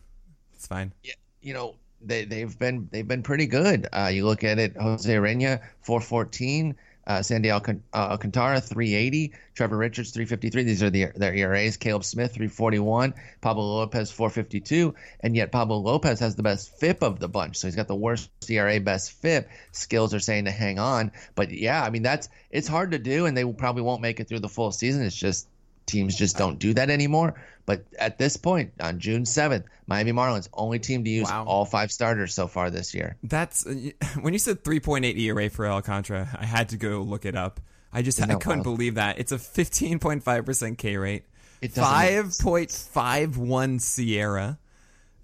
It's 0.55 0.67
fine. 0.67 0.93
Yeah, 1.03 1.13
you 1.47 1.55
know 1.55 1.77
they 2.03 2.25
they've 2.25 2.59
been 2.59 2.89
they've 2.91 3.07
been 3.07 3.23
pretty 3.23 3.47
good. 3.47 3.89
Uh, 3.93 4.11
you 4.13 4.27
look 4.27 4.43
at 4.43 4.59
it, 4.59 4.77
Jose 4.77 5.61
four 5.81 6.01
fourteen. 6.01 6.77
Uh, 7.09 7.23
Sandy 7.23 7.53
uh, 7.53 7.61
Alcantara, 7.95 8.61
380. 8.61 9.33
Trevor 9.55 9.77
Richards, 9.77 10.11
353. 10.11 10.65
These 10.65 10.83
are 10.83 10.91
the, 10.91 11.07
their 11.15 11.33
ERAs. 11.33 11.77
Caleb 11.77 12.03
Smith, 12.03 12.33
341. 12.33 13.15
Pablo 13.41 13.63
Lopez, 13.63 14.11
452. 14.11 14.93
And 15.21 15.37
yet 15.37 15.53
Pablo 15.53 15.77
Lopez 15.77 16.19
has 16.19 16.35
the 16.35 16.43
best 16.43 16.81
FIP 16.81 17.05
of 17.05 17.21
the 17.21 17.29
bunch. 17.29 17.59
So 17.59 17.69
he's 17.69 17.77
got 17.77 17.87
the 17.87 17.95
worst 17.95 18.29
ERA, 18.51 18.81
best 18.81 19.13
FIP. 19.13 19.49
Skills 19.71 20.15
are 20.15 20.19
saying 20.19 20.47
to 20.47 20.51
hang 20.51 20.81
on. 20.81 21.13
But 21.37 21.53
yeah, 21.53 21.81
I 21.81 21.91
mean, 21.91 22.03
that's 22.03 22.29
it's 22.51 22.67
hard 22.67 22.91
to 22.91 22.99
do, 22.99 23.27
and 23.27 23.37
they 23.37 23.45
probably 23.53 23.83
won't 23.83 24.03
make 24.03 24.19
it 24.19 24.27
through 24.27 24.41
the 24.41 24.49
full 24.49 24.73
season. 24.73 25.03
It's 25.03 25.15
just 25.15 25.47
teams 25.87 26.17
just 26.17 26.37
don't 26.37 26.59
do 26.59 26.75
that 26.75 26.91
anymore. 26.91 27.35
But 27.65 27.85
at 27.99 28.19
this 28.19 28.37
point, 28.37 28.73
on 28.81 29.01
June 29.01 29.25
7th, 29.25 29.65
Miami 29.87 30.13
Marlins, 30.13 30.49
only 30.53 30.79
team 30.79 31.03
to 31.05 31.11
use 31.11 31.29
Wow. 31.29 31.45
all 31.47 31.65
five 31.65 31.91
starters 31.91 32.35
so 32.35 32.47
far 32.47 32.71
this 32.71 32.95
year. 32.95 33.17
That's 33.23 33.65
when 34.21 34.33
you 34.33 34.39
said 34.39 34.63
3.8 34.63 35.19
ERA 35.19 35.51
for 35.51 35.67
Alcantara. 35.67 36.29
I 36.39 36.45
had 36.47 36.69
to 36.71 36.77
go 36.77 37.03
look 37.03 37.25
it 37.25 37.35
up. 37.35 37.61
I 37.93 38.03
just 38.03 38.21
I 38.23 38.27
couldn't 38.27 38.47
wild? 38.47 38.63
believe 38.65 38.95
that. 38.97 39.19
It's 39.19 39.33
a 39.33 39.39
15.5% 39.39 40.79
K 40.79 40.97
rate. 40.97 41.25
It 41.63 41.73
5.51 41.73 43.81
SIERA. 43.81 44.59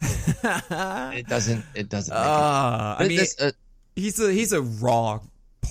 It 1.15 1.27
doesn't. 1.29 1.65
It 1.75 1.89
doesn't. 1.89 2.15
Uh, 2.15 2.97
I 2.99 3.07
mean, 3.07 3.19
This, 3.19 3.41
uh, 3.41 3.53
he's 3.95 4.19
a 4.21 4.33
he's 4.33 4.53
a 4.53 4.63
raw 4.63 5.21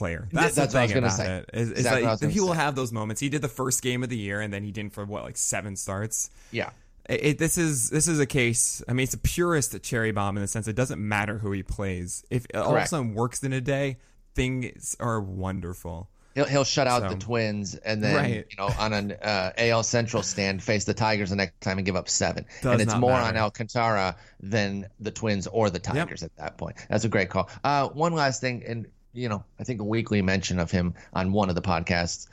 player. 0.01 0.27
That's, 0.31 0.55
that's 0.55 0.73
the 0.73 0.77
what 0.77 0.81
I 0.81 0.83
was 0.83 0.91
thing 0.91 1.01
gonna 1.01 1.13
about 1.13 1.17
say. 1.17 1.37
it. 1.37 1.61
Is, 1.61 1.69
is 1.71 1.77
Exactly 1.79 2.01
what 2.03 2.07
I 2.07 2.11
was 2.11 2.19
that 2.19 2.25
gonna 2.25 2.33
he 2.33 2.39
will 2.41 2.53
have 2.53 2.75
those 2.75 2.91
moments. 2.91 3.21
He 3.21 3.29
did 3.29 3.41
the 3.41 3.47
first 3.47 3.81
game 3.81 4.01
of 4.03 4.09
the 4.09 4.17
year, 4.17 4.41
and 4.41 4.51
then 4.53 4.63
he 4.63 4.71
didn't 4.71 4.93
for 4.93 5.05
what 5.05 5.23
like 5.23 5.37
seven 5.37 5.75
starts. 5.75 6.29
yeah. 6.51 6.71
It, 7.09 7.23
it- 7.25 7.37
this 7.39 7.57
is 7.57 7.89
this 7.89 8.07
is 8.07 8.19
a 8.19 8.25
case. 8.25 8.83
I 8.87 8.93
mean, 8.93 9.03
it's 9.05 9.13
a 9.13 9.17
purist 9.19 9.81
cherry 9.83 10.11
bomb 10.11 10.37
in 10.37 10.41
the 10.41 10.47
sense 10.47 10.67
it 10.67 10.75
doesn't 10.75 10.99
matter 10.99 11.37
who 11.39 11.51
he 11.51 11.63
plays. 11.63 12.23
If 12.29 12.45
it 12.45 12.55
all 12.55 12.75
of 12.75 12.81
a 12.83 12.87
sudden 12.87 13.13
works 13.15 13.43
in 13.43 13.53
a 13.53 13.61
day, 13.61 13.97
things 14.35 14.95
are 14.99 15.19
wonderful. 15.19 16.09
He'll, 16.35 16.45
he'll 16.45 16.63
shut 16.63 16.87
out 16.87 17.01
So- 17.01 17.09
the 17.09 17.15
Twins 17.15 17.75
and 17.75 18.01
then 18.01 18.15
Right. 18.15 18.45
you 18.49 18.57
know 18.57 18.69
on 18.79 18.93
an 18.93 19.11
uh, 19.21 19.51
AL 19.57 19.83
Central 19.83 20.23
stand 20.23 20.63
face 20.63 20.85
the 20.85 20.93
Tigers 20.93 21.29
the 21.31 21.35
next 21.35 21.59
time 21.59 21.77
and 21.77 21.85
give 21.85 21.97
up 21.97 22.07
seven. 22.07 22.45
Does 22.61 22.71
and 22.73 22.81
it's 22.81 22.95
more 22.95 23.11
matter. 23.11 23.35
on 23.37 23.43
Alcantara 23.43 24.15
than 24.39 24.87
the 25.01 25.11
Twins 25.11 25.47
or 25.47 25.69
the 25.69 25.79
Tigers 25.79 26.23
at 26.23 26.33
that 26.37 26.57
point. 26.57 26.77
That's 26.89 27.03
a 27.03 27.09
great 27.09 27.29
call. 27.29 27.49
Uh, 27.65 27.89
one 27.89 28.13
last 28.13 28.39
thing, 28.39 28.63
and 28.65 28.87
you 29.13 29.29
know 29.29 29.43
I 29.59 29.63
think 29.63 29.81
a 29.81 29.83
weekly 29.83 30.21
mention 30.21 30.59
of 30.59 30.71
him 30.71 30.93
on 31.13 31.31
one 31.31 31.49
of 31.49 31.55
the 31.55 31.61
podcasts. 31.61 32.27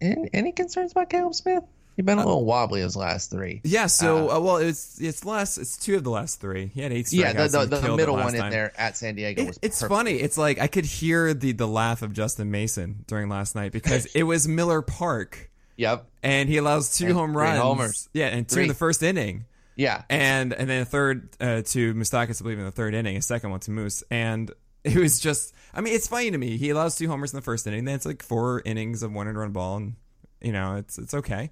Any, 0.00 0.28
any 0.32 0.52
concerns 0.52 0.92
about 0.92 1.10
Caleb 1.10 1.34
Smith? 1.34 1.64
He's 1.96 2.06
been 2.06 2.18
a 2.18 2.24
little 2.24 2.44
wobbly 2.46 2.80
his 2.80 2.96
last 2.96 3.30
three. 3.30 3.60
Yeah. 3.64 3.86
So 3.86 4.30
uh, 4.30 4.40
well, 4.40 4.56
it's 4.56 4.98
it's 5.00 5.24
last. 5.26 5.58
It's 5.58 5.76
two 5.76 5.96
of 5.96 6.04
the 6.04 6.10
last 6.10 6.40
three. 6.40 6.70
He 6.74 6.80
had 6.80 6.90
eight 6.92 7.06
strikeouts. 7.06 7.12
Yeah, 7.18 7.32
the, 7.46 7.66
the, 7.66 7.76
the, 7.80 7.96
middle 7.96 8.14
one 8.16 8.34
in 8.34 8.48
there 8.50 8.72
at 8.80 8.96
San 8.96 9.14
Diego 9.14 9.42
It- 9.42 9.46
was 9.48 9.58
it's 9.60 9.80
perfect. 9.80 9.94
funny. 9.98 10.12
It's 10.12 10.38
like 10.38 10.58
I 10.58 10.68
could 10.68 10.86
hear 10.86 11.34
the 11.34 11.52
the 11.52 11.68
laugh 11.68 12.00
of 12.00 12.12
Justin 12.14 12.50
Mason 12.50 13.04
during 13.08 13.28
last 13.28 13.54
night 13.54 13.72
because 13.72 14.06
it 14.14 14.22
was 14.22 14.48
Miller 14.48 14.80
Park 14.80 15.50
Yep. 15.76 16.06
and 16.22 16.48
he 16.48 16.56
allows 16.58 16.96
two 16.96 17.06
And 17.06 17.14
home 17.14 17.36
runs. 17.36 17.58
homers. 17.60 18.08
Yeah, 18.14 18.28
and 18.28 18.48
two 18.48 18.54
Three. 18.54 18.62
in 18.64 18.68
the 18.68 18.74
first 18.74 19.02
inning. 19.02 19.44
Yeah. 19.76 20.02
and 20.08 20.52
and 20.52 20.68
then 20.70 20.82
a 20.82 20.84
third 20.86 21.28
uh, 21.40 21.62
to 21.62 21.94
Moustakas, 21.94 22.40
I 22.40 22.42
believe, 22.44 22.58
in 22.58 22.64
the 22.64 22.70
third 22.70 22.94
inning. 22.94 23.16
A 23.16 23.22
second 23.22 23.50
one 23.50 23.60
to 23.60 23.70
Moose, 23.70 24.02
and 24.10 24.50
it 24.84 24.96
was 24.96 25.20
just. 25.20 25.54
I 25.74 25.80
mean, 25.80 25.94
it's 25.94 26.06
funny 26.06 26.30
to 26.30 26.38
me. 26.38 26.58
He 26.58 26.70
allows 26.70 26.96
two 26.96 27.08
homers 27.08 27.32
in 27.32 27.36
the 27.36 27.42
first 27.42 27.66
inning. 27.66 27.84
Then 27.84 27.94
it's 27.94 28.06
like 28.06 28.22
four 28.22 28.62
innings 28.64 29.02
of 29.02 29.12
one 29.12 29.26
and 29.26 29.38
run 29.38 29.52
ball, 29.52 29.76
and 29.76 29.94
you 30.40 30.52
know 30.52 30.76
it's 30.76 30.98
it's 30.98 31.14
okay. 31.14 31.50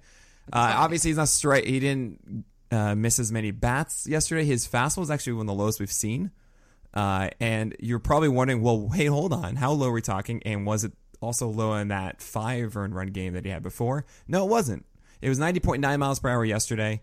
Uh, 0.51 0.73
obviously, 0.77 1.09
he's 1.09 1.17
not 1.17 1.29
straight. 1.29 1.65
He 1.65 1.79
didn't 1.79 2.45
uh, 2.71 2.95
miss 2.95 3.19
as 3.19 3.31
many 3.31 3.51
bats 3.51 4.07
yesterday. 4.07 4.45
His 4.45 4.67
fastball 4.67 4.99
was 4.99 5.11
actually 5.11 5.33
one 5.33 5.41
of 5.41 5.55
the 5.55 5.61
lowest 5.61 5.79
we've 5.79 5.91
seen. 5.91 6.31
Uh, 6.93 7.29
and 7.39 7.75
you're 7.79 7.99
probably 7.99 8.27
wondering, 8.27 8.61
well, 8.61 8.89
hey, 8.89 9.05
hold 9.05 9.33
on, 9.33 9.55
how 9.55 9.71
low 9.71 9.89
are 9.89 9.93
we 9.93 10.01
talking? 10.01 10.41
And 10.43 10.65
was 10.65 10.83
it 10.83 10.91
also 11.21 11.47
low 11.47 11.73
in 11.75 11.87
that 11.89 12.21
five 12.21 12.75
earned 12.75 12.95
run 12.95 13.07
game 13.07 13.33
that 13.33 13.45
he 13.45 13.51
had 13.51 13.63
before? 13.63 14.05
No, 14.27 14.45
it 14.45 14.49
wasn't. 14.49 14.85
It 15.21 15.29
was 15.29 15.39
90.9 15.39 15.99
miles 15.99 16.19
per 16.19 16.29
hour 16.29 16.43
yesterday. 16.43 17.01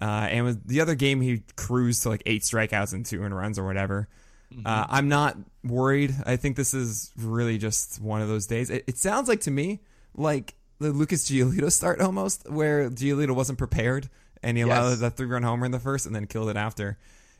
Uh, 0.00 0.28
and 0.30 0.44
with 0.44 0.66
the 0.66 0.80
other 0.80 0.94
game, 0.94 1.20
he 1.20 1.42
cruised 1.56 2.02
to 2.02 2.08
like 2.08 2.22
eight 2.26 2.42
strikeouts 2.42 2.92
and 2.92 3.04
two 3.04 3.22
earned 3.22 3.36
runs 3.36 3.58
or 3.58 3.64
whatever. 3.64 4.08
Uh, 4.64 4.86
I'm 4.88 5.08
not 5.08 5.36
worried. 5.62 6.14
I 6.24 6.36
think 6.36 6.56
this 6.56 6.72
is 6.74 7.12
really 7.16 7.58
just 7.58 8.00
one 8.00 8.22
of 8.22 8.28
those 8.28 8.46
days. 8.46 8.70
It, 8.70 8.84
it 8.86 8.96
sounds 8.98 9.28
like 9.28 9.40
to 9.42 9.50
me 9.50 9.80
like 10.14 10.54
the 10.78 10.90
Lucas 10.90 11.28
Giolito 11.30 11.70
start 11.70 12.00
almost, 12.00 12.48
where 12.50 12.88
Giolito 12.90 13.34
wasn't 13.34 13.58
prepared 13.58 14.08
and 14.42 14.56
he 14.56 14.62
allowed 14.62 14.88
Yes. 14.90 15.00
that 15.00 15.16
three 15.16 15.26
run 15.26 15.42
homer 15.42 15.66
in 15.66 15.72
the 15.72 15.78
first 15.78 16.06
and 16.06 16.14
then 16.14 16.26
killed 16.26 16.48
it 16.48 16.56
after. 16.56 16.96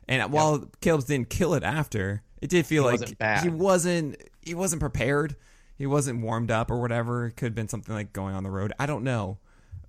And 0.07 0.33
while 0.33 0.69
Caleb 0.81 1.07
didn't 1.07 1.31
kill 1.31 1.55
it 1.55 1.63
after, 1.63 2.23
it 2.43 2.51
did 2.51 2.67
feel 2.67 2.85
He 2.85 2.91
like 2.91 3.01
wasn't 3.01 3.43
he 3.43 3.49
wasn't 3.49 4.23
he 4.43 4.55
wasn't 4.55 4.81
prepared. 4.81 5.37
He 5.77 5.87
wasn't 5.87 6.23
warmed 6.23 6.51
up 6.51 6.71
or 6.71 6.81
whatever. 6.81 7.27
It 7.27 7.37
could 7.37 7.47
have 7.47 7.55
been 7.55 7.69
something 7.69 7.95
like 7.95 8.13
going 8.13 8.35
on 8.35 8.43
the 8.43 8.51
road. 8.51 8.73
I 8.79 8.87
don't 8.87 9.05
know. 9.05 9.39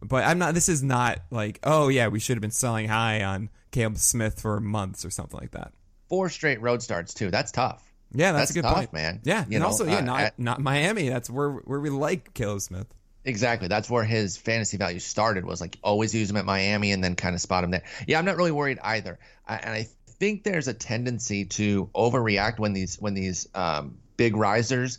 But 0.01 0.23
I'm 0.25 0.37
not 0.39 0.53
this 0.53 0.69
is 0.69 0.81
not 0.83 1.19
like, 1.31 1.59
oh 1.63 1.87
yeah, 1.89 2.07
we 2.07 2.19
should 2.19 2.37
have 2.37 2.41
been 2.41 2.51
selling 2.51 2.87
high 2.87 3.23
on 3.23 3.49
Caleb 3.71 3.97
Smith 3.97 4.39
for 4.41 4.59
months 4.59 5.03
or 5.03 5.09
something 5.09 5.39
like 5.39 5.51
that. 5.51 5.73
Four 6.09 6.29
straight 6.29 6.61
road 6.61 6.81
starts 6.81 7.13
too. 7.13 7.31
That's 7.31 7.51
tough. 7.51 7.83
Yeah, 8.11 8.31
that's, 8.31 8.41
That's 8.41 8.51
a 8.51 8.53
good 8.55 8.61
tough, 8.63 8.75
point, 8.75 8.93
man. 8.93 9.21
Yeah, 9.23 9.45
You 9.47 9.57
and 9.57 9.59
know, 9.61 9.67
also 9.67 9.85
yeah, 9.85 9.97
uh, 9.97 10.01
not 10.01 10.19
at- 10.21 10.39
not 10.39 10.59
Miami. 10.61 11.09
That's 11.09 11.29
where 11.29 11.51
where 11.51 11.79
we 11.79 11.89
like 11.91 12.33
Caleb 12.33 12.61
Smith. 12.61 12.87
Exactly. 13.23 13.67
That's 13.67 13.89
where 13.89 14.03
his 14.03 14.35
fantasy 14.37 14.77
value 14.77 14.97
started. 14.99 15.45
Was 15.45 15.61
like 15.61 15.77
always 15.83 16.15
use 16.15 16.29
him 16.29 16.37
at 16.37 16.45
Miami 16.45 16.91
and 16.91 17.03
then 17.03 17.15
kind 17.15 17.35
of 17.35 17.41
spot 17.41 17.63
him 17.63 17.69
there. 17.71 17.83
Yeah, 18.07 18.17
I'm 18.17 18.25
not 18.25 18.37
really 18.37 18.51
worried 18.51 18.79
either. 18.81 19.19
I, 19.47 19.57
and 19.57 19.69
I 19.71 19.87
think 20.19 20.43
there's 20.43 20.67
a 20.67 20.73
tendency 20.73 21.45
to 21.45 21.89
overreact 21.93 22.57
when 22.57 22.73
these 22.73 22.99
when 22.99 23.13
these 23.13 23.47
um, 23.53 23.99
big 24.17 24.35
risers 24.35 24.97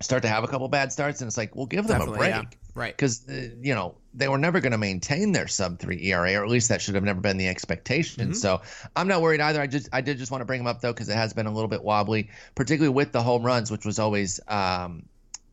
start 0.00 0.22
to 0.22 0.28
have 0.28 0.44
a 0.44 0.48
couple 0.48 0.68
bad 0.68 0.92
starts, 0.92 1.20
and 1.20 1.28
it's 1.28 1.36
like, 1.36 1.56
well, 1.56 1.66
give 1.66 1.86
them 1.86 2.00
a 2.00 2.06
break, 2.12 2.30
yeah. 2.30 2.42
Right. 2.74 2.94
Because 2.96 3.28
uh, 3.28 3.48
you 3.60 3.74
know 3.74 3.96
they 4.16 4.28
were 4.28 4.38
never 4.38 4.60
going 4.60 4.72
to 4.72 4.78
maintain 4.78 5.32
their 5.32 5.48
sub 5.48 5.78
three 5.78 6.00
ERA, 6.06 6.34
or 6.34 6.44
at 6.44 6.48
least 6.50 6.68
that 6.68 6.80
should 6.80 6.94
have 6.94 7.04
never 7.04 7.20
been 7.20 7.36
the 7.36 7.48
expectation. 7.48 8.22
Mm-hmm. 8.24 8.32
So 8.34 8.62
I'm 8.94 9.08
not 9.08 9.20
worried 9.22 9.40
either. 9.40 9.60
I 9.60 9.66
just 9.66 9.88
I 9.92 10.00
did 10.00 10.18
just 10.18 10.30
want 10.30 10.40
to 10.42 10.46
bring 10.46 10.60
him 10.60 10.66
up 10.66 10.80
though 10.80 10.92
because 10.92 11.08
it 11.08 11.16
has 11.16 11.32
been 11.32 11.46
a 11.46 11.52
little 11.52 11.68
bit 11.68 11.82
wobbly, 11.82 12.30
particularly 12.54 12.94
with 12.94 13.12
the 13.12 13.22
home 13.22 13.42
runs, 13.42 13.70
which 13.70 13.84
was 13.84 13.98
always. 13.98 14.40
Um, 14.48 15.04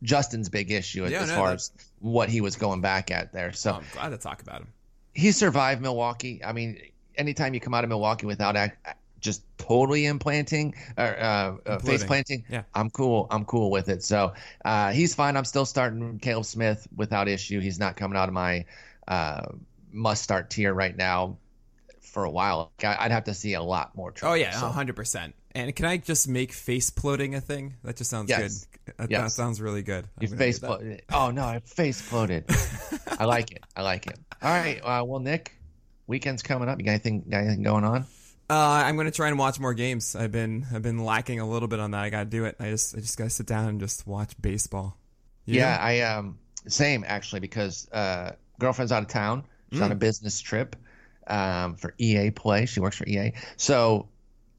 Justin's 0.04 0.48
big 0.48 0.72
issue 0.72 1.06
Yeah, 1.06 1.20
as 1.22 1.28
no, 1.28 1.36
far 1.36 1.48
that- 1.50 1.54
as 1.54 1.70
what 2.00 2.28
he 2.28 2.40
was 2.40 2.56
going 2.56 2.80
back 2.80 3.12
at 3.12 3.32
there. 3.32 3.52
So 3.52 3.74
I'm 3.74 3.84
glad 3.92 4.08
to 4.08 4.18
talk 4.18 4.42
about 4.42 4.62
him. 4.62 4.68
he 5.14 5.30
survived 5.30 5.80
Milwaukee. 5.80 6.40
I 6.44 6.52
mean, 6.52 6.80
anytime 7.16 7.54
you 7.54 7.60
come 7.60 7.72
out 7.72 7.84
of 7.84 7.88
Milwaukee 7.90 8.26
without 8.26 8.56
ac 8.56 8.72
just 9.22 9.42
totally 9.56 10.04
implanting 10.04 10.74
or 10.98 11.04
uh, 11.18 11.56
uh, 11.64 11.78
face 11.78 12.04
planting, 12.04 12.44
Yeah. 12.50 12.64
I'm 12.74 12.90
cool. 12.90 13.26
I'm 13.30 13.44
cool 13.46 13.70
with 13.70 13.88
it. 13.88 14.02
So 14.02 14.34
uh, 14.64 14.92
he's 14.92 15.14
fine. 15.14 15.36
I'm 15.36 15.44
still 15.46 15.64
starting 15.64 16.18
Caleb 16.18 16.44
Smith 16.44 16.86
without 16.94 17.28
issue. 17.28 17.60
He's 17.60 17.78
not 17.78 17.96
coming 17.96 18.18
out 18.18 18.28
of 18.28 18.34
my 18.34 18.66
uh, 19.08 19.42
must 19.92 20.22
start 20.22 20.50
tier 20.50 20.74
right 20.74 20.96
now 20.96 21.38
for 22.00 22.24
a 22.24 22.30
while. 22.30 22.72
I'd 22.82 23.10
have 23.12 23.24
to 23.24 23.34
see 23.34 23.54
a 23.54 23.62
lot 23.62 23.96
more. 23.96 24.10
Oh 24.10 24.12
Trouble, 24.12 24.36
yeah, 24.36 24.50
so. 24.50 24.66
hundred 24.68 24.96
percent. 24.96 25.34
And 25.54 25.74
can 25.76 25.84
I 25.86 25.98
just 25.98 26.28
make 26.28 26.52
face 26.52 26.90
ploding 26.90 27.34
a 27.34 27.40
thing? 27.40 27.74
That 27.84 27.96
just 27.96 28.10
sounds 28.10 28.28
Yes. 28.30 28.66
good. 28.84 28.94
That, 28.96 29.10
that 29.10 29.32
sounds 29.32 29.60
really 29.60 29.82
good. 29.82 30.06
You 30.18 30.26
I'm 30.26 30.30
gonna 30.30 30.38
face 30.38 30.58
floated. 30.58 31.02
Oh 31.12 31.30
no, 31.30 31.44
I 31.44 31.60
face 31.60 32.00
floated. 32.00 32.44
I 33.18 33.24
like 33.26 33.52
it. 33.52 33.62
I 33.76 33.82
like 33.82 34.06
it. 34.08 34.18
All 34.42 34.50
right. 34.50 34.80
Uh, 34.82 35.04
well, 35.04 35.20
Nick, 35.20 35.52
weekend's 36.08 36.42
coming 36.42 36.68
up. 36.68 36.78
You 36.78 36.84
got 36.84 36.92
anything, 36.92 37.24
got 37.30 37.38
anything 37.44 37.62
going 37.62 37.84
on? 37.84 38.06
Uh, 38.50 38.84
I'm 38.86 38.96
gonna 38.96 39.10
try 39.10 39.28
and 39.28 39.38
watch 39.38 39.58
more 39.58 39.72
games. 39.74 40.14
I've 40.14 40.32
been 40.32 40.66
I've 40.72 40.82
been 40.82 40.98
lacking 41.04 41.40
a 41.40 41.48
little 41.48 41.68
bit 41.68 41.80
on 41.80 41.92
that. 41.92 42.02
I 42.04 42.10
gotta 42.10 42.28
do 42.28 42.44
it. 42.44 42.56
I 42.60 42.70
just 42.70 42.94
I 42.96 43.00
just 43.00 43.16
gotta 43.16 43.30
sit 43.30 43.46
down 43.46 43.68
and 43.68 43.80
just 43.80 44.06
watch 44.06 44.40
baseball. 44.40 44.98
You 45.46 45.56
Yeah, 45.56 45.60
know? 45.60 45.80
I 45.80 46.00
um 46.00 46.38
same 46.68 47.04
actually 47.06 47.40
because 47.40 47.88
uh 47.92 48.32
girlfriend's 48.58 48.92
out 48.92 49.02
of 49.02 49.08
town. 49.08 49.44
She's 49.70 49.80
Mm. 49.80 49.82
on 49.82 49.92
a 49.92 49.94
business 49.96 50.40
trip 50.40 50.76
um 51.26 51.76
for 51.76 51.94
EA 51.98 52.30
play. 52.30 52.66
She 52.66 52.80
works 52.80 52.96
for 52.96 53.06
EA. 53.08 53.32
So 53.56 54.08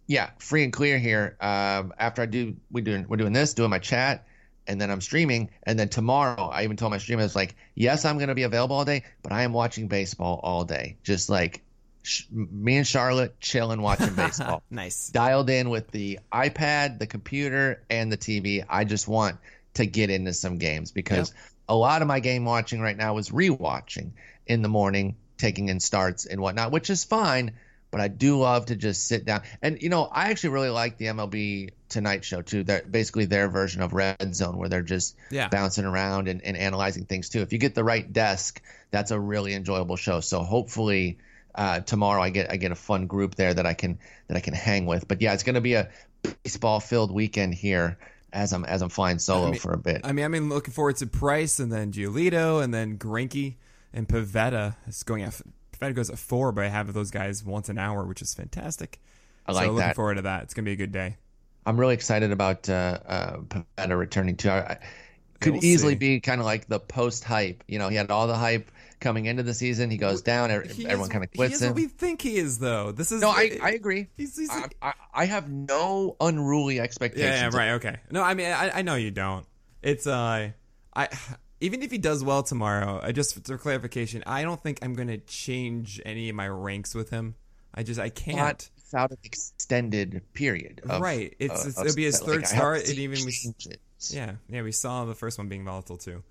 yeah, 0.08 0.32
free 0.40 0.64
and 0.64 0.74
clear 0.74 1.00
here. 1.00 1.38
Um 1.42 1.94
after 2.00 2.22
I 2.22 2.26
do 2.26 2.56
we 2.72 2.82
doing 2.82 3.06
we're 3.08 3.18
doing 3.18 3.34
this, 3.34 3.54
doing 3.54 3.70
my 3.70 3.80
chat, 3.80 4.26
and 4.68 4.80
then 4.82 4.92
I'm 4.92 5.02
streaming, 5.02 5.52
and 5.64 5.80
then 5.80 5.90
tomorrow 5.90 6.48
I 6.50 6.64
even 6.64 6.78
told 6.78 6.92
my 6.92 6.98
streamers 6.98 7.36
like, 7.36 7.56
yes, 7.76 8.06
I'm 8.06 8.18
gonna 8.18 8.36
be 8.36 8.44
available 8.44 8.76
all 8.78 8.86
day, 8.86 9.04
but 9.24 9.32
I 9.32 9.44
am 9.44 9.54
watching 9.54 9.88
baseball 9.88 10.40
all 10.44 10.66
day. 10.66 10.98
Just 11.04 11.30
like 11.30 11.64
sh- 12.04 12.26
me 12.32 12.78
and 12.78 12.86
Charlotte 12.88 13.40
chilling 13.40 13.82
watching 13.82 14.14
baseball 14.14 14.64
nice. 14.70 15.10
dialed 15.10 15.50
in 15.50 15.70
with 15.70 15.90
the 15.92 16.20
iPad, 16.32 17.00
the 17.00 17.08
computer, 17.08 17.82
and 17.90 18.12
the 18.12 18.18
TV. 18.18 18.64
I 18.70 18.84
just 18.86 19.08
want 19.08 19.38
to 19.76 19.86
get 19.86 20.10
into 20.10 20.34
some 20.34 20.58
games 20.60 20.92
because 20.92 21.34
a 21.68 21.76
lot 21.76 22.02
of 22.02 22.08
my 22.08 22.20
game 22.20 22.46
watching 22.46 22.80
right 22.82 22.96
now 22.98 23.18
is 23.18 23.30
rewatching 23.30 24.12
in 24.46 24.62
the 24.62 24.70
morning, 24.70 25.16
taking 25.38 25.70
in 25.70 25.80
starts 25.80 26.26
and 26.26 26.40
whatnot, 26.42 26.72
which 26.72 26.90
is 26.90 27.04
fine. 27.04 27.54
But 27.90 28.02
I 28.02 28.08
do 28.08 28.40
love 28.40 28.66
to 28.68 28.76
just 28.76 29.08
sit 29.08 29.24
down. 29.24 29.44
And, 29.62 29.80
you 29.80 29.90
know, 29.90 30.06
I 30.06 30.32
actually 30.32 30.50
really 30.50 30.72
like 30.72 30.98
the 30.98 31.06
MLB 31.06 31.70
Tonight 31.90 32.26
Show, 32.26 32.42
too. 32.42 32.64
They're 32.64 32.82
basically 32.82 33.26
their 33.26 33.50
version 33.50 33.84
of 33.84 33.94
Red 33.94 34.36
Zone, 34.36 34.58
where 34.58 34.68
they're 34.68 34.82
just 34.82 35.16
Yeah. 35.30 35.48
bouncing 35.48 35.86
around 35.86 36.28
and, 36.28 36.42
and 36.44 36.58
analyzing 36.58 37.06
things, 37.06 37.30
too. 37.30 37.42
If 37.42 37.54
you 37.54 37.60
get 37.60 37.76
the 37.76 37.84
right 37.84 38.12
desk, 38.12 38.64
that's 38.90 39.12
a 39.12 39.20
really 39.20 39.54
enjoyable 39.54 39.96
show. 39.96 40.22
So 40.22 40.42
hopefully 40.42 41.20
uh, 41.56 41.80
tomorrow 41.82 42.22
I 42.22 42.30
get 42.30 42.52
I 42.52 42.58
get 42.58 42.72
a 42.72 42.76
fun 42.76 43.08
group 43.08 43.36
there 43.36 43.54
that 43.54 43.66
I 43.66 43.74
can 43.74 44.00
that 44.28 44.38
I 44.38 44.40
can 44.40 44.54
hang 44.54 44.86
with. 44.86 45.08
But 45.08 45.22
yeah, 45.22 45.34
it's 45.34 45.44
going 45.44 45.56
to 45.56 45.62
be 45.62 45.74
a 45.74 45.90
baseball 46.44 46.80
filled 46.80 47.12
weekend 47.12 47.54
here 47.54 47.98
as 48.32 48.54
I'm 48.54 48.66
as 48.66 48.82
I'm 48.82 48.90
flying 48.90 49.20
solo 49.20 49.48
I 49.48 49.52
mean- 49.52 49.60
for 49.60 49.74
a 49.74 49.78
bit. 49.78 50.02
I 50.04 50.12
mean, 50.12 50.26
I'm 50.26 50.50
looking 50.50 50.74
forward 50.74 50.98
to 50.98 51.08
Price 51.08 51.60
and 51.60 51.72
then 51.72 51.92
Giolito 51.92 52.64
and 52.64 52.74
then 52.74 52.98
Greinke 52.98 53.56
and 53.94 54.08
Pivetta. 54.08 54.76
It's 54.88 55.04
going 55.04 55.24
at 55.24 55.40
Pivetta 55.72 55.94
goes 55.96 56.10
at 56.10 56.18
four, 56.18 56.52
but 56.52 56.66
I 56.66 56.70
have 56.70 56.94
those 56.94 57.12
guys 57.12 57.44
once 57.44 57.70
an 57.70 57.78
hour, 57.78 58.06
which 58.06 58.22
is 58.22 58.34
fantastic. 58.34 59.00
I 59.46 59.52
like 59.52 59.66
so 59.66 59.72
looking 59.72 59.88
that. 59.88 59.96
forward 59.96 60.16
to 60.16 60.22
that. 60.24 60.44
It's 60.44 60.54
gonna 60.54 60.66
be 60.66 60.72
a 60.74 60.78
good 60.78 60.92
day. 60.92 61.18
I'm 61.66 61.80
really 61.80 61.94
excited 61.94 62.32
about 62.32 62.70
uh, 62.70 63.00
uh, 63.06 63.38
Pivetta 63.38 63.98
returning 63.98 64.36
too. 64.36 64.50
I, 64.50 64.60
I 64.60 64.78
could 65.40 65.54
we'll 65.54 65.66
easily 65.66 65.94
see. 65.94 66.00
be 66.00 66.20
kind 66.20 66.42
of 66.42 66.46
like 66.46 66.68
the 66.68 66.80
post 66.80 67.24
hype. 67.24 67.64
You 67.68 67.80
know, 67.80 67.90
he 67.90 67.96
had 67.96 68.10
all 68.12 68.28
the 68.28 68.36
hype 68.36 68.72
coming 69.04 69.26
into 69.28 69.44
the 69.44 69.54
season. 69.54 69.92
He 69.92 69.98
goes 69.98 70.24
down. 70.24 70.50
ev- 70.50 70.72
He 70.72 70.86
Everyone 70.86 71.06
is- 71.08 71.12
kind 71.12 71.24
of 71.24 71.32
quits 71.32 71.62
him. 71.62 71.76
we 71.76 71.86
think 71.88 72.22
he 72.22 72.38
is, 72.38 72.58
though. 72.58 72.92
This 72.92 73.12
is 73.12 73.22
no, 73.22 73.30
I, 73.30 73.60
I 73.62 73.72
agree. 73.72 74.08
He's, 74.18 74.36
he's 74.36 74.50
I, 74.50 74.70
I, 74.82 74.94
I 75.14 75.26
have 75.26 75.50
no 75.52 76.16
unruly 76.20 76.80
expectations. 76.80 77.30
yeah, 77.30 77.50
yeah, 77.52 77.56
right, 77.56 77.70
okay. 77.74 77.98
No, 78.10 78.24
I 78.24 78.34
mean, 78.34 78.48
I, 78.48 78.80
I 78.80 78.82
know 78.82 78.96
you 78.96 79.12
don't. 79.12 79.46
It's 79.84 80.08
uh, 80.08 80.50
I 80.96 81.10
even 81.62 81.84
if 81.84 81.92
he 81.92 81.98
does 81.98 82.24
well 82.24 82.42
tomorrow, 82.44 83.00
I 83.04 83.12
just 83.12 83.46
for 83.46 83.58
clarification, 83.58 84.24
I 84.26 84.42
don't 84.44 84.62
think 84.62 84.80
I'm 84.82 84.94
gonna 84.96 85.18
change 85.18 86.02
any 86.06 86.30
of 86.30 86.36
my 86.36 86.48
ranks 86.48 86.96
with 86.96 87.10
him. 87.12 87.36
I 87.76 87.84
just 87.84 88.00
I 88.00 88.10
can't. 88.10 88.38
Not 88.38 88.70
without 88.76 89.12
an 89.12 89.18
extended 89.24 90.22
period. 90.34 90.82
Of, 90.88 91.02
Right. 91.02 91.36
It's- 91.40 91.66
uh, 91.66 91.70
it's- 91.70 91.80
it'll 91.86 91.96
be 91.96 92.04
his 92.06 92.20
third 92.20 92.42
have 92.42 92.48
start, 92.50 92.86
to 92.86 92.90
and 92.92 93.00
even 93.00 93.20
we- 93.26 93.54
it. 93.72 93.80
Yeah, 94.10 94.34
yeah. 94.50 94.62
We 94.62 94.72
saw 94.72 95.06
the 95.06 95.16
first 95.16 95.38
one 95.38 95.48
being 95.48 95.64
volatile 95.66 95.98
too. 95.98 96.24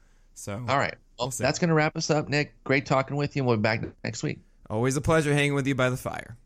So 0.42 0.54
All 0.68 0.76
right. 0.76 0.96
Well, 1.20 1.30
We'll 1.30 1.44
that's 1.44 1.60
going 1.60 1.68
to 1.68 1.74
wrap 1.74 1.96
us 1.96 2.10
up, 2.10 2.28
Nick. 2.28 2.52
Great 2.64 2.84
talking 2.84 3.16
with 3.16 3.36
you. 3.36 3.44
We'll 3.44 3.58
be 3.58 3.62
back 3.62 3.84
next 4.02 4.24
week. 4.24 4.40
always 4.68 4.96
a 4.96 5.00
pleasure 5.00 5.32
hanging 5.32 5.54
with 5.54 5.68
you 5.68 5.76
by 5.76 5.88
the 5.88 5.96
fire. 5.96 6.36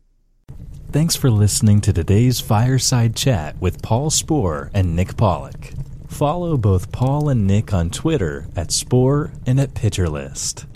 Thanks 0.91 1.15
for 1.15 1.31
listening 1.31 1.81
to 1.81 1.91
today's 1.91 2.39
Fireside 2.39 3.15
Chat 3.15 3.59
with 3.59 3.81
Paul 3.81 4.11
Sporer 4.11 4.69
and 4.71 4.95
Nick 4.95 5.17
Pollack. 5.17 5.73
Follow 6.07 6.57
both 6.57 6.91
Paul 6.91 7.27
and 7.27 7.47
Nick 7.47 7.73
on 7.73 7.89
Twitter 7.89 8.45
at 8.55 8.67
Sporer 8.67 9.31
and 9.47 9.59
at 9.59 9.73
Pitcher 9.73 10.07
List. 10.07 10.67